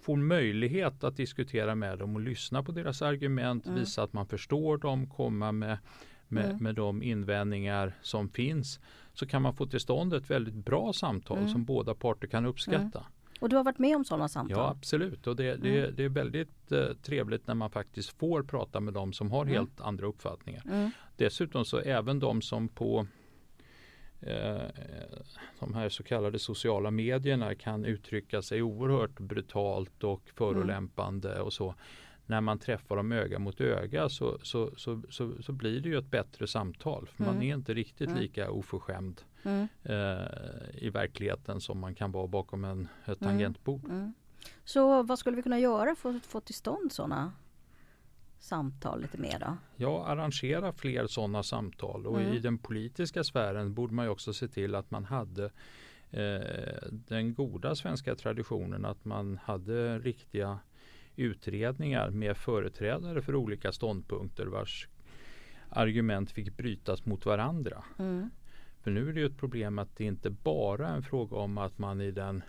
får 0.00 0.16
möjlighet 0.16 1.04
att 1.04 1.16
diskutera 1.16 1.74
med 1.74 1.98
dem 1.98 2.14
och 2.14 2.20
lyssna 2.20 2.62
på 2.62 2.72
deras 2.72 3.02
argument, 3.02 3.66
mm. 3.66 3.78
visa 3.78 4.02
att 4.02 4.12
man 4.12 4.26
förstår 4.26 4.76
dem, 4.76 5.06
komma 5.06 5.52
med, 5.52 5.78
med, 6.28 6.44
mm. 6.44 6.62
med 6.62 6.74
de 6.74 7.02
invändningar 7.02 7.92
som 8.02 8.28
finns 8.28 8.80
så 9.12 9.26
kan 9.26 9.42
man 9.42 9.54
få 9.54 9.66
till 9.66 9.80
stånd 9.80 10.14
ett 10.14 10.30
väldigt 10.30 10.54
bra 10.54 10.92
samtal 10.92 11.38
mm. 11.38 11.50
som 11.50 11.64
båda 11.64 11.94
parter 11.94 12.28
kan 12.28 12.46
uppskatta. 12.46 13.06
Mm. 13.42 13.44
Och 13.44 13.48
du 13.48 13.56
har 13.56 13.64
varit 13.64 13.78
med 13.78 13.96
om 13.96 14.04
sådana 14.04 14.28
samtal? 14.28 14.58
Ja 14.58 14.70
absolut 14.70 15.26
och 15.26 15.36
det, 15.36 15.56
det, 15.56 15.78
mm. 15.78 15.96
det 15.96 16.04
är 16.04 16.08
väldigt 16.08 16.72
eh, 16.72 16.86
trevligt 17.02 17.46
när 17.46 17.54
man 17.54 17.70
faktiskt 17.70 18.18
får 18.18 18.42
prata 18.42 18.80
med 18.80 18.94
dem 18.94 19.12
som 19.12 19.30
har 19.30 19.42
mm. 19.42 19.54
helt 19.54 19.80
andra 19.80 20.06
uppfattningar. 20.06 20.62
Mm. 20.66 20.90
Dessutom 21.16 21.64
så 21.64 21.78
även 21.78 22.18
de 22.18 22.42
som 22.42 22.68
på 22.68 23.06
eh, 24.20 24.62
de 25.60 25.74
här 25.74 25.88
så 25.88 26.02
kallade 26.02 26.38
sociala 26.38 26.90
medierna 26.90 27.54
kan 27.54 27.84
uttrycka 27.84 28.42
sig 28.42 28.62
oerhört 28.62 29.20
brutalt 29.20 30.04
och 30.04 30.22
förolämpande 30.34 31.40
och 31.40 31.52
så 31.52 31.74
när 32.26 32.40
man 32.40 32.58
träffar 32.58 32.96
dem 32.96 33.12
öga 33.12 33.38
mot 33.38 33.60
öga 33.60 34.08
så, 34.08 34.38
så, 34.42 34.70
så, 34.76 35.02
så, 35.42 35.52
blir 35.52 35.80
det 35.80 35.88
ju 35.88 35.98
ett 35.98 36.10
bättre 36.10 36.46
samtal. 36.46 37.06
För 37.06 37.24
mm. 37.24 37.34
Man 37.34 37.42
är 37.42 37.54
inte 37.54 37.74
riktigt 37.74 38.08
mm. 38.08 38.20
lika 38.20 38.50
oförskämd 38.50 39.22
mm. 39.42 39.68
eh, 39.82 40.84
i 40.84 40.90
verkligheten 40.90 41.60
som 41.60 41.78
man 41.78 41.94
kan 41.94 42.12
vara 42.12 42.26
bakom 42.26 42.64
en, 42.64 42.88
ett 43.04 43.06
mm. 43.06 43.18
tangentbord. 43.18 43.84
Mm. 43.84 44.12
Så 44.64 45.02
vad 45.02 45.18
skulle 45.18 45.36
vi 45.36 45.42
kunna 45.42 45.58
göra 45.58 45.94
för 45.94 46.16
att 46.16 46.26
få 46.26 46.40
till 46.40 46.54
stånd 46.54 46.92
sådana 46.92 47.32
samtal 48.38 49.02
lite 49.02 49.18
mer 49.18 49.38
då? 49.38 49.56
Ja, 49.76 50.04
arrangera 50.06 50.72
fler 50.72 51.06
sådana 51.06 51.42
samtal 51.42 52.06
och 52.06 52.20
mm. 52.20 52.32
i 52.32 52.38
den 52.38 52.58
politiska 52.58 53.24
sfären 53.24 53.74
borde 53.74 53.94
man 53.94 54.04
ju 54.04 54.10
också 54.10 54.32
se 54.32 54.48
till 54.48 54.74
att 54.74 54.90
man 54.90 55.04
hade 55.04 55.44
eh, 56.10 56.88
den 56.90 57.34
goda 57.34 57.74
svenska 57.74 58.14
traditionen 58.14 58.84
att 58.84 59.04
man 59.04 59.38
hade 59.44 59.98
riktiga 59.98 60.58
utredningar 61.16 62.10
med 62.10 62.36
företrädare 62.36 63.22
för 63.22 63.34
olika 63.34 63.72
ståndpunkter 63.72 64.46
vars 64.46 64.88
argument 65.68 66.30
fick 66.30 66.56
brytas 66.56 67.06
mot 67.06 67.26
varandra. 67.26 67.84
Mm. 67.98 68.30
För 68.82 68.90
nu 68.90 69.08
är 69.08 69.12
det 69.12 69.20
ju 69.20 69.26
ett 69.26 69.38
problem 69.38 69.78
att 69.78 69.96
det 69.96 70.04
inte 70.04 70.30
bara 70.30 70.88
är 70.88 70.96
en 70.96 71.02
fråga 71.02 71.36
om 71.36 71.58
att 71.58 71.78
man 71.78 72.00
i 72.00 72.10
den 72.10 72.42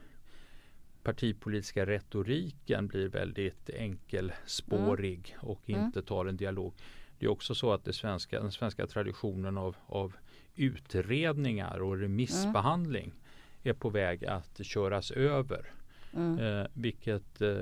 partipolitiska 1.03 1.85
retoriken 1.85 2.87
blir 2.87 3.09
väldigt 3.09 3.69
enkelspårig 3.69 5.35
mm. 5.39 5.49
och 5.49 5.69
inte 5.69 5.99
mm. 5.99 6.05
tar 6.05 6.25
en 6.25 6.37
dialog. 6.37 6.73
Det 7.19 7.25
är 7.25 7.29
också 7.29 7.55
så 7.55 7.73
att 7.73 7.85
det 7.85 7.93
svenska, 7.93 8.41
den 8.41 8.51
svenska 8.51 8.87
traditionen 8.87 9.57
av, 9.57 9.75
av 9.85 10.13
utredningar 10.55 11.81
och 11.81 11.97
remissbehandling 11.97 13.05
mm. 13.05 13.15
är 13.63 13.73
på 13.73 13.89
väg 13.89 14.25
att 14.25 14.65
köras 14.65 15.11
över. 15.11 15.71
Mm. 16.15 16.39
Eh, 16.39 16.67
vilket 16.73 17.41
eh, 17.41 17.59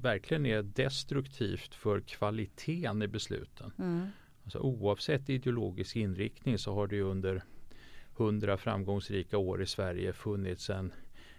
verkligen 0.00 0.46
är 0.46 0.62
destruktivt 0.62 1.74
för 1.74 2.00
kvaliteten 2.00 3.02
i 3.02 3.08
besluten. 3.08 3.72
Mm. 3.78 4.06
Alltså, 4.44 4.58
oavsett 4.58 5.28
ideologisk 5.28 5.96
inriktning 5.96 6.58
så 6.58 6.74
har 6.74 6.86
det 6.86 7.00
under 7.00 7.42
hundra 8.16 8.56
framgångsrika 8.56 9.38
år 9.38 9.62
i 9.62 9.66
Sverige 9.66 10.12
funnits 10.12 10.70
en, 10.70 10.92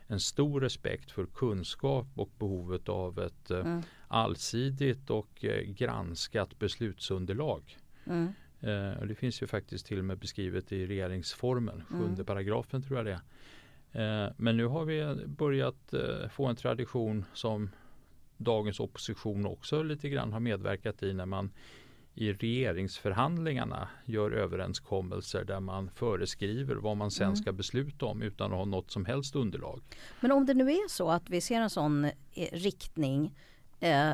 en 0.07 0.19
stor 0.19 0.61
respekt 0.61 1.11
för 1.11 1.25
kunskap 1.25 2.07
och 2.15 2.29
behovet 2.39 2.89
av 2.89 3.19
ett 3.19 3.51
eh, 3.51 3.59
mm. 3.59 3.81
allsidigt 4.07 5.09
och 5.09 5.45
eh, 5.45 5.61
granskat 5.61 6.59
beslutsunderlag. 6.59 7.77
Mm. 8.05 8.27
Eh, 8.59 9.05
det 9.05 9.15
finns 9.15 9.41
ju 9.41 9.47
faktiskt 9.47 9.85
till 9.85 9.99
och 9.99 10.05
med 10.05 10.17
beskrivet 10.17 10.71
i 10.71 10.85
regeringsformen, 10.85 11.83
sjunde 11.89 12.13
mm. 12.13 12.25
paragrafen 12.25 12.81
tror 12.81 12.97
jag 12.97 13.05
det 13.05 13.11
är. 13.11 13.21
Eh, 13.91 14.31
men 14.37 14.57
nu 14.57 14.65
har 14.65 14.85
vi 14.85 15.25
börjat 15.25 15.93
eh, 15.93 16.29
få 16.29 16.45
en 16.45 16.55
tradition 16.55 17.25
som 17.33 17.69
dagens 18.37 18.79
opposition 18.79 19.45
också 19.45 19.83
lite 19.83 20.09
grann 20.09 20.33
har 20.33 20.39
medverkat 20.39 21.03
i 21.03 21.13
när 21.13 21.25
man 21.25 21.51
i 22.17 22.33
regeringsförhandlingarna 22.33 23.87
gör 24.05 24.31
överenskommelser 24.31 25.43
där 25.43 25.59
man 25.59 25.89
föreskriver 25.95 26.75
vad 26.75 26.97
man 26.97 27.11
sen 27.11 27.25
mm. 27.25 27.35
ska 27.35 27.51
besluta 27.51 28.05
om 28.05 28.21
utan 28.21 28.51
att 28.51 28.57
ha 28.57 28.65
något 28.65 28.91
som 28.91 29.05
helst 29.05 29.35
underlag. 29.35 29.81
Men 30.19 30.31
om 30.31 30.45
det 30.45 30.53
nu 30.53 30.71
är 30.71 30.89
så 30.89 31.09
att 31.09 31.29
vi 31.29 31.41
ser 31.41 31.61
en 31.61 31.69
sån 31.69 32.05
eh, 32.05 32.11
riktning 32.51 33.35
eh, 33.79 34.11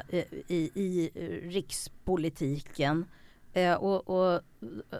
i, 0.47 0.71
i 0.75 1.11
rikspolitiken 1.43 3.05
Eh, 3.53 3.73
och, 3.75 4.09
och, 4.09 4.41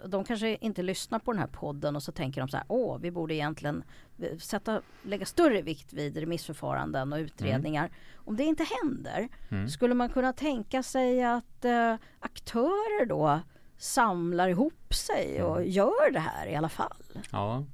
de 0.08 0.24
kanske 0.24 0.56
inte 0.56 0.82
lyssnar 0.82 1.18
på 1.18 1.32
den 1.32 1.40
här 1.40 1.46
podden 1.46 1.96
och 1.96 2.02
så 2.02 2.12
tänker 2.12 2.40
de 2.40 2.48
så 2.48 2.56
här, 2.56 2.66
åh, 2.68 2.98
vi 2.98 3.10
borde 3.10 3.34
egentligen 3.34 3.84
eh, 4.18 4.38
sätta, 4.38 4.82
lägga 5.02 5.26
större 5.26 5.62
vikt 5.62 5.92
vid 5.92 6.16
remissförfaranden 6.16 7.12
och 7.12 7.18
utredningar. 7.18 7.84
Mm. 7.84 7.94
Om 8.16 8.36
det 8.36 8.44
inte 8.44 8.66
händer, 8.82 9.28
mm. 9.50 9.68
skulle 9.68 9.94
man 9.94 10.08
kunna 10.08 10.32
tänka 10.32 10.82
sig 10.82 11.24
att 11.24 11.64
eh, 11.64 11.96
aktörer 12.20 13.06
då 13.06 13.40
samlar 13.76 14.48
ihop 14.48 14.94
sig 14.94 15.42
och 15.42 15.56
mm. 15.56 15.70
gör 15.70 16.12
det 16.12 16.20
här 16.20 16.46
i 16.46 16.54
alla 16.54 16.68
fall? 16.68 16.96
Ja, 17.32 17.64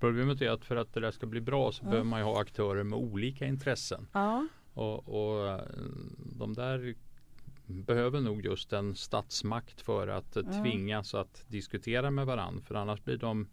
problemet 0.00 0.42
är 0.42 0.50
att 0.50 0.64
för 0.64 0.76
att 0.76 0.94
det 0.94 1.00
där 1.00 1.10
ska 1.10 1.26
bli 1.26 1.40
bra 1.40 1.72
så 1.72 1.84
behöver 1.84 2.04
man 2.04 2.20
ju 2.20 2.24
ha 2.24 2.40
aktörer 2.40 2.84
med 2.84 2.98
olika 2.98 3.46
intressen. 3.46 4.08
Ja. 4.12 4.46
Och, 4.74 5.08
och 5.08 5.48
eh, 5.48 5.60
de 6.18 6.54
där 6.54 6.94
behöver 7.66 8.20
nog 8.20 8.44
just 8.44 8.72
en 8.72 8.94
statsmakt 8.94 9.80
för 9.80 10.08
att 10.08 10.36
mm. 10.36 10.62
tvingas 10.62 11.14
att 11.14 11.44
diskutera 11.48 12.10
med 12.10 12.26
varandra. 12.26 12.62
För 12.62 12.74
annars 12.74 13.04
blir 13.04 13.16
de 13.16 13.48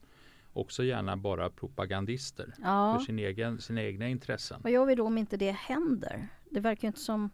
också 0.54 0.84
gärna 0.84 1.18
bara 1.18 1.50
propagandister 1.50 2.54
ja. 2.64 2.98
för 2.98 3.06
sin 3.06 3.20
egen, 3.20 3.62
sina 3.62 3.84
egna 3.84 4.08
intressen. 4.08 4.62
Vad 4.64 4.72
gör 4.72 4.86
vi 4.86 4.96
då 4.96 5.06
om 5.06 5.18
inte 5.18 5.38
det 5.38 5.52
händer? 5.52 6.28
Det 6.50 6.60
verkar 6.60 6.88
inte 6.88 7.00
som 7.00 7.30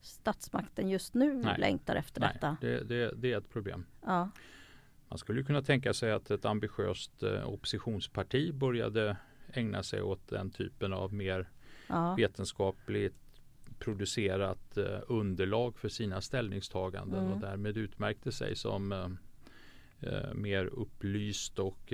statsmakten 0.00 0.88
just 0.88 1.14
nu 1.14 1.34
nej, 1.34 1.58
längtar 1.58 1.96
efter 1.96 2.20
nej, 2.20 2.30
detta. 2.32 2.56
Det, 2.60 2.84
det, 2.84 3.12
det, 3.16 3.32
är 3.32 3.38
ett 3.38 3.50
problem. 3.50 3.86
Ja. 4.06 4.30
Man 5.08 5.18
skulle 5.18 5.42
kunna 5.42 5.62
tänka 5.62 5.94
sig 5.94 6.12
att 6.12 6.30
ett 6.30 6.44
ambitiöst 6.44 7.22
eh, 7.22 7.48
oppositionsparti 7.48 8.54
började 8.54 9.16
ägna 9.52 9.82
sig 9.82 10.02
åt 10.02 10.28
den 10.28 10.50
typen 10.50 10.92
av 10.92 11.14
mer 11.14 11.48
ja. 11.86 12.14
vetenskapligt 12.14 13.29
producerat 13.80 14.76
eh, 14.76 15.00
underlag 15.06 15.78
för 15.78 15.88
sina 15.88 16.20
ställningstaganden 16.20 17.20
mm. 17.20 17.32
och 17.32 17.40
därmed 17.40 17.76
utmärkte 17.76 18.32
sig 18.32 18.56
som 18.56 18.92
eh, 18.92 19.08
eh 20.00 20.34
mer 20.34 20.66
upplyst 20.66 21.58
och 21.58 21.92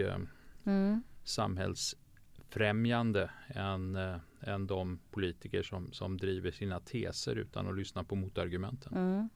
mm. 0.65 1.03
samhällsfrämjande 1.25 3.31
än, 3.49 3.99
än 4.41 4.67
de 4.67 4.99
politiker 5.11 5.63
som, 5.63 5.93
som 5.93 6.19
driver 6.19 6.51
sina 6.51 6.81
teser 6.81 7.37
utan 7.37 7.69
att 7.69 7.77
lyssna 7.77 8.05
på 8.05 8.15
motargumenten. 8.15 8.97
Mm. 8.97 9.29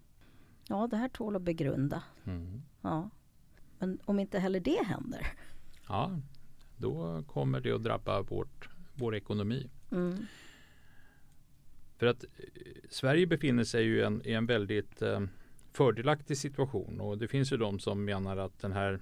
Ja, 0.68 0.86
det 0.86 0.96
här 0.96 1.08
tål 1.08 1.36
att 1.36 1.42
begrunda. 1.42 2.02
Mm. 2.24 2.62
Ja. 2.82 3.10
Men 3.78 3.98
om 4.04 4.20
inte 4.20 4.38
heller 4.38 4.60
det 4.60 4.84
händer? 4.86 5.26
Ja, 5.88 6.20
då 6.76 7.24
kommer 7.26 7.60
det 7.60 7.72
att 7.72 7.82
drabba 7.82 8.22
vårt, 8.22 8.68
vår 8.94 9.14
ekonomi. 9.14 9.70
Mm. 9.90 10.26
För 12.00 12.06
att 12.06 12.24
eh, 12.24 12.28
Sverige 12.88 13.26
befinner 13.26 13.64
sig 13.64 13.84
ju 13.84 14.02
en, 14.02 14.22
i 14.24 14.32
en 14.32 14.46
väldigt 14.46 15.02
eh, 15.02 15.20
fördelaktig 15.72 16.36
situation 16.36 17.00
och 17.00 17.18
det 17.18 17.28
finns 17.28 17.52
ju 17.52 17.56
de 17.56 17.78
som 17.78 18.04
menar 18.04 18.36
att 18.36 18.58
den 18.58 18.72
här 18.72 19.00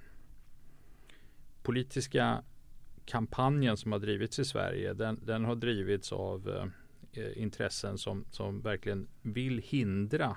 politiska 1.62 2.42
kampanjen 3.04 3.76
som 3.76 3.92
har 3.92 3.98
drivits 3.98 4.38
i 4.38 4.44
Sverige 4.44 4.92
den, 4.92 5.20
den 5.24 5.44
har 5.44 5.54
drivits 5.54 6.12
av 6.12 6.48
eh, 6.48 7.24
eh, 7.24 7.42
intressen 7.42 7.98
som, 7.98 8.24
som 8.30 8.60
verkligen 8.60 9.08
vill 9.22 9.58
hindra 9.58 10.36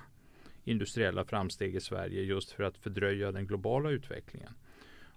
industriella 0.64 1.26
framsteg 1.26 1.76
i 1.76 1.80
Sverige 1.80 2.22
just 2.22 2.52
för 2.52 2.64
att 2.64 2.78
fördröja 2.78 3.32
den 3.32 3.48
globala 3.48 3.90
utvecklingen. 3.90 4.54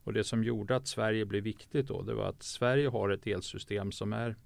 Och 0.05 0.13
det 0.13 0.25
som 0.25 0.45
gjorde 0.45 0.77
att 0.77 0.87
Sverige 0.87 1.27
blev 1.27 1.43
viktigt 1.43 1.89
då 1.89 2.03
det 2.03 2.15
var 2.15 2.29
att 2.29 2.43
Sverige 2.43 2.89
har 2.89 3.11
ett 3.11 3.27
elsystem 3.27 3.93
som 3.93 4.13
är 4.13 4.37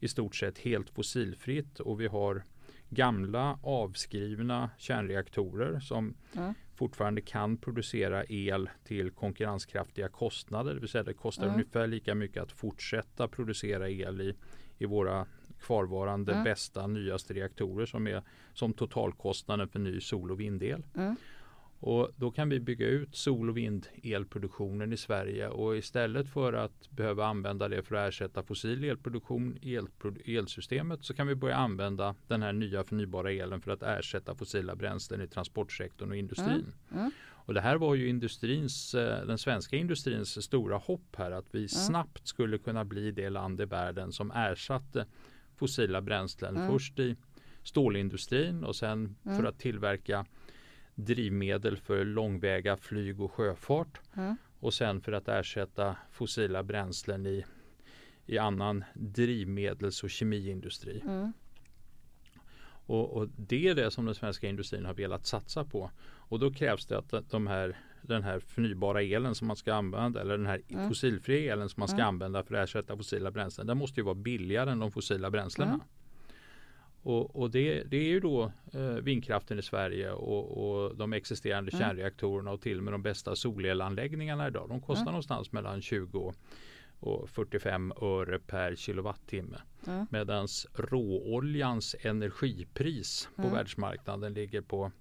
i 0.00 0.08
stort 0.08 0.34
sett 0.34 0.58
helt 0.58 0.90
fossilfritt 0.90 1.80
och 1.80 2.00
vi 2.00 2.06
har 2.06 2.42
gamla 2.88 3.58
avskrivna 3.62 4.70
kärnreaktorer 4.78 5.80
som 5.80 6.14
mm. 6.36 6.54
fortfarande 6.74 7.20
kan 7.20 7.56
producera 7.56 8.24
el 8.24 8.70
till 8.84 9.10
konkurrenskraftiga 9.10 10.08
kostnader. 10.08 10.74
Det 10.74 10.80
vill 10.80 10.88
säga 10.88 11.04
det 11.04 11.14
kostar 11.14 11.44
mm. 11.44 11.54
ungefär 11.54 11.86
lika 11.86 12.14
mycket 12.14 12.42
att 12.42 12.52
fortsätta 12.52 13.28
producera 13.28 13.90
el 13.90 14.20
i, 14.20 14.34
i 14.78 14.86
våra 14.86 15.26
kvarvarande 15.60 16.32
mm. 16.32 16.44
bästa 16.44 16.86
nyaste 16.86 17.34
reaktorer 17.34 17.86
som 17.86 18.06
är 18.06 18.22
som 18.54 18.72
totalkostnaden 18.72 19.68
för 19.68 19.78
ny 19.78 20.00
sol 20.00 20.30
och 20.30 20.40
vindel. 20.40 20.82
Mm. 20.94 21.16
Och 21.86 22.10
då 22.16 22.30
kan 22.30 22.48
vi 22.48 22.60
bygga 22.60 22.86
ut 22.86 23.16
sol 23.16 23.48
och 23.50 23.56
vindelproduktionen 23.56 24.92
i 24.92 24.96
Sverige 24.96 25.48
och 25.48 25.76
istället 25.76 26.28
för 26.28 26.52
att 26.52 26.90
behöva 26.90 27.26
använda 27.26 27.68
det 27.68 27.82
för 27.82 27.96
att 27.96 28.08
ersätta 28.08 28.42
fossil 28.42 28.84
elproduktion 28.84 29.58
i 29.62 30.36
elsystemet 30.36 31.04
så 31.04 31.14
kan 31.14 31.26
vi 31.26 31.34
börja 31.34 31.56
använda 31.56 32.14
den 32.26 32.42
här 32.42 32.52
nya 32.52 32.84
förnybara 32.84 33.32
elen 33.32 33.60
för 33.60 33.70
att 33.70 33.82
ersätta 33.82 34.34
fossila 34.34 34.76
bränslen 34.76 35.20
i 35.20 35.26
transportsektorn 35.26 36.10
och 36.10 36.16
industrin. 36.16 36.72
Mm. 36.90 37.00
Mm. 37.00 37.10
Och 37.28 37.54
det 37.54 37.60
här 37.60 37.76
var 37.76 37.94
ju 37.94 38.08
industrins, 38.08 38.94
eh, 38.94 39.26
den 39.26 39.38
svenska 39.38 39.76
industrins 39.76 40.44
stora 40.44 40.76
hopp 40.76 41.16
här 41.16 41.30
att 41.30 41.46
vi 41.50 41.58
mm. 41.58 41.68
snabbt 41.68 42.28
skulle 42.28 42.58
kunna 42.58 42.84
bli 42.84 43.10
det 43.10 43.30
land 43.30 43.60
i 43.60 43.64
världen 43.64 44.12
som 44.12 44.30
ersatte 44.30 45.06
fossila 45.56 46.00
bränslen 46.00 46.68
först 46.70 46.98
i 46.98 47.16
stålindustrin 47.62 48.64
och 48.64 48.76
sen 48.76 49.16
för 49.22 49.44
att 49.44 49.58
tillverka 49.58 50.26
drivmedel 50.96 51.76
för 51.76 52.04
långväga 52.04 52.76
flyg 52.76 53.20
och 53.20 53.32
sjöfart. 53.32 54.00
Mm. 54.16 54.36
Och 54.60 54.74
sen 54.74 55.00
för 55.00 55.12
att 55.12 55.28
ersätta 55.28 55.96
fossila 56.10 56.62
bränslen 56.62 57.26
i, 57.26 57.44
i 58.26 58.38
annan 58.38 58.84
drivmedels 58.94 60.02
och 60.02 60.10
kemiindustri. 60.10 61.00
Mm. 61.00 61.32
Och, 62.86 63.16
och, 63.16 63.28
det 63.36 63.68
är 63.68 63.74
det 63.74 63.90
som 63.90 64.04
den 64.04 64.14
svenska 64.14 64.48
industrin 64.48 64.84
har 64.84 64.94
velat 64.94 65.26
satsa 65.26 65.64
på. 65.64 65.90
Och 66.04 66.38
då 66.38 66.52
krävs 66.52 66.86
det 66.86 66.98
att 66.98 67.30
de 67.30 67.46
här, 67.46 67.78
den 68.02 68.22
här 68.22 68.40
förnybara 68.40 69.02
elen 69.02 69.34
som 69.34 69.46
man 69.46 69.56
ska 69.56 69.74
använda 69.74 70.20
eller 70.20 70.38
den 70.38 70.46
här 70.46 70.62
mm. 70.68 70.88
fossilfria 70.88 71.52
elen 71.52 71.68
som 71.68 71.80
man 71.80 71.88
ska 71.88 72.04
använda 72.04 72.42
för 72.42 72.54
att 72.54 72.64
ersätta 72.64 72.96
fossila 72.96 73.30
bränslen. 73.30 73.66
Den 73.66 73.78
måste 73.78 74.00
ju 74.00 74.04
vara 74.04 74.14
billigare 74.14 74.70
än 74.70 74.78
de 74.78 74.92
fossila 74.92 75.30
bränslena. 75.30 75.80
Och, 77.06 77.36
och 77.36 77.50
det, 77.50 77.82
det, 77.82 77.96
är 77.96 78.08
ju 78.08 78.20
då 78.20 78.52
eh, 78.72 78.80
vindkraften 78.80 79.58
i 79.58 79.62
Sverige 79.62 80.10
och, 80.10 80.84
och 80.84 80.96
de 80.96 81.12
existerande 81.12 81.72
mm. 81.72 81.80
kärnreaktorerna 81.80 82.50
och 82.50 82.60
till 82.60 82.78
och 82.78 82.84
med 82.84 82.94
de 82.94 83.02
bästa 83.02 83.36
solelanläggningarna 83.36 84.48
idag. 84.48 84.68
De 84.68 84.80
kostar 84.80 85.02
mm. 85.02 85.12
någonstans 85.12 85.52
mellan 85.52 85.82
20 85.82 86.32
och 87.00 87.30
45 87.30 87.92
öre 88.02 88.38
per 88.38 88.76
kilowattimme. 88.76 89.56
Mm. 89.86 90.06
Medan 90.10 90.48
råoljans 90.74 91.96
energipris 92.00 93.28
på 93.36 93.42
mm. 93.42 93.54
världsmarknaden 93.54 94.34
ligger 94.34 94.60
på 94.60 94.92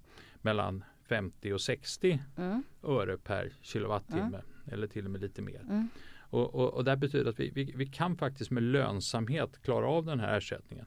mellan 0.41 0.83
50 1.03 1.53
och 1.53 1.61
60 1.61 2.19
mm. 2.37 2.63
öre 2.83 3.17
per 3.17 3.53
kilowattimme. 3.61 4.21
Mm. 4.21 4.41
Eller 4.71 4.87
till 4.87 5.05
och 5.05 5.11
med 5.11 5.21
lite 5.21 5.41
mer. 5.41 5.61
Mm. 5.61 5.87
Och, 6.17 6.55
och, 6.55 6.73
och, 6.73 6.83
det 6.83 6.97
betyder 6.97 7.29
att 7.29 7.39
vi, 7.39 7.49
vi, 7.49 7.73
vi, 7.75 7.85
kan 7.85 8.17
faktiskt 8.17 8.51
med 8.51 8.63
lönsamhet 8.63 9.61
klara 9.61 9.87
av 9.87 10.05
den 10.05 10.19
här 10.19 10.37
ersättningen. 10.37 10.85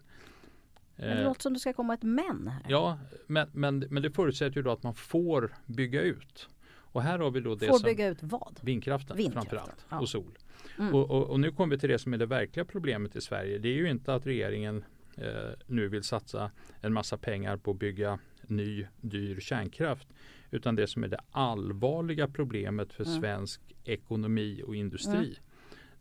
Men 0.98 1.16
det 1.16 1.24
låter 1.24 1.42
som 1.42 1.52
det 1.52 1.60
ska 1.60 1.72
komma 1.72 1.94
ett 1.94 2.02
men. 2.02 2.48
Här. 2.48 2.62
Ja, 2.68 2.98
men, 3.26 3.48
men, 3.52 3.78
men 3.90 4.02
det 4.02 4.10
förutsätter 4.10 4.56
ju 4.56 4.62
då 4.62 4.70
att 4.70 4.82
man 4.82 4.94
får 4.94 5.54
bygga 5.66 6.02
ut. 6.02 6.48
Och 6.90 7.02
här 7.02 7.18
har 7.18 7.30
vi 7.30 7.40
då 7.40 7.54
det 7.54 7.66
får 7.66 7.78
som 7.78 7.84
bygga 7.84 8.08
ut 8.08 8.18
vad? 8.22 8.58
Vindkraften, 8.62 9.16
vindkraften 9.16 9.50
framförallt 9.50 9.86
ja. 9.88 10.00
och 10.00 10.08
sol. 10.08 10.38
Mm. 10.78 10.94
Och, 10.94 11.10
och, 11.10 11.30
och, 11.30 11.40
nu 11.40 11.52
kommer 11.52 11.74
vi 11.76 11.80
till 11.80 11.88
det 11.88 11.98
som 11.98 12.14
är 12.14 12.18
det 12.18 12.26
verkliga 12.26 12.64
problemet 12.64 13.16
i 13.16 13.20
Sverige. 13.20 13.58
Det 13.58 13.68
är 13.68 13.76
ju 13.76 13.90
inte 13.90 14.14
att 14.14 14.26
regeringen 14.26 14.84
eh, 15.16 15.50
nu 15.66 15.88
vill 15.88 16.02
satsa 16.02 16.50
en 16.80 16.92
massa 16.92 17.16
pengar 17.16 17.56
på 17.56 17.70
att 17.70 17.78
bygga 17.78 18.18
ny 18.42 18.86
dyr 19.00 19.40
kärnkraft. 19.40 20.08
Utan 20.50 20.76
det 20.76 20.86
som 20.86 21.04
är 21.04 21.08
det 21.08 21.20
allvarliga 21.30 22.28
problemet 22.28 22.92
för 22.92 23.04
Mm. 23.04 23.20
svensk 23.20 23.60
ekonomi 23.84 24.62
och 24.66 24.76
industri. 24.76 25.16
Mm. 25.16 25.34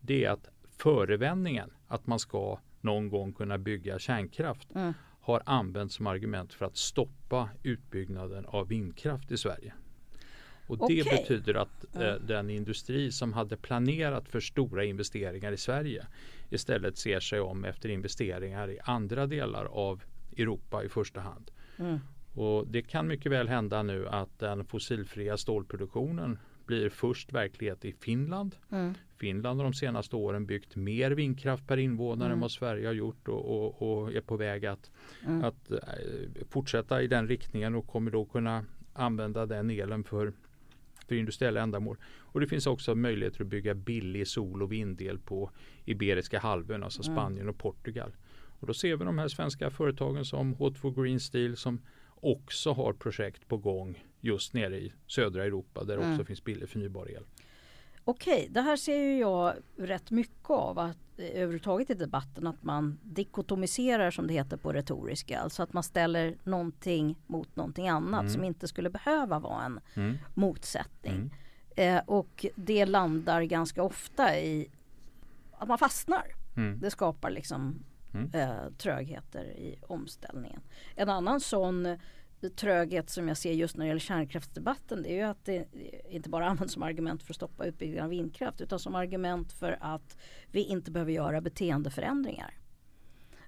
Det 0.00 0.24
är 0.24 0.30
att 0.30 0.50
förevändningen 0.76 1.70
att 1.86 2.06
man 2.06 2.18
ska 2.18 2.58
någon 2.80 3.08
gång 3.08 3.32
kunna 3.32 3.58
bygga 3.58 3.98
kärnkraft 3.98 4.68
Mm. 4.74 4.92
har 5.20 5.42
använts 5.46 5.94
som 5.94 6.06
argument 6.06 6.52
för 6.52 6.66
att 6.66 6.76
stoppa 6.76 7.48
utbyggnaden 7.62 8.46
av 8.46 8.68
vindkraft 8.68 9.30
i 9.30 9.36
Sverige. 9.36 9.72
Och 10.66 10.78
det 10.78 11.02
Okej. 11.02 11.04
betyder 11.04 11.54
att 11.54 11.96
eh, 11.96 12.14
den 12.14 12.50
industri 12.50 13.12
som 13.12 13.32
hade 13.32 13.56
planerat 13.56 14.28
för 14.28 14.40
stora 14.40 14.84
investeringar 14.84 15.52
i 15.52 15.56
Sverige 15.56 16.06
istället 16.50 16.98
ser 16.98 17.20
sig 17.20 17.40
om 17.40 17.64
efter 17.64 17.88
investeringar 17.88 18.70
i 18.70 18.78
andra 18.84 19.26
delar 19.26 19.64
av 19.64 20.02
Europa 20.36 20.84
i 20.84 20.88
första 20.88 21.20
hand. 21.20 21.50
Mm. 21.78 21.98
Och 22.34 22.66
det 22.66 22.82
kan 22.82 23.08
mycket 23.08 23.32
väl 23.32 23.48
hända 23.48 23.82
nu 23.82 24.08
att 24.08 24.38
den 24.38 24.64
fossilfria 24.64 25.36
stålproduktionen 25.36 26.38
blir 26.68 26.88
först 26.88 27.32
verklighet 27.32 27.84
i 27.84 27.92
Finland. 27.92 28.56
Mm. 28.70 28.94
Finland 29.16 29.60
har 29.60 29.64
de 29.64 29.72
senaste 29.74 30.16
åren 30.16 30.46
byggt 30.46 30.76
mer 30.76 31.10
vindkraft 31.10 31.66
per 31.66 31.76
invånare 31.76 32.26
Mm. 32.26 32.32
än 32.36 32.40
vad 32.40 32.50
Sverige 32.50 32.86
har 32.86 32.94
gjort 32.94 33.28
och, 33.28 33.44
och, 33.50 33.82
och 34.02 34.12
är 34.12 34.20
på 34.20 34.36
väg 34.36 34.66
att, 34.66 34.90
Mm. 35.26 35.44
att 35.44 35.70
eh, 35.70 35.78
fortsätta 36.50 37.02
i 37.02 37.06
den 37.06 37.28
riktningen 37.28 37.74
och 37.74 37.86
kommer 37.86 38.10
då 38.10 38.24
kunna 38.24 38.64
använda 38.92 39.46
den 39.46 39.70
elen 39.70 40.04
för, 40.04 40.32
för 41.08 41.14
industriella 41.14 41.60
ändamål. 41.60 41.96
Och 42.18 42.40
det 42.40 42.46
finns 42.46 42.66
också 42.66 42.94
möjligheter 42.94 43.40
att 43.42 43.46
bygga 43.46 43.74
billig 43.74 44.26
sol 44.28 44.62
och 44.62 44.72
vindel 44.72 45.18
på 45.18 45.50
Iberiska 45.84 46.38
halvön, 46.38 46.82
alltså 46.82 47.02
Mm. 47.02 47.14
Spanien 47.16 47.48
och 47.48 47.58
Portugal. 47.58 48.12
Och 48.60 48.66
då 48.66 48.74
ser 48.74 48.96
vi 48.96 49.04
de 49.04 49.18
här 49.18 49.28
svenska 49.28 49.70
företagen 49.70 50.24
som 50.24 50.54
H2 50.56 51.02
Green 51.02 51.20
Steel 51.20 51.56
som 51.56 51.80
också 52.20 52.72
har 52.72 52.92
projekt 52.92 53.48
på 53.48 53.56
gång 53.56 54.04
just 54.20 54.54
nere 54.54 54.78
i 54.78 54.92
södra 55.06 55.44
Europa 55.44 55.84
där 55.84 55.96
Mm. 55.96 56.12
också 56.12 56.24
finns 56.24 56.44
billig 56.44 56.68
förnybar 56.68 57.10
el. 57.10 57.24
Okej, 58.04 58.48
det 58.50 58.60
här 58.60 58.76
ser 58.76 58.96
ju 58.98 59.18
jag 59.18 59.54
rätt 59.76 60.10
mycket 60.10 60.50
av 60.50 60.78
att, 60.78 60.98
eh, 61.18 61.24
överhuvudtaget 61.26 61.90
i 61.90 61.94
debatten 61.94 62.46
att 62.46 62.62
man 62.62 62.98
dikotomiserar 63.02 64.10
som 64.10 64.26
det 64.26 64.34
heter 64.34 64.56
på 64.56 64.72
retoriska. 64.72 65.40
Alltså 65.40 65.62
att 65.62 65.72
man 65.72 65.82
ställer 65.82 66.36
någonting 66.44 67.16
mot 67.26 67.56
någonting 67.56 67.88
annat 67.88 68.20
Mm. 68.20 68.32
som 68.32 68.44
inte 68.44 68.68
skulle 68.68 68.90
behöva 68.90 69.38
vara 69.38 69.64
en 69.64 69.80
Mm. 69.94 70.16
motsättning. 70.34 71.14
Mm. 71.76 71.96
Eh, 71.96 72.02
och 72.06 72.46
det 72.56 72.86
landar 72.86 73.42
ganska 73.42 73.82
ofta 73.82 74.38
i 74.38 74.70
att 75.52 75.68
man 75.68 75.78
fastnar. 75.78 76.24
Mm. 76.56 76.80
Det 76.80 76.90
skapar 76.90 77.30
liksom 77.30 77.84
Mm. 78.14 78.30
eh, 78.34 78.70
trögheter 78.78 79.44
i 79.44 79.78
omställningen. 79.86 80.60
En 80.96 81.08
annan 81.08 81.40
sån 81.40 81.98
tröghet 82.56 83.10
som 83.10 83.28
jag 83.28 83.36
ser 83.36 83.52
just 83.52 83.76
när 83.76 83.84
det 83.84 83.88
gäller 83.88 84.00
kärnkraftsdebatten 84.00 85.02
det 85.02 85.12
är 85.12 85.16
ju 85.16 85.22
att 85.22 85.44
det 85.44 85.64
inte 86.10 86.28
bara 86.28 86.46
används 86.46 86.74
som 86.74 86.82
argument 86.82 87.22
för 87.22 87.32
att 87.32 87.36
stoppa 87.36 87.66
utbyggnaden 87.66 88.04
av 88.04 88.10
vindkraft 88.10 88.60
utan 88.60 88.78
som 88.78 88.94
argument 88.94 89.52
för 89.52 89.78
att 89.80 90.18
vi 90.50 90.64
inte 90.64 90.90
behöver 90.90 91.12
göra 91.12 91.40
beteendeförändringar. 91.40 92.54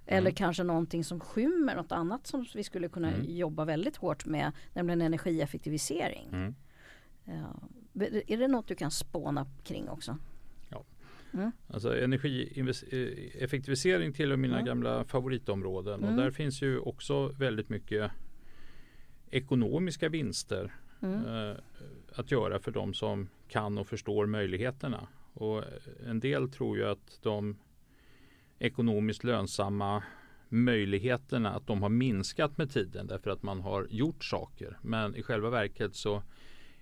Eller 0.05 0.31
kanske 0.31 0.63
någonting 0.63 1.03
som 1.03 1.19
skymmer 1.19 1.75
något 1.75 1.91
annat 1.91 2.27
som 2.27 2.45
vi 2.55 2.63
skulle 2.63 2.89
kunna 2.89 3.11
Mm. 3.13 3.35
jobba 3.37 3.65
väldigt 3.65 3.95
hårt 3.95 4.25
med, 4.25 4.51
nämligen 4.73 5.01
energieffektivisering. 5.01 6.29
Mm. 6.31 6.55
Ja. 7.25 7.59
Är 8.27 8.37
det 8.37 8.47
något 8.47 8.67
du 8.67 8.75
kan 8.75 8.91
spåna 8.91 9.47
kring 9.63 9.89
också? 9.89 10.17
Alltså 11.67 11.97
energieffektivisering 12.03 14.13
tillhör 14.13 14.37
mina 14.37 14.53
Mm. 14.55 14.65
gamla 14.65 15.03
favoritområden 15.03 15.93
Mm. 16.03 16.09
och 16.09 16.15
där 16.21 16.31
finns 16.31 16.61
ju 16.61 16.79
också 16.79 17.27
väldigt 17.27 17.69
mycket 17.69 18.11
ekonomiska 19.31 20.09
vinster 20.09 20.73
Mm. 21.03 21.25
eh, 21.25 21.55
att 22.15 22.31
göra 22.31 22.59
för 22.59 22.71
de 22.71 22.93
som 22.93 23.27
kan 23.47 23.77
och 23.77 23.87
förstår 23.87 24.25
möjligheterna. 24.25 25.07
Och 25.33 25.63
en 26.07 26.19
del 26.19 26.49
tror 26.49 26.77
ju 26.77 26.85
att 26.87 27.19
de 27.21 27.57
ekonomiskt 28.59 29.23
lönsamma 29.23 30.03
möjligheterna 30.49 31.51
att 31.53 31.67
de 31.67 31.81
har 31.81 31.89
minskat 31.89 32.57
med 32.57 32.71
tiden 32.71 33.07
därför 33.07 33.29
att 33.31 33.43
man 33.43 33.61
har 33.61 33.87
gjort 33.89 34.23
saker. 34.23 34.77
Men 34.81 35.15
i 35.15 35.23
själva 35.23 35.49
verket 35.49 35.95
så 35.95 36.23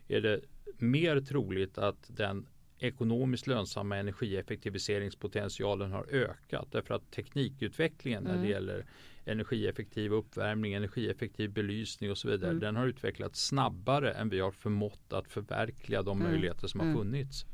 är 0.08 0.22
det 0.22 0.40
mer 0.78 1.22
troligt 1.22 1.78
att 1.78 2.12
den 2.18 2.46
ekonomiskt 2.80 3.48
lönsamma 3.48 3.98
energieffektiviseringspotentialen 3.98 5.92
har 5.92 6.06
ökat 6.12 6.68
därför 6.72 6.94
att 6.94 7.12
teknikutvecklingen 7.12 8.24
när 8.24 8.32
Mm. 8.34 8.44
det 8.44 8.50
gäller 8.52 8.86
energieffektiv 9.32 10.14
uppvärmning, 10.14 10.74
energieffektiv 10.74 11.52
belysning 11.54 12.12
och 12.12 12.18
så 12.18 12.30
vidare 12.30 12.50
Mm. 12.50 12.60
den 12.62 12.76
har 12.76 12.88
utvecklats 12.88 13.48
snabbare 13.48 14.12
än 14.12 14.30
vi 14.30 14.40
har 14.40 14.52
förmått 14.52 15.14
att 15.14 15.28
förverkliga 15.28 16.02
de 16.04 16.20
Mm. 16.22 16.32
möjligheter 16.32 16.68
som 16.68 16.82
Mm. 16.82 16.94
har 16.96 17.02
funnits. 17.04 17.46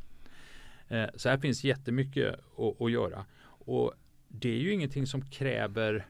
Eh, 0.87 1.05
så 1.15 1.29
här 1.29 1.37
finns 1.37 1.63
jättemycket 1.63 2.35
att, 2.57 2.81
att 2.81 2.91
göra 2.91 3.25
och 3.43 3.93
det 4.27 4.49
är 4.49 4.59
ju 4.59 4.73
ingenting 4.73 5.07
som 5.07 5.21
kräver 5.21 6.05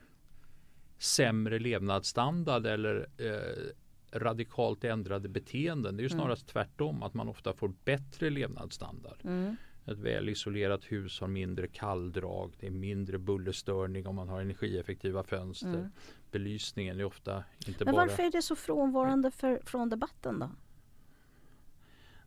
sämre 0.97 1.59
levnadsstandard 1.59 2.66
eller 2.66 3.07
eh, 3.18 3.72
radikalt 4.20 4.84
ändrade 4.84 5.30
beteenden. 5.30 5.97
Det 5.97 6.01
är 6.01 6.03
ju 6.09 6.13
Mm. 6.13 6.20
snarast 6.20 6.47
tvärtom 6.47 7.03
att 7.03 7.13
man 7.13 7.30
ofta 7.30 7.53
får 7.53 7.74
bättre 7.86 8.30
levnadsstandard. 8.30 9.20
Mm. 9.24 9.55
Ett 9.86 9.98
väl 9.98 10.30
isolerat 10.30 10.84
hus 10.84 11.20
har 11.20 11.28
mindre 11.28 11.68
kalldrag, 11.68 12.54
det 12.60 12.68
är 12.68 12.72
mindre 12.72 13.18
bullerstörning 13.18 14.08
om 14.08 14.16
man 14.16 14.30
har 14.30 14.42
energieffektiva 14.42 15.24
fönster. 15.24 15.68
Mm. 15.68 15.92
Belysningen 16.32 17.00
är 17.00 17.04
ofta 17.04 17.44
inte 17.68 17.86
Men 17.86 17.96
bara 17.96 18.06
varför 18.06 18.24
är 18.24 18.32
det 18.32 18.42
så 18.42 18.56
frånvarande 18.56 19.32
för, 19.32 19.62
från 19.66 19.90
debatten 19.90 20.40
då? 20.40 20.50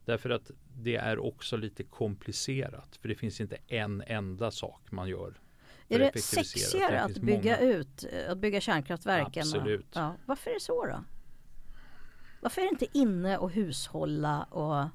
därför 0.09 0.29
att 0.29 0.51
det 0.77 0.95
är 0.95 1.19
också 1.19 1.57
lite 1.57 1.83
komplicerat. 1.83 2.95
För 2.95 3.09
det 3.09 3.15
finns 3.15 3.41
inte 3.41 3.57
en 3.67 4.03
enda 4.07 4.51
sak 4.51 4.91
man 4.91 5.09
gör. 5.09 5.39
Är 5.87 5.99
det 5.99 6.21
sexigare 6.21 6.91
Det 6.91 7.01
att 7.01 7.17
bygga 7.17 7.57
många. 7.59 7.73
ut, 7.73 8.05
eh, 8.11 8.31
att 8.31 8.37
bygga 8.37 8.61
kärnkraftverken? 8.61 9.41
Absolut. 9.41 9.87
Ja. 9.93 10.15
Varför 10.25 10.49
är 10.49 10.53
det 10.53 10.59
så 10.59 10.85
då? 10.85 11.03
Varför 12.41 12.61
är 12.61 12.65
det 12.65 12.71
inte 12.71 12.97
inne 12.97 13.37
och 13.37 13.51
hushålla 13.51 14.43
och, 14.43 14.89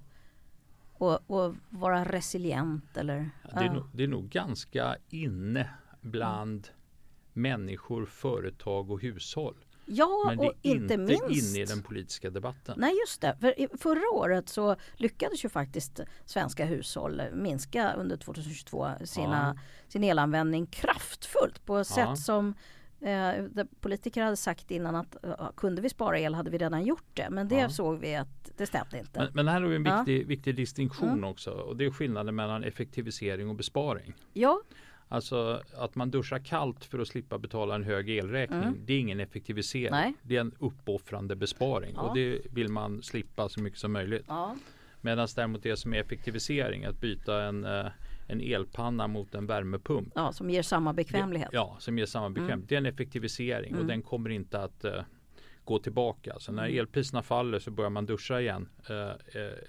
och, 1.04 1.30
och 1.30 1.54
vara 1.70 2.04
resilient 2.04 2.96
eller? 2.96 3.30
Ja, 3.42 3.48
det, 3.52 3.60
är 3.60 3.64
Ja. 3.64 3.72
nog, 3.72 3.84
det 3.92 4.04
är 4.04 4.08
nog 4.08 4.28
ganska 4.28 4.96
inne 5.10 5.70
bland 6.00 6.68
människor, 7.32 8.06
företag 8.06 8.90
och 8.90 9.00
hushåll. 9.02 9.56
Ja, 9.86 10.24
Men 10.28 10.38
det 10.38 10.44
är 10.44 10.48
och 10.48 10.54
inte, 10.62 10.96
minst. 10.96 11.22
inne 11.54 11.62
i 11.62 11.64
den 11.64 11.82
politiska 11.82 12.30
debatten. 12.30 12.74
Nej 12.78 12.92
just 13.06 13.20
det, 13.20 13.36
för 13.40 13.76
förra 13.78 14.10
året 14.18 14.48
så 14.48 14.76
lyckades 14.94 15.44
ju 15.44 15.48
faktiskt 15.48 16.00
svenska 16.24 16.64
hushåll 16.64 17.22
minska 17.32 17.92
under 17.92 18.16
2022 18.16 18.90
sina, 19.04 19.58
sin 19.88 20.04
elanvändning 20.04 20.66
kraftfullt 20.66 21.64
på 21.64 21.78
ett 21.78 21.88
Ja. 21.90 21.94
sätt 22.16 22.24
som 22.24 22.54
eh, 23.04 23.64
politiker 23.80 24.22
hade 24.22 24.36
sagt 24.36 24.70
innan 24.70 24.94
att 24.96 25.24
eh, 25.24 25.50
kunde 25.56 25.82
vi 25.82 25.88
spara 25.88 26.18
el 26.18 26.34
hade 26.34 26.50
vi 26.50 26.58
redan 26.58 26.84
gjort 26.84 27.04
det. 27.14 27.30
Men 27.30 27.48
det 27.48 27.54
Ja. 27.60 27.68
såg 27.68 27.98
vi 27.98 28.14
att 28.16 28.50
det 28.56 28.66
stämde 28.66 28.98
inte. 28.98 29.18
Men, 29.20 29.28
men 29.34 29.48
här 29.48 29.60
har 29.60 29.68
vi 29.68 29.76
en 29.76 29.84
Ja. 29.84 29.98
viktig, 29.98 30.26
viktig 30.26 30.56
distinktion 30.56 31.08
Mm. 31.08 31.24
också 31.24 31.50
och 31.50 31.76
det 31.76 31.84
är 31.84 31.90
skillnaden 31.90 32.34
mellan 32.34 32.64
effektivisering 32.64 33.48
och 33.48 33.54
besparing. 33.54 34.14
ja, 34.32 34.60
Alltså 35.08 35.62
att 35.76 35.94
man 35.94 36.10
duschar 36.10 36.38
kallt 36.38 36.84
för 36.84 36.98
att 36.98 37.08
slippa 37.08 37.38
betala 37.38 37.74
en 37.74 37.82
hög 37.84 38.08
elräkning. 38.10 38.62
Mm. 38.62 38.78
Det 38.86 38.92
är 38.92 38.98
ingen 39.00 39.20
effektivisering. 39.20 39.90
Nej. 39.90 40.14
Det 40.22 40.36
är 40.36 40.40
en 40.40 40.52
uppoffrande 40.58 41.36
besparing 41.36 41.92
Ja. 41.96 42.02
och 42.02 42.14
det 42.16 42.40
vill 42.50 42.68
man 42.68 43.02
slippa 43.02 43.48
så 43.48 43.60
mycket 43.60 43.78
som 43.78 43.92
möjligt. 43.92 44.24
ja, 44.28 44.56
Medan 45.00 45.28
däremot 45.36 45.62
det 45.62 45.76
som 45.76 45.94
är 45.94 46.00
effektivisering, 46.00 46.84
att 46.84 47.00
byta 47.00 47.42
en, 47.42 47.64
eh, 47.64 47.86
en 48.26 48.40
elpanna 48.40 49.06
mot 49.06 49.34
en 49.34 49.46
värmepump. 49.46 50.12
ja, 50.14 50.32
som 50.32 50.50
ger 50.50 50.62
samma 50.62 50.92
bekvämlighet. 50.92 51.50
Det, 51.50 51.56
ja, 51.56 51.76
som 51.78 51.98
ger 51.98 52.06
samma 52.06 52.30
bekvämlighet. 52.30 52.68
Det 52.68 52.74
är 52.74 52.78
en 52.78 52.86
effektivisering 52.86 53.72
och 53.74 53.80
Mm. 53.80 53.86
den 53.88 54.02
kommer 54.02 54.30
inte 54.30 54.60
att 54.62 54.84
eh, 54.84 55.02
gå 55.64 55.78
tillbaka. 55.78 56.34
Så 56.38 56.52
när 56.52 56.64
Mm. 56.66 56.78
elpriserna 56.78 57.22
faller 57.22 57.58
så 57.58 57.70
börjar 57.70 57.90
man 57.90 58.06
duscha 58.06 58.40
igen 58.40 58.68
eh, 58.90 59.10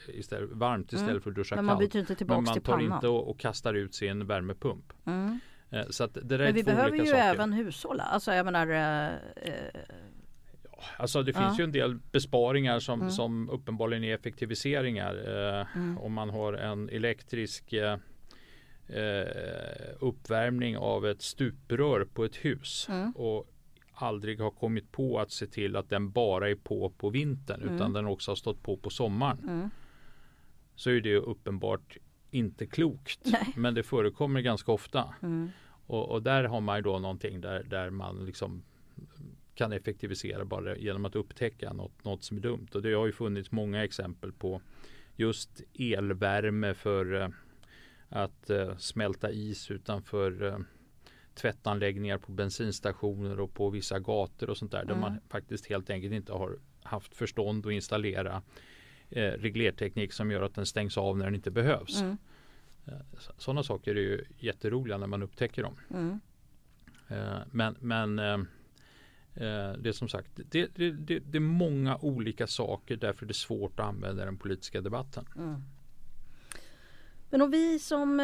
istället, 0.07 0.49
varmt 0.51 0.85
istället 0.93 1.09
Mm. 1.11 1.21
för 1.21 1.29
att 1.29 1.35
duscha 1.35 1.55
Men 1.55 1.65
man 1.65 1.77
kallt. 1.77 1.93
byter 1.93 1.99
inte 1.99 2.11
Men 2.11 2.17
tillbaks 2.17 2.45
man 2.45 2.53
till 2.53 2.63
tar 2.63 2.79
inte 2.79 3.07
och, 3.07 3.29
och 3.29 3.39
kastar 3.39 3.73
ut 3.73 3.95
sin 3.95 4.27
värmepump. 4.27 4.93
Mm. 5.05 5.39
Så 5.89 6.03
att 6.03 6.17
det 6.23 6.37
Men 6.37 6.53
vi 6.53 6.63
behöver 6.63 6.97
ju 6.97 7.05
saker. 7.05 7.17
även 7.23 7.53
hushålla. 7.53 8.03
Alltså 8.03 8.33
jag 8.33 8.45
menar 8.45 8.67
Alltså 10.97 11.23
det 11.23 11.31
Ja. 11.35 11.39
finns 11.41 11.59
ju 11.59 11.63
en 11.63 11.71
del 11.71 11.95
besparingar 12.11 12.79
som, 12.79 12.99
Mm. 13.01 13.11
som 13.11 13.49
uppenbarligen 13.49 14.03
är 14.03 14.15
effektiviseringar. 14.15 15.15
Eh, 15.59 15.67
Mm. 15.75 15.97
Om 15.97 16.13
man 16.13 16.29
har 16.29 16.53
en 16.53 16.89
elektrisk 16.89 17.73
eh, 17.73 17.97
eh, 18.87 19.95
uppvärmning 19.99 20.77
av 20.77 21.05
ett 21.05 21.21
stuprör 21.21 22.05
på 22.05 22.25
ett 22.25 22.35
hus 22.35 22.87
Mm. 22.89 23.11
och 23.11 23.51
aldrig 23.93 24.39
har 24.41 24.51
kommit 24.51 24.91
på 24.91 25.19
att 25.19 25.31
se 25.31 25.47
till 25.47 25.75
att 25.75 25.89
den 25.89 26.11
bara 26.11 26.49
är 26.49 26.55
på 26.55 26.89
på 26.89 27.09
vintern 27.09 27.61
Mm. 27.61 27.75
utan 27.75 27.93
den 27.93 28.05
också 28.05 28.31
har 28.31 28.35
stått 28.35 28.61
på 28.63 28.77
på 28.77 28.89
sommaren. 28.89 29.39
mm. 29.49 29.69
Så 30.75 30.89
är 30.89 31.01
det 31.01 31.15
uppenbart 31.15 31.97
inte 32.31 32.65
klokt. 32.65 33.19
Nej. 33.23 33.53
Men 33.55 33.73
det 33.73 33.83
förekommer 33.83 34.41
ganska 34.41 34.71
ofta. 34.71 35.13
Mm. 35.21 35.49
Och, 35.87 36.09
och 36.11 36.23
där 36.23 36.43
har 36.43 36.61
man 36.61 36.75
ju 36.77 36.81
då 36.81 36.99
någonting 36.99 37.41
där, 37.41 37.63
där 37.63 37.89
man 37.89 38.25
liksom 38.25 38.63
kan 39.55 39.71
effektivisera 39.71 40.45
bara 40.45 40.77
genom 40.77 41.05
att 41.05 41.15
upptäcka 41.15 41.73
något, 41.73 42.03
något 42.05 42.23
som 42.23 42.37
är 42.37 42.41
dumt. 42.41 42.67
Och 42.73 42.81
det 42.81 42.93
har 42.93 43.05
ju 43.05 43.11
funnits 43.11 43.51
många 43.51 43.83
exempel 43.83 44.31
på 44.31 44.61
just 45.15 45.61
elvärme 45.79 46.73
för 46.73 47.21
eh, 47.21 47.27
att 48.09 48.49
eh, 48.49 48.77
smälta 48.77 49.31
is 49.31 49.71
utanför 49.71 50.43
eh, 50.43 50.57
tvättanläggningar 51.35 52.17
på 52.17 52.31
bensinstationer 52.31 53.39
och 53.39 53.53
på 53.53 53.69
vissa 53.69 53.99
gator 53.99 54.49
och 54.49 54.57
sånt 54.57 54.71
där. 54.71 54.81
Mm. 54.81 54.93
Där 54.93 55.01
man 55.01 55.19
faktiskt 55.29 55.65
helt 55.65 55.89
enkelt 55.89 56.13
inte 56.13 56.33
har 56.33 56.59
haft 56.83 57.15
förstånd 57.15 57.65
att 57.65 57.71
installera 57.71 58.41
eh, 59.09 59.31
reglerteknik 59.31 60.13
som 60.13 60.31
gör 60.31 60.41
att 60.41 60.55
den 60.55 60.65
stängs 60.65 60.97
av 60.97 61.17
när 61.17 61.25
den 61.25 61.35
inte 61.35 61.51
behövs. 61.51 62.01
Mm. 62.01 62.17
Eh, 62.85 63.19
Sådana 63.37 63.63
saker 63.63 63.95
är 63.95 64.01
ju 64.01 64.25
jätteroliga 64.37 64.97
när 64.97 65.07
man 65.07 65.23
upptäcker 65.23 65.63
dem. 65.63 65.75
Mm. 65.93 66.19
Eh, 67.07 67.39
men 67.51 67.75
men 67.79 68.19
eh, 68.19 68.33
eh, 69.33 69.73
det 69.73 69.89
är 69.89 69.91
som 69.91 70.07
sagt 70.07 70.31
det, 70.35 70.75
det, 70.75 70.91
det, 70.91 71.19
det, 71.19 71.37
är 71.37 71.39
många 71.39 71.97
olika 71.97 72.47
saker 72.47 72.95
därför 72.95 73.25
är 73.25 73.27
det 73.27 73.33
svårt 73.33 73.79
att 73.79 73.85
använda 73.85 74.25
den 74.25 74.37
politiska 74.37 74.81
debatten. 74.81 75.25
Mm. 75.35 75.61
Men 77.35 77.41
om 77.41 77.51
vi 77.51 77.79
som 77.79 78.19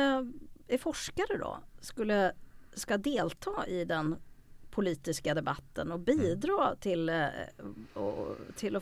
är 0.68 0.78
forskare 0.78 1.38
då 1.40 1.60
skulle 1.80 2.32
ska 2.74 2.98
delta 2.98 3.68
i 3.68 3.86
den 3.86 4.16
politiska 4.70 5.34
debatten 5.34 5.92
och 5.92 6.00
bidra 6.00 6.66
mm. 6.66 6.78
till, 6.80 7.12
och, 7.94 8.38
till 8.56 8.80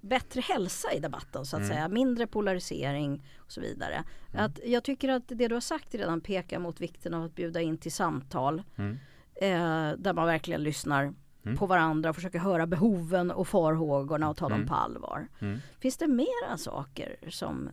bättre 0.00 0.40
hälsa 0.40 0.92
i 0.92 1.00
debatten 1.00 1.46
så 1.46 1.56
att 1.56 1.62
mm. 1.62 1.74
säga. 1.74 1.88
Mindre 1.88 2.26
polarisering 2.26 3.22
och 3.38 3.52
så 3.52 3.60
vidare. 3.60 4.04
Mm. 4.32 4.44
Att 4.44 4.60
jag 4.64 4.84
tycker 4.84 5.08
att 5.08 5.22
det 5.26 5.48
du 5.48 5.54
har 5.54 5.60
sagt 5.60 5.94
redan 5.94 6.20
pekar 6.20 6.58
mot 6.58 6.80
vikten 6.80 7.14
av 7.14 7.24
att 7.24 7.34
bjuda 7.34 7.60
in 7.60 7.78
till 7.78 7.92
samtal. 7.92 8.62
Mm. 8.76 8.96
Eh, 9.34 9.98
där 9.98 10.12
man 10.12 10.26
verkligen 10.26 10.62
lyssnar 10.62 11.02
mm. 11.02 11.56
på 11.56 11.66
varandra 11.66 12.10
och 12.10 12.16
försöker 12.16 12.38
höra 12.38 12.66
behoven 12.66 13.30
och 13.30 13.48
farhågorna 13.48 14.30
och 14.30 14.36
ta 14.36 14.48
dem 14.48 14.56
mm. 14.56 14.68
på 14.68 14.74
allvar. 14.74 15.28
Mm. 15.38 15.58
Finns 15.80 15.96
det 15.96 16.08
mera 16.08 16.56
saker 16.56 17.16
som, 17.28 17.70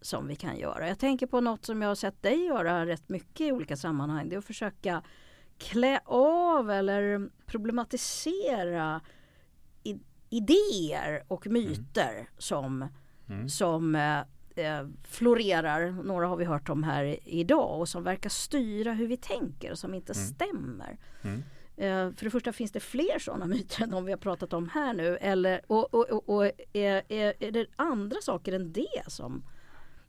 som 0.00 0.28
vi 0.28 0.36
kan 0.36 0.58
göra? 0.58 0.88
Jag 0.88 0.98
tänker 0.98 1.26
på 1.26 1.40
något 1.40 1.64
som 1.64 1.82
jag 1.82 1.88
har 1.88 1.94
sett 1.94 2.22
dig 2.22 2.44
göra 2.44 2.86
rätt 2.86 3.08
mycket 3.08 3.40
i 3.40 3.52
olika 3.52 3.76
sammanhang. 3.76 4.28
Det 4.28 4.36
är 4.36 4.38
att 4.38 4.44
försöka 4.44 5.02
klä 5.58 6.00
av 6.04 6.70
eller 6.70 7.30
problematisera 7.46 9.00
idéer 10.30 11.22
och 11.28 11.46
myter 11.46 12.12
mm. 12.14 12.26
som, 12.38 12.88
mm. 13.28 13.48
som 13.48 13.94
eh, 13.94 14.18
eh, 14.56 14.86
florerar. 15.04 15.90
Några 15.90 16.26
har 16.26 16.36
vi 16.36 16.44
hört 16.44 16.68
om 16.68 16.82
här 16.82 17.18
idag 17.28 17.80
och 17.80 17.88
som 17.88 18.04
verkar 18.04 18.30
styra 18.30 18.92
hur 18.92 19.06
vi 19.06 19.16
tänker 19.16 19.70
och 19.70 19.78
som 19.78 19.94
inte 19.94 20.12
mm. 20.12 20.26
stämmer. 20.26 20.98
Mm. 21.22 21.42
Eh, 21.76 22.16
för 22.16 22.24
det 22.24 22.30
första 22.30 22.52
finns 22.52 22.72
det 22.72 22.80
fler 22.80 23.18
sådana 23.18 23.46
myter 23.46 23.82
än 23.82 23.90
de 23.90 24.04
vi 24.04 24.12
har 24.12 24.18
pratat 24.18 24.52
om 24.52 24.68
här 24.68 24.92
nu. 24.92 25.16
Eller, 25.16 25.60
och, 25.66 25.94
och, 25.94 26.10
och, 26.10 26.28
och 26.28 26.44
är, 26.72 27.02
är, 27.08 27.34
är, 27.38 27.50
det 27.50 27.66
andra 27.76 28.16
saker 28.22 28.52
än 28.52 28.72
det 28.72 29.02
som, 29.06 29.42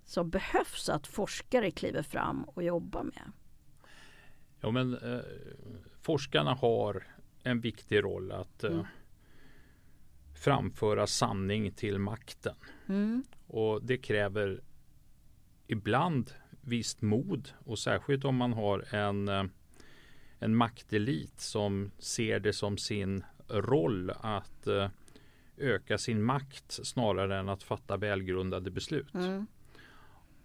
som 0.10 0.30
behövs 0.30 0.90
att 0.90 1.08
forskare 1.08 1.72
kliver 1.72 2.04
fram 2.04 2.44
och 2.44 2.64
jobbar 2.64 3.04
med? 3.04 3.32
Ja 4.62 4.72
men 4.72 4.98
eh, 4.98 5.20
forskarna 6.02 6.54
har 6.54 7.08
en 7.44 7.62
viktig 7.62 8.04
roll 8.04 8.32
att 8.32 8.64
eh, 8.64 8.72
mm 8.72 8.86
framföra 10.40 11.08
sanning 11.08 11.72
till 11.72 12.00
makten. 12.00 12.56
Mm. 12.88 13.24
Och 13.48 13.84
det 13.84 13.98
kräver 13.98 14.62
ibland 15.68 16.32
visst 16.62 17.02
mod 17.02 17.50
och 17.66 17.80
särskilt 17.80 18.26
om 18.26 18.36
man 18.36 18.54
har 18.54 18.96
en, 18.96 19.28
eh, 19.28 19.44
en 20.40 20.56
maktelit 20.56 21.40
som 21.40 21.92
ser 21.98 22.40
det 22.40 22.54
som 22.54 22.78
sin 22.78 23.24
roll 23.48 24.10
att 24.10 24.68
eh, 24.68 24.90
öka 25.58 25.98
sin 25.98 26.24
makt 26.24 26.72
snarare 26.72 27.40
än 27.40 27.50
att 27.50 27.64
fatta 27.64 27.98
välgrundade 27.98 28.72
beslut. 28.72 29.14
Mm. 29.14 29.48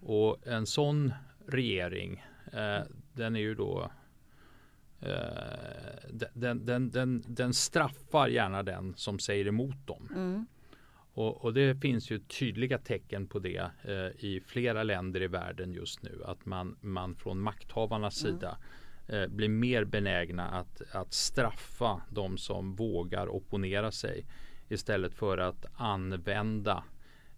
Och 0.05 0.47
en 0.47 0.67
sån 0.67 1.15
regering 1.47 2.25
eh, 2.53 2.83
den 3.13 3.37
är 3.37 3.41
ju 3.41 3.55
då 3.55 3.91
Eh, 5.05 6.11
den, 6.33 6.65
den, 6.65 6.91
den, 6.91 7.25
den, 7.27 7.55
straffar 7.55 8.29
gärna 8.29 8.63
den 8.63 8.95
som 8.97 9.19
säger 9.19 9.47
emot 9.47 9.87
dem. 9.87 10.09
Mm. 10.15 10.47
Och, 11.15 11.45
och, 11.45 11.55
det 11.55 11.75
finns 11.75 12.11
ju 12.11 12.19
tydliga 12.19 12.79
tecken 12.79 13.27
på 13.27 13.39
det 13.39 13.71
eh, 13.83 14.25
i 14.25 14.43
flera 14.47 14.83
länder 14.83 15.23
i 15.23 15.27
världen 15.27 15.73
just 15.73 16.03
nu. 16.03 16.23
Att 16.25 16.47
man, 16.47 16.77
man 16.81 17.15
från 17.15 17.41
makthavarnas 17.41 18.25
mm. 18.25 18.35
sida 18.35 18.59
eh, 19.09 19.27
blir 19.27 19.49
mer 19.49 19.85
benägna 19.85 20.51
att, 20.51 20.83
att 20.93 21.13
straffa 21.13 22.01
de 22.11 22.39
som 22.39 22.75
vågar 22.75 23.29
opponera 23.29 23.93
sig 23.93 24.27
istället 24.69 25.15
för 25.15 25.39
att 25.39 25.67
använda 25.75 26.85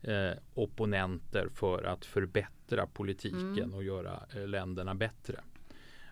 eh, 0.03 0.33
opponenter 0.55 1.49
för 1.55 1.83
att 1.85 2.05
förbättra 2.05 2.56
politiken 2.93 3.59
mm. 3.59 3.75
och 3.75 3.85
göra 3.85 4.23
eh, 4.35 4.47
länderna 4.47 4.95
bättre. 4.95 5.41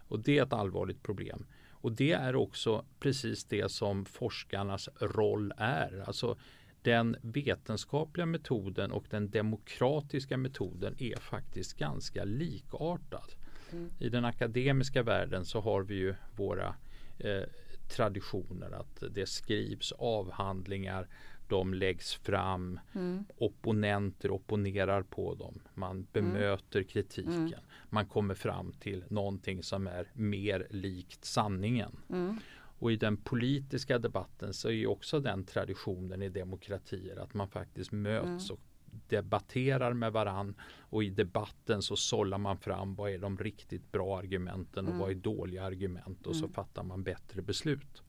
Och 0.08 0.20
det 0.20 0.38
är 0.38 0.42
ett 0.42 0.52
allvarligt 0.52 1.02
problem. 1.02 1.46
Och 1.70 1.92
det 1.92 2.12
är 2.12 2.36
också 2.36 2.84
precis 3.00 3.44
det 3.44 3.68
som 3.68 4.04
forskarnas 4.04 4.88
roll 5.00 5.52
är. 5.56 6.04
Alltså 6.06 6.38
den 6.82 7.16
vetenskapliga 7.22 8.26
metoden 8.26 8.92
och 8.92 9.04
den 9.10 9.30
demokratiska 9.30 10.36
metoden 10.36 10.94
är 10.98 11.16
faktiskt 11.16 11.78
ganska 11.78 12.24
likartad. 12.24 13.34
Mm. 13.72 13.90
I 13.98 14.08
den 14.08 14.24
akademiska 14.24 15.02
världen 15.02 15.44
så 15.44 15.60
har 15.60 15.82
vi 15.82 15.94
ju 15.94 16.14
våra 16.36 16.74
eh, 17.18 17.42
traditioner 17.88 18.70
att 18.70 19.02
det 19.10 19.26
skrivs 19.26 19.92
avhandlingar 19.92 21.08
de 21.48 21.74
läggs 21.74 22.14
fram. 22.14 22.80
Mm. 22.94 23.24
Opponenter 23.36 24.30
opponerar 24.30 25.02
på 25.02 25.34
dem. 25.34 25.60
Man 25.74 25.90
mm. 25.90 26.06
bemöter 26.12 26.78
mm. 26.78 26.88
kritiken. 26.88 27.34
Mm. 27.34 27.60
Man 27.90 28.06
kommer 28.06 28.34
fram 28.34 28.72
till 28.72 29.04
någonting 29.08 29.62
som 29.62 29.86
är 29.86 30.10
mer 30.12 30.66
likt 30.70 31.24
sanningen. 31.24 31.96
Mm. 32.10 32.38
Och 32.78 32.92
i 32.92 32.96
den 32.96 33.16
politiska 33.16 33.98
debatten 33.98 34.54
så 34.54 34.70
är 34.70 34.86
också 34.86 35.20
den 35.20 35.44
traditionen 35.44 36.22
i 36.22 36.28
demokratier 36.28 37.16
att 37.16 37.34
man 37.34 37.48
faktiskt 37.48 37.92
möts 37.92 38.50
mm. 38.50 38.52
och 38.52 38.60
debatterar 39.08 39.92
med 39.92 40.12
varann 40.12 40.54
och 40.78 41.04
i 41.04 41.10
debatten 41.10 41.82
så 41.82 41.96
sållar 41.96 42.38
man 42.38 42.58
fram 42.58 42.94
vad 42.94 43.10
är 43.10 43.18
de 43.18 43.38
riktigt 43.38 43.92
bra 43.92 44.18
argumenten 44.18 44.88
och 44.88 44.94
vad 44.94 45.10
är 45.10 45.14
dåliga 45.14 45.64
argument 45.64 46.26
och 46.26 46.36
så 46.36 46.48
fattar 46.48 46.82
man 46.82 47.02
bättre 47.02 47.42
beslut. 47.42 48.02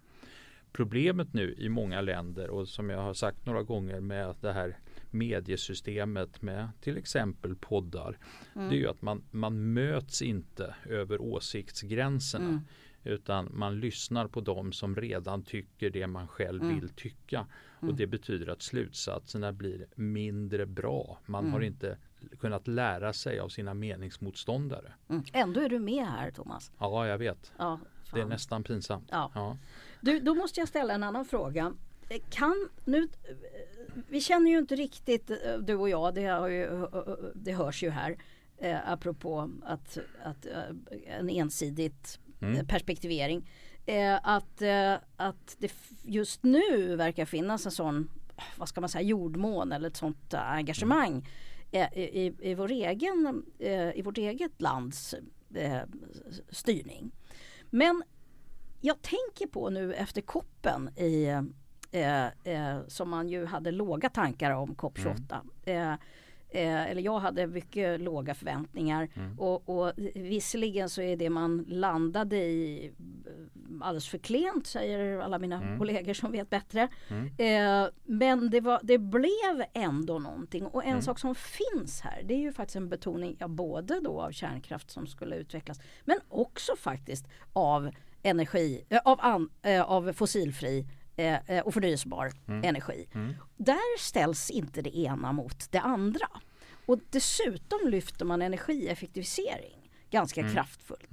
Problemet 0.76 1.34
nu 1.34 1.56
i 1.58 1.70
många 1.70 2.02
länder 2.02 2.50
och 2.50 2.68
som 2.68 2.90
jag 2.90 3.02
har 3.02 3.14
sagt 3.14 3.46
några 3.46 3.64
gånger 3.64 4.00
med 4.00 4.36
det 4.42 4.54
här 4.54 4.78
mediesystemet 5.12 6.42
med 6.42 6.70
till 6.82 6.98
exempel 6.98 7.56
poddar. 7.56 8.18
Mm. 8.56 8.70
Det 8.70 8.76
är 8.76 8.80
ju 8.80 8.88
att 8.88 9.02
man, 9.02 9.24
man 9.32 9.74
möts 9.74 10.22
inte 10.22 10.76
över 10.86 11.22
åsiktsgränserna. 11.22 12.46
Mm. 12.46 12.62
Utan 13.04 13.52
man 13.54 13.80
lyssnar 13.80 14.28
på 14.28 14.42
dem 14.42 14.72
som 14.72 14.96
redan 14.96 15.44
tycker 15.44 15.90
det 15.90 16.08
man 16.08 16.28
själv 16.28 16.64
mm. 16.64 16.80
vill 16.80 16.90
tycka. 16.90 17.48
Och 17.78 17.84
mm. 17.84 17.96
det 17.96 18.08
betyder 18.08 18.48
att 18.48 18.62
slutsatserna 18.62 19.54
blir 19.54 19.88
mindre 19.96 20.66
bra. 20.66 21.20
Man 21.26 21.50
har 21.50 21.58
mm. 21.60 21.68
inte 21.68 21.98
kunnat 22.40 22.68
lära 22.68 23.14
sig 23.14 23.40
av 23.40 23.50
sina 23.50 23.74
meningsmotståndare. 23.74 24.94
Mm. 25.10 25.24
Ändå 25.34 25.62
är 25.62 25.70
du 25.70 25.80
med 25.80 26.08
här 26.08 26.32
Thomas. 26.32 26.72
Ja, 26.80 27.08
jag 27.08 27.18
vet. 27.18 27.52
Ja, 27.58 27.80
det 28.14 28.22
är 28.22 28.26
nästan 28.26 28.64
pinsamt. 28.64 29.10
Ja. 29.12 29.32
ja. 29.36 29.58
Du, 30.06 30.20
då 30.20 30.36
måste 30.36 30.60
jag 30.60 30.68
ställa 30.68 30.94
en 30.94 31.04
annan 31.04 31.26
fråga. 31.26 31.74
Kan 32.30 32.70
nu, 32.86 33.08
vi 34.10 34.22
känner 34.22 34.52
ju 34.52 34.58
inte 34.58 34.76
riktigt, 34.76 35.32
du 35.60 35.76
och 35.76 35.90
jag, 35.90 36.16
det, 36.16 36.22
ju, 36.22 36.88
det 37.36 37.54
hörs 37.54 37.84
ju 37.84 37.90
här, 37.90 38.18
eh, 38.58 38.92
apropå 38.92 39.52
att, 39.64 39.98
att 40.24 40.46
en 41.06 41.30
ensidigt 41.30 42.20
mm. 42.42 42.68
perspektivering. 42.68 43.50
Eh, 43.86 44.20
att, 44.24 44.62
eh, 44.62 44.94
att 45.16 45.56
det 45.60 45.74
just 46.04 46.44
nu 46.44 46.96
verkar 46.96 47.26
finnas 47.26 47.66
en 47.66 47.72
sån, 47.72 48.10
vad 48.58 48.70
ska 48.70 48.82
man 48.82 48.90
säga, 48.90 49.02
jordmån 49.02 49.72
eller 49.72 49.88
ett 49.88 49.98
sånt 49.98 50.34
engagemang 50.34 51.28
mm. 51.72 51.90
i, 51.94 52.02
i, 52.02 52.36
i, 52.40 52.56
vår 52.56 52.72
egen, 52.72 53.46
eh, 53.60 53.98
i 53.98 54.02
vårt 54.02 54.18
eget 54.18 54.62
lands 54.62 55.16
eh, 55.54 55.82
styrning. 56.50 57.12
Men 57.70 58.04
jag 58.86 59.02
tänker 59.02 59.48
på 59.48 59.70
nu 59.70 59.94
efter 59.94 60.22
koppen 60.22 60.90
i 60.98 61.26
eh, 61.92 62.26
eh, 62.26 62.80
som 62.88 63.10
man 63.10 63.30
ju 63.30 63.46
hade 63.46 63.72
låga 63.72 64.10
tankar 64.10 64.52
om 64.52 64.76
COP 64.76 64.98
28. 64.98 65.42
Mm. 65.66 65.92
Eh, 65.92 65.98
Eh, 66.56 66.92
eller 66.92 67.02
jag 67.02 67.20
hade 67.20 67.48
mycket 67.48 68.02
låga 68.02 68.34
förväntningar. 68.34 69.10
Mm. 69.14 69.40
Och, 69.40 69.70
och 69.70 69.94
visserligen 70.16 70.90
så 70.90 71.02
är 71.02 71.18
det 71.18 71.30
man 71.30 71.66
landade 71.68 72.38
i 72.38 72.86
eh, 73.26 73.32
alldeles 73.82 74.08
för 74.08 74.18
klent 74.18 74.68
säger 74.68 75.20
alla 75.20 75.40
mina 75.40 75.62
mm. 75.62 75.80
kollegor 75.80 76.14
som 76.14 76.32
vet 76.32 76.50
bättre. 76.50 76.88
Mm. 77.08 77.26
Eh, 77.38 77.90
men 78.04 78.50
det, 78.50 78.62
var, 78.62 78.80
det 78.84 78.98
blev 78.98 79.66
ändå 79.74 80.20
någonting. 80.20 80.66
Och 80.66 80.84
en 80.84 80.90
mm. 80.90 81.02
sak 81.02 81.20
som 81.20 81.36
finns 81.36 82.02
här 82.02 82.22
det 82.26 82.34
är 82.34 82.40
ju 82.40 82.52
faktiskt 82.52 82.76
en 82.76 82.90
betoning 82.90 83.36
ja, 83.40 83.48
både 83.48 84.00
då 84.00 84.22
av 84.22 84.32
kärnkraft 84.32 84.92
som 84.92 85.08
skulle 85.08 85.36
utvecklas 85.36 85.80
men 86.06 86.20
också 86.30 86.76
faktiskt 86.76 87.28
av 87.54 87.92
energi, 88.26 88.86
äh, 88.90 89.00
av, 89.06 89.20
an, 89.22 89.50
äh, 89.62 89.82
av 89.82 90.14
fossilfri 90.14 90.86
eh, 91.16 91.50
eh, 91.50 91.64
och 91.66 91.74
förnyelsebar 91.74 92.32
energi. 92.64 93.08
Där 93.58 94.00
ställs 94.00 94.50
inte 94.50 94.82
det 94.82 94.98
ena 94.98 95.34
mot 95.34 95.72
det 95.72 95.80
andra. 95.80 96.28
Och 96.86 97.00
dessutom 97.10 97.80
lyfter 97.86 98.26
man 98.26 98.42
energieffektivisering 98.42 99.92
ganska 100.10 100.42
kraftfullt. 100.54 101.12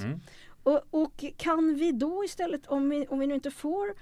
Och, 0.62 0.80
och 0.90 1.24
kan 1.36 1.74
vi 1.74 1.92
då 1.92 2.24
istället, 2.24 2.66
om 2.66 2.88
vi, 2.88 3.06
om 3.06 3.18
vi 3.18 3.26
nu 3.26 3.34
inte 3.34 3.50
får 3.50 3.94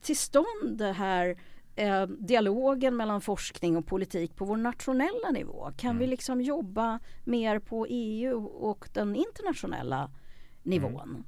till 0.00 0.16
stånd 0.16 0.78
det 0.78 0.92
här 0.92 1.38
eh, 1.76 2.06
dialogen 2.06 2.96
mellan 2.96 3.20
forskning 3.20 3.76
och 3.76 3.86
politik 3.86 4.36
på 4.36 4.44
vår 4.44 4.56
nationella 4.56 5.30
nivå, 5.32 5.70
kan 5.76 5.98
vi 5.98 6.06
liksom 6.06 6.40
jobba 6.40 7.00
mer 7.24 7.58
på 7.58 7.86
EU 7.88 8.44
och 8.44 8.88
den 8.92 9.16
internationella 9.16 10.10
nivån? 10.62 11.24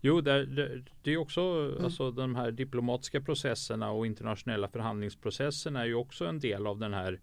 Jo, 0.00 0.20
där, 0.20 0.46
det, 0.46 0.82
det 1.02 1.12
är 1.12 1.16
också 1.16 1.74
alltså, 1.82 2.10
de 2.10 2.34
här 2.34 2.50
diplomatiska 2.50 3.20
processerna 3.20 3.90
och 3.90 4.06
internationella 4.06 4.68
förhandlingsprocesserna 4.68 5.80
är 5.80 5.86
ju 5.86 5.94
också 5.94 6.24
en 6.24 6.38
del 6.38 6.66
av 6.66 6.78
den 6.78 6.94
här 6.94 7.20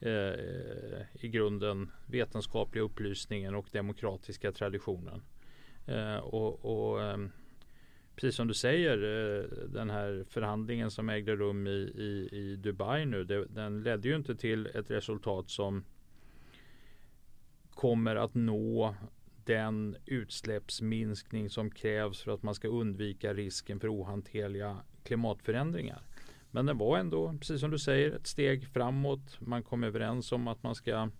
eh, 0.00 1.24
i 1.24 1.28
grunden 1.28 1.90
vetenskapliga 2.06 2.84
upplysningen 2.84 3.54
och 3.54 3.66
demokratiska 3.72 4.52
traditionen. 4.52 5.22
Eh, 5.86 6.16
och, 6.16 6.64
och 6.64 7.02
ehm, 7.02 7.30
precis 8.16 8.36
som 8.36 8.48
du 8.48 8.54
säger, 8.54 8.96
eh, 8.98 9.44
den 9.68 9.90
här 9.90 10.24
förhandlingen 10.28 10.90
som 10.90 11.08
ägde 11.08 11.36
rum 11.36 11.66
i, 11.66 11.70
i, 11.70 12.28
i 12.32 12.56
Dubai 12.56 13.06
nu, 13.06 13.24
det, 13.24 13.44
den 13.44 13.82
ledde 13.82 14.08
ju 14.08 14.16
inte 14.16 14.34
till 14.34 14.66
ett 14.66 14.90
resultat 14.90 15.50
som 15.50 15.84
kommer 17.74 18.16
att 18.16 18.34
nå 18.34 18.94
den 19.50 19.96
utsläppsminskning 20.06 21.50
som 21.50 21.70
krävs 21.70 22.22
för 22.22 22.32
att 22.32 22.42
man 22.42 22.54
ska 22.54 22.68
undvika 22.68 23.34
risken 23.34 23.80
för 23.80 23.94
ohanterliga 23.94 24.76
klimatförändringar. 25.02 26.02
Men 26.50 26.66
det 26.66 26.72
var 26.72 26.98
ändå, 26.98 27.34
precis 27.38 27.60
som 27.60 27.70
du 27.70 27.78
säger, 27.78 28.12
ett 28.12 28.26
steg 28.26 28.68
framåt. 28.68 29.40
Man 29.40 29.62
kom 29.62 29.84
överens 29.84 30.32
om 30.32 30.48
att 30.48 30.62
man 30.62 30.74
ska 30.74 31.10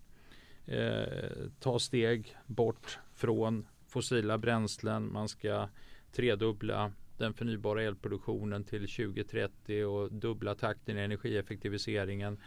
eh, 0.67 1.49
ta 1.61 1.79
steg 1.79 2.37
bort 2.47 2.99
från 3.15 3.67
fossila 3.87 4.39
bränslen. 4.39 5.13
Man 5.13 5.29
ska 5.29 5.69
tredubbla 6.13 6.93
den 7.19 7.35
förnybara 7.35 7.83
elproduktionen 7.83 8.65
till 8.65 8.89
2030 8.89 9.85
och 9.85 10.13
dubbla 10.13 10.55
takten 10.55 10.99
i 10.99 11.01
energieffektiviseringen. 11.01 12.39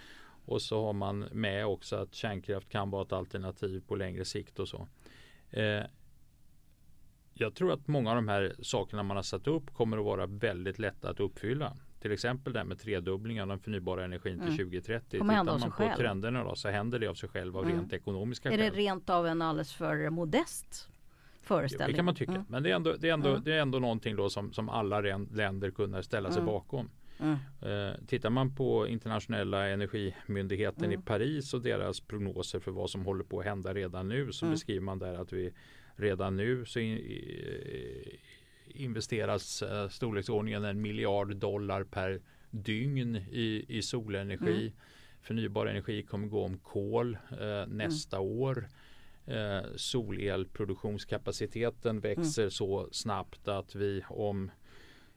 Och 0.46 0.62
så 0.62 0.86
har 0.86 0.94
man 0.94 1.20
med 1.20 1.66
också 1.66 1.96
att 1.96 2.16
kärnkraft 2.16 2.70
kan 2.70 2.90
vara 2.90 3.02
ett 3.02 3.14
alternativ 3.14 3.84
på 3.88 3.96
längre 3.96 4.26
sikt 4.26 4.60
och 4.60 4.68
så. 4.68 4.88
Eh, 5.54 5.84
jag 7.34 7.56
tror 7.56 7.72
att 7.72 7.88
många 7.88 8.10
av 8.10 8.16
de 8.16 8.28
här 8.28 8.56
sakerna 8.62 9.04
man 9.04 9.18
har 9.18 9.24
satt 9.24 9.48
upp 9.48 9.74
kommer 9.74 9.98
att 9.98 10.06
vara 10.06 10.26
väldigt 10.26 10.80
lätta 10.80 11.10
att 11.10 11.20
uppfylla. 11.20 11.78
Till 12.02 12.12
exempel 12.12 12.54
det 12.54 12.60
här 12.60 12.66
med 12.66 12.80
tredubblingen 12.80 13.42
av 13.42 13.48
den 13.48 13.60
förnybara 13.60 14.06
energin 14.06 14.40
till 14.40 14.58
2030. 14.58 15.18
Kommer 15.20 15.34
hända 15.34 15.54
Tittar 15.54 15.66
av 15.66 15.70
man 15.70 15.78
på 15.78 15.84
själv. 15.84 15.98
trenderna 15.98 16.44
då, 16.44 16.56
så 16.56 16.70
händer 16.70 17.00
det 17.00 17.08
av 17.08 17.14
sig 17.14 17.30
själv 17.30 17.58
av 17.58 17.66
rent 17.66 17.94
ekonomiska 17.94 18.52
Är 18.52 18.58
det 18.58 18.64
skäl. 18.64 18.74
rent 18.76 19.10
av 19.10 19.28
en 19.28 19.42
alldeles 19.42 19.74
för 19.74 20.10
modest 20.10 20.90
föreställning? 21.42 21.88
Det 21.88 21.94
kan 21.96 22.06
man 22.06 22.16
tycka. 22.16 22.32
Mm. 22.32 22.46
Men 22.50 22.64
det 22.64 22.72
är 22.72 22.76
ändå, 22.76 22.96
det 23.00 23.10
är 23.10 23.14
ändå, 23.14 23.30
Mm. 23.30 23.44
det 23.44 23.54
är 23.54 23.60
ändå 23.62 23.80
någonting 23.80 24.16
då 24.16 24.30
som, 24.30 24.54
som 24.54 24.70
alla 24.70 25.02
länder 25.32 25.72
kunde 25.72 26.04
ställa 26.04 26.30
sig 26.32 26.42
Mm. 26.42 26.54
bakom. 26.54 26.90
Mm. 27.24 27.38
Eh, 27.62 27.94
tittar 28.08 28.30
man 28.30 28.56
på 28.56 28.88
internationella 28.88 29.68
energimyndigheten 29.68 30.84
Mm. 30.86 31.00
i 31.00 31.04
Paris 31.04 31.54
och 31.54 31.62
deras 31.62 32.00
prognoser 32.00 32.60
för 32.60 32.72
vad 32.72 32.90
som 32.90 33.06
håller 33.06 33.24
på 33.24 33.40
att 33.40 33.46
hända 33.46 33.74
redan 33.74 34.08
nu 34.08 34.32
så 34.32 34.46
Mm. 34.46 34.54
beskriver 34.54 34.82
man 34.82 35.00
där 35.00 35.14
att 35.14 35.34
vi 35.34 35.54
redan 35.96 36.36
nu 36.38 36.66
så 36.66 36.80
in, 36.80 36.98
i, 36.98 38.20
investeras 38.68 39.62
eh, 39.62 39.90
storleksordningen 39.90 40.64
en 40.64 40.82
miljard 40.82 41.36
dollar 41.36 41.84
per 41.84 42.22
dygn 42.52 43.16
i, 43.16 43.66
i 43.68 43.82
solenergi. 43.82 44.62
Mm. 44.62 44.74
Förnybar 45.22 45.66
energi 45.66 46.04
kommer 46.04 46.28
gå 46.28 46.44
om 46.44 46.58
kol 46.58 47.18
eh, 47.40 47.68
nästa 47.68 48.20
år. 48.20 48.68
Eh, 49.26 49.62
solelproduktionskapaciteten 49.76 52.00
växer 52.00 52.50
så 52.50 52.88
snabbt 52.92 53.48
att 53.48 53.76
vi 53.76 54.04
om 54.10 54.52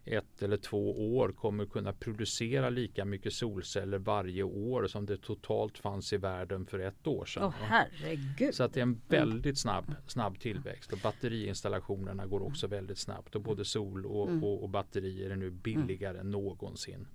ett 0.06 0.42
eller 0.42 0.56
två 0.56 1.16
år 1.16 1.28
kommer 1.28 1.66
kunna 1.66 1.92
producera 1.92 2.70
lika 2.70 3.04
mycket 3.04 3.32
solceller 3.32 3.98
varje 3.98 4.42
år 4.42 4.86
som 4.86 5.06
det 5.06 5.16
totalt 5.16 5.78
fanns 5.78 6.12
i 6.12 6.16
världen 6.16 6.66
för 6.66 6.78
ett 6.78 7.06
år 7.06 7.24
sedan. 7.24 7.52
Herregud. 7.60 8.54
Så 8.54 8.62
att 8.62 8.72
det 8.74 8.80
är 8.80 8.82
en 8.82 9.00
väldigt 9.08 9.58
snabb, 9.58 9.94
snabb 10.06 10.40
tillväxt 10.40 10.92
och 10.92 10.98
batteriinstallationerna 11.02 12.26
går 12.26 12.42
också 12.42 12.66
väldigt 12.66 12.98
snabbt 12.98 13.34
och 13.34 13.42
både 13.42 13.64
sol 13.64 14.06
och, 14.06 14.26
Mm. 14.28 14.44
och, 14.44 14.62
och 14.62 14.68
batterier 14.68 15.30
är 15.30 15.36
nu 15.36 15.50
billigare 15.50 16.18
än 16.18 16.30
någonsin. 16.30 17.06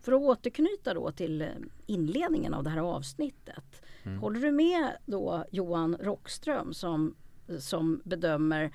För 0.00 0.12
att 0.12 0.20
återknyta 0.20 0.94
då 0.94 1.10
till 1.10 1.42
eh, 1.42 1.48
inledningen 1.86 2.54
av 2.54 2.64
det 2.64 2.70
här 2.70 2.80
avsnittet. 2.80 3.82
Mm. 4.02 4.18
Håller 4.18 4.40
du 4.40 4.52
med 4.52 4.96
då 5.06 5.44
Johan 5.50 5.96
Rockström 6.00 6.74
som, 6.74 7.14
som 7.58 8.00
bedömer 8.04 8.72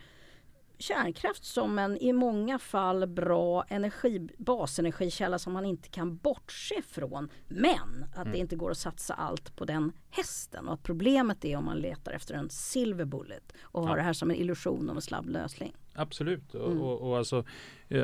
kärnkraft 0.83 1.43
som 1.45 1.79
en 1.79 1.97
i 1.97 2.13
många 2.13 2.59
fall 2.59 3.07
bra 3.07 3.63
energi, 3.69 4.27
basenergikälla 4.37 5.39
som 5.39 5.53
man 5.53 5.65
inte 5.65 5.89
kan 5.89 6.17
bortse 6.17 6.81
från. 6.81 7.29
Men 7.47 8.05
att 8.11 8.17
Mm. 8.17 8.31
det 8.31 8.37
inte 8.37 8.55
går 8.55 8.71
att 8.71 8.77
satsa 8.77 9.13
allt 9.13 9.55
på 9.55 9.65
den 9.65 9.91
hästen 10.09 10.67
och 10.67 10.73
att 10.73 10.83
problemet 10.83 11.45
är 11.45 11.55
om 11.57 11.65
man 11.65 11.77
letar 11.77 12.11
efter 12.11 12.33
en 12.35 12.49
silver 12.49 13.05
bullet 13.05 13.53
och 13.61 13.81
har 13.83 13.89
Ja. 13.89 13.95
det 13.95 14.01
här 14.01 14.13
som 14.13 14.29
en 14.31 14.35
illusion 14.37 14.89
om 14.89 14.95
en 14.95 15.01
snabb 15.01 15.29
lösning. 15.29 15.75
Absolut. 15.95 16.55
Och, 16.55 16.71
Mm. 16.71 16.81
och, 16.81 17.01
och 17.09 17.17
alltså, 17.17 17.45
eh, 17.89 17.99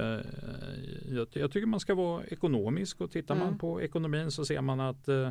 jag, 1.10 1.28
jag 1.34 1.52
tycker 1.52 1.66
man 1.66 1.80
ska 1.80 1.96
vara 1.96 2.24
ekonomisk 2.26 3.02
och 3.02 3.12
tittar 3.12 3.36
Mm. 3.36 3.48
man 3.48 3.58
på 3.58 3.82
ekonomin 3.82 4.32
så 4.32 4.46
ser 4.46 4.62
man 4.62 4.80
att, 4.80 5.08
eh, 5.08 5.30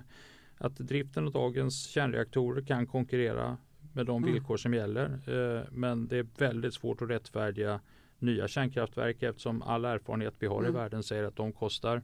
att 0.59 0.77
driften 0.77 1.27
av 1.27 1.33
dagens 1.33 1.87
kärnreaktorer 1.87 2.63
kan 2.67 2.87
konkurrera 2.87 3.57
med 3.99 4.07
de 4.07 4.23
Mm. 4.23 4.33
villkor 4.35 4.57
som 4.57 4.75
gäller. 4.75 5.05
Eh, 5.27 5.63
men 5.73 6.09
det 6.09 6.17
är 6.17 6.27
väldigt 6.39 6.75
svårt 6.75 7.03
att 7.03 7.11
rättfärdiga 7.11 7.81
nya 8.19 8.49
kärnkraftverk 8.49 9.23
eftersom 9.23 9.63
all 9.63 9.85
erfarenhet 9.85 10.35
vi 10.39 10.47
har 10.47 10.63
i 10.63 10.67
Mm. 10.69 10.75
världen 10.75 11.03
säger 11.03 11.25
att 11.25 11.37
de 11.37 11.53
kostar 11.53 12.03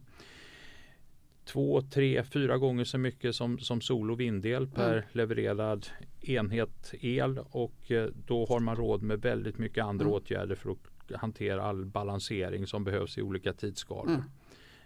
två, 1.45 1.81
tre, 1.81 2.23
fyra 2.23 2.57
gånger 2.57 2.83
så 2.83 2.97
mycket 2.97 3.35
som, 3.35 3.59
som 3.59 3.81
sol 3.81 4.11
och 4.11 4.19
vindel 4.19 4.67
per 4.67 4.91
Mm. 4.93 5.03
levererad 5.11 5.87
enhet 6.21 6.93
el 7.01 7.39
och 7.51 7.91
eh, 7.91 8.09
då 8.27 8.45
har 8.45 8.59
man 8.59 8.75
råd 8.75 9.01
med 9.01 9.21
väldigt 9.21 9.57
mycket 9.57 9.83
andra 9.83 10.05
Mm. 10.05 10.15
åtgärder 10.15 10.55
för 10.55 10.71
att 10.71 11.21
hantera 11.21 11.63
all 11.63 11.85
balansering 11.85 12.67
som 12.67 12.83
behövs 12.83 13.17
i 13.17 13.21
olika 13.21 13.53
tidsskalor. 13.53 14.21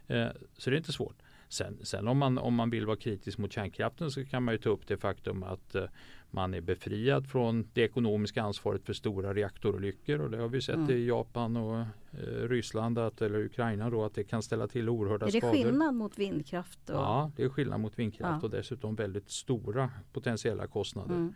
Mm. 0.08 0.22
Eh, 0.28 0.32
så 0.58 0.70
det 0.70 0.76
är 0.76 0.78
inte 0.78 0.92
svårt. 0.92 1.16
Sen, 1.50 1.78
sen 1.84 2.08
om, 2.08 2.18
man, 2.18 2.38
om 2.38 2.54
man 2.56 2.70
vill 2.70 2.86
vara 2.86 2.98
kritisk 2.98 3.38
mot 3.38 3.52
kärnkraften 3.54 4.12
så 4.12 4.26
kan 4.26 4.44
man 4.44 4.54
ju 4.54 4.58
ta 4.58 4.70
upp 4.70 4.88
det 4.88 4.98
faktum 4.98 5.44
att 5.44 5.76
eh, 5.76 5.84
man 6.32 6.54
är 6.54 6.62
befriad 6.62 7.28
från 7.28 7.68
det 7.74 7.82
ekonomiska 7.82 8.42
ansvaret 8.42 8.86
för 8.86 8.94
stora 8.94 9.34
reaktorolyckor 9.34 10.20
och 10.22 10.32
det 10.32 10.38
har 10.38 10.48
vi 10.48 10.62
sett 10.62 10.76
Mm. 10.76 10.92
i 10.92 11.08
Japan 11.08 11.58
och 11.58 11.78
eh, 11.80 12.48
Ryssland 12.50 12.98
att, 13.00 13.22
eller 13.22 13.40
Ukraina 13.46 13.90
då 13.90 14.06
att 14.06 14.14
det 14.16 14.24
kan 14.24 14.42
ställa 14.44 14.68
till 14.68 14.90
oerhörda 14.90 15.28
Är 15.28 15.32
det 15.32 15.38
skador. 15.38 15.54
skillnad 15.54 15.96
mot 15.96 16.18
vindkraft? 16.18 16.90
Och, 16.90 16.96
Ja, 16.96 17.32
det 17.36 17.44
är 17.44 17.50
skillnad 17.50 17.80
mot 17.80 18.00
vindkraft 18.00 18.38
Ja. 18.42 18.46
och 18.48 18.50
dessutom 18.50 18.96
väldigt 18.96 19.30
stora 19.32 19.90
potentiella 20.14 20.68
kostnader. 20.68 21.16
Mm. 21.16 21.34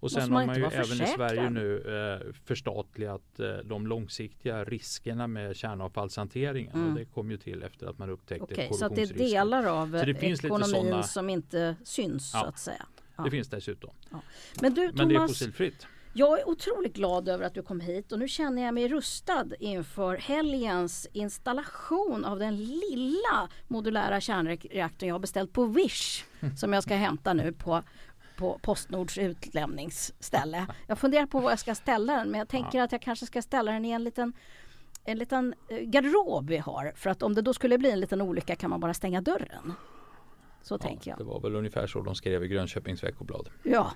Och 0.00 0.10
sen 0.10 0.30
man 0.32 0.40
har 0.40 0.46
man 0.46 0.56
ju 0.56 0.64
även 0.64 1.02
i 1.02 1.06
Sverige 1.06 1.50
nu 1.50 1.78
eh, 1.78 2.32
förstatligat 2.44 3.40
eh, 3.40 3.46
de 3.64 3.86
långsiktiga 3.86 4.64
riskerna 4.64 5.26
med 5.26 5.56
kärnavfallshanteringen. 5.56 6.72
Mm. 6.74 6.88
Och 6.88 6.98
det 6.98 7.04
kom 7.04 7.30
ju 7.30 7.36
till 7.36 7.62
efter 7.62 7.86
att 7.86 7.98
man 7.98 8.10
upptäckte 8.10 8.44
Okej, 8.54 8.68
så 8.72 8.86
att 8.86 8.94
det 8.94 9.02
är 9.02 9.14
delar 9.14 9.66
av 9.66 9.98
Så 9.98 10.04
det 10.04 10.22
ekonomin 10.22 10.68
såna- 10.90 11.02
som 11.02 11.30
inte 11.30 11.76
syns 11.84 12.30
Ja. 12.34 12.40
så 12.40 12.46
att 12.46 12.58
säga. 12.58 12.86
Det 13.24 13.30
finns 13.30 13.48
dessutom. 13.48 13.90
Men 14.60 14.74
du 14.74 14.92
Men 14.94 15.08
det 15.08 15.14
är 15.14 15.16
Thomas, 15.16 15.30
fossilfritt. 15.30 15.86
jag 16.12 16.40
är 16.40 16.48
otroligt 16.48 16.94
glad 16.94 17.28
över 17.28 17.44
att 17.44 17.54
du 17.54 17.62
kom 17.62 17.80
hit 17.80 18.12
och 18.12 18.18
nu 18.18 18.28
känner 18.28 18.62
jag 18.62 18.74
mig 18.74 18.88
rustad 18.88 19.46
inför 19.60 20.16
helgens 20.16 21.08
installation 21.12 22.24
av 22.24 22.38
den 22.38 22.56
lilla 22.56 23.48
modulära 23.68 24.20
kärnreaktorn 24.20 25.08
jag 25.08 25.14
har 25.14 25.20
beställt 25.20 25.52
på 25.52 25.64
Wish 25.64 26.24
som 26.56 26.72
jag 26.72 26.82
ska 26.82 26.94
hämta 26.94 27.32
nu 27.32 27.52
på 27.52 27.82
på 28.36 28.58
Postnords 28.62 29.18
utlämningsställe. 29.18 30.66
Jag 30.86 30.98
funderar 30.98 31.26
på 31.26 31.40
var 31.40 31.50
jag 31.50 31.58
ska 31.58 31.74
ställa 31.74 32.16
den 32.16 32.30
men 32.30 32.38
jag 32.38 32.48
tänker 32.48 32.80
att 32.82 32.92
jag 32.92 33.02
kanske 33.02 33.26
ska 33.26 33.42
ställa 33.42 33.72
den 33.72 33.84
i 33.84 33.90
en 33.90 34.04
liten 34.04 34.32
en 35.04 35.18
liten 35.18 35.54
eh, 35.68 35.78
garderob 35.78 36.48
vi 36.48 36.58
har 36.58 36.92
för 36.96 37.10
att 37.10 37.22
om 37.22 37.34
det 37.34 37.42
då 37.42 37.54
skulle 37.54 37.78
bli 37.78 37.90
en 37.90 38.00
liten 38.00 38.20
olycka 38.20 38.56
kan 38.56 38.70
man 38.70 38.80
bara 38.80 38.94
stänga 38.94 39.20
dörren. 39.20 39.72
Så 40.64 40.78
tänker 40.78 41.10
Det 41.10 41.16
jag. 41.18 41.26
var 41.26 41.40
väl 41.40 41.54
ungefär 41.56 41.86
så 41.86 42.02
de 42.02 42.14
skrev 42.14 42.44
i 42.44 42.48
Grönköpings 42.48 43.04
Veckoblad. 43.04 43.48
Ja. 43.62 43.90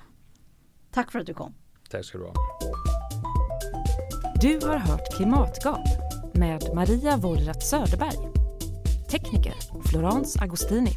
Tack 0.90 1.12
för 1.12 1.18
att 1.18 1.26
du 1.26 1.34
kom. 1.34 1.54
Tack 1.90 2.04
ska 2.04 2.18
du 2.18 2.24
ha. 2.24 2.34
Du 4.40 4.66
har 4.66 4.76
hört 4.78 5.16
Klimatgap 5.16 5.80
med 6.34 6.62
Maria 6.74 7.16
Wollratz 7.16 7.70
Söderberg. 7.70 8.18
Tekniker 9.10 9.54
Florence 9.90 10.42
Agostini. 10.42 10.90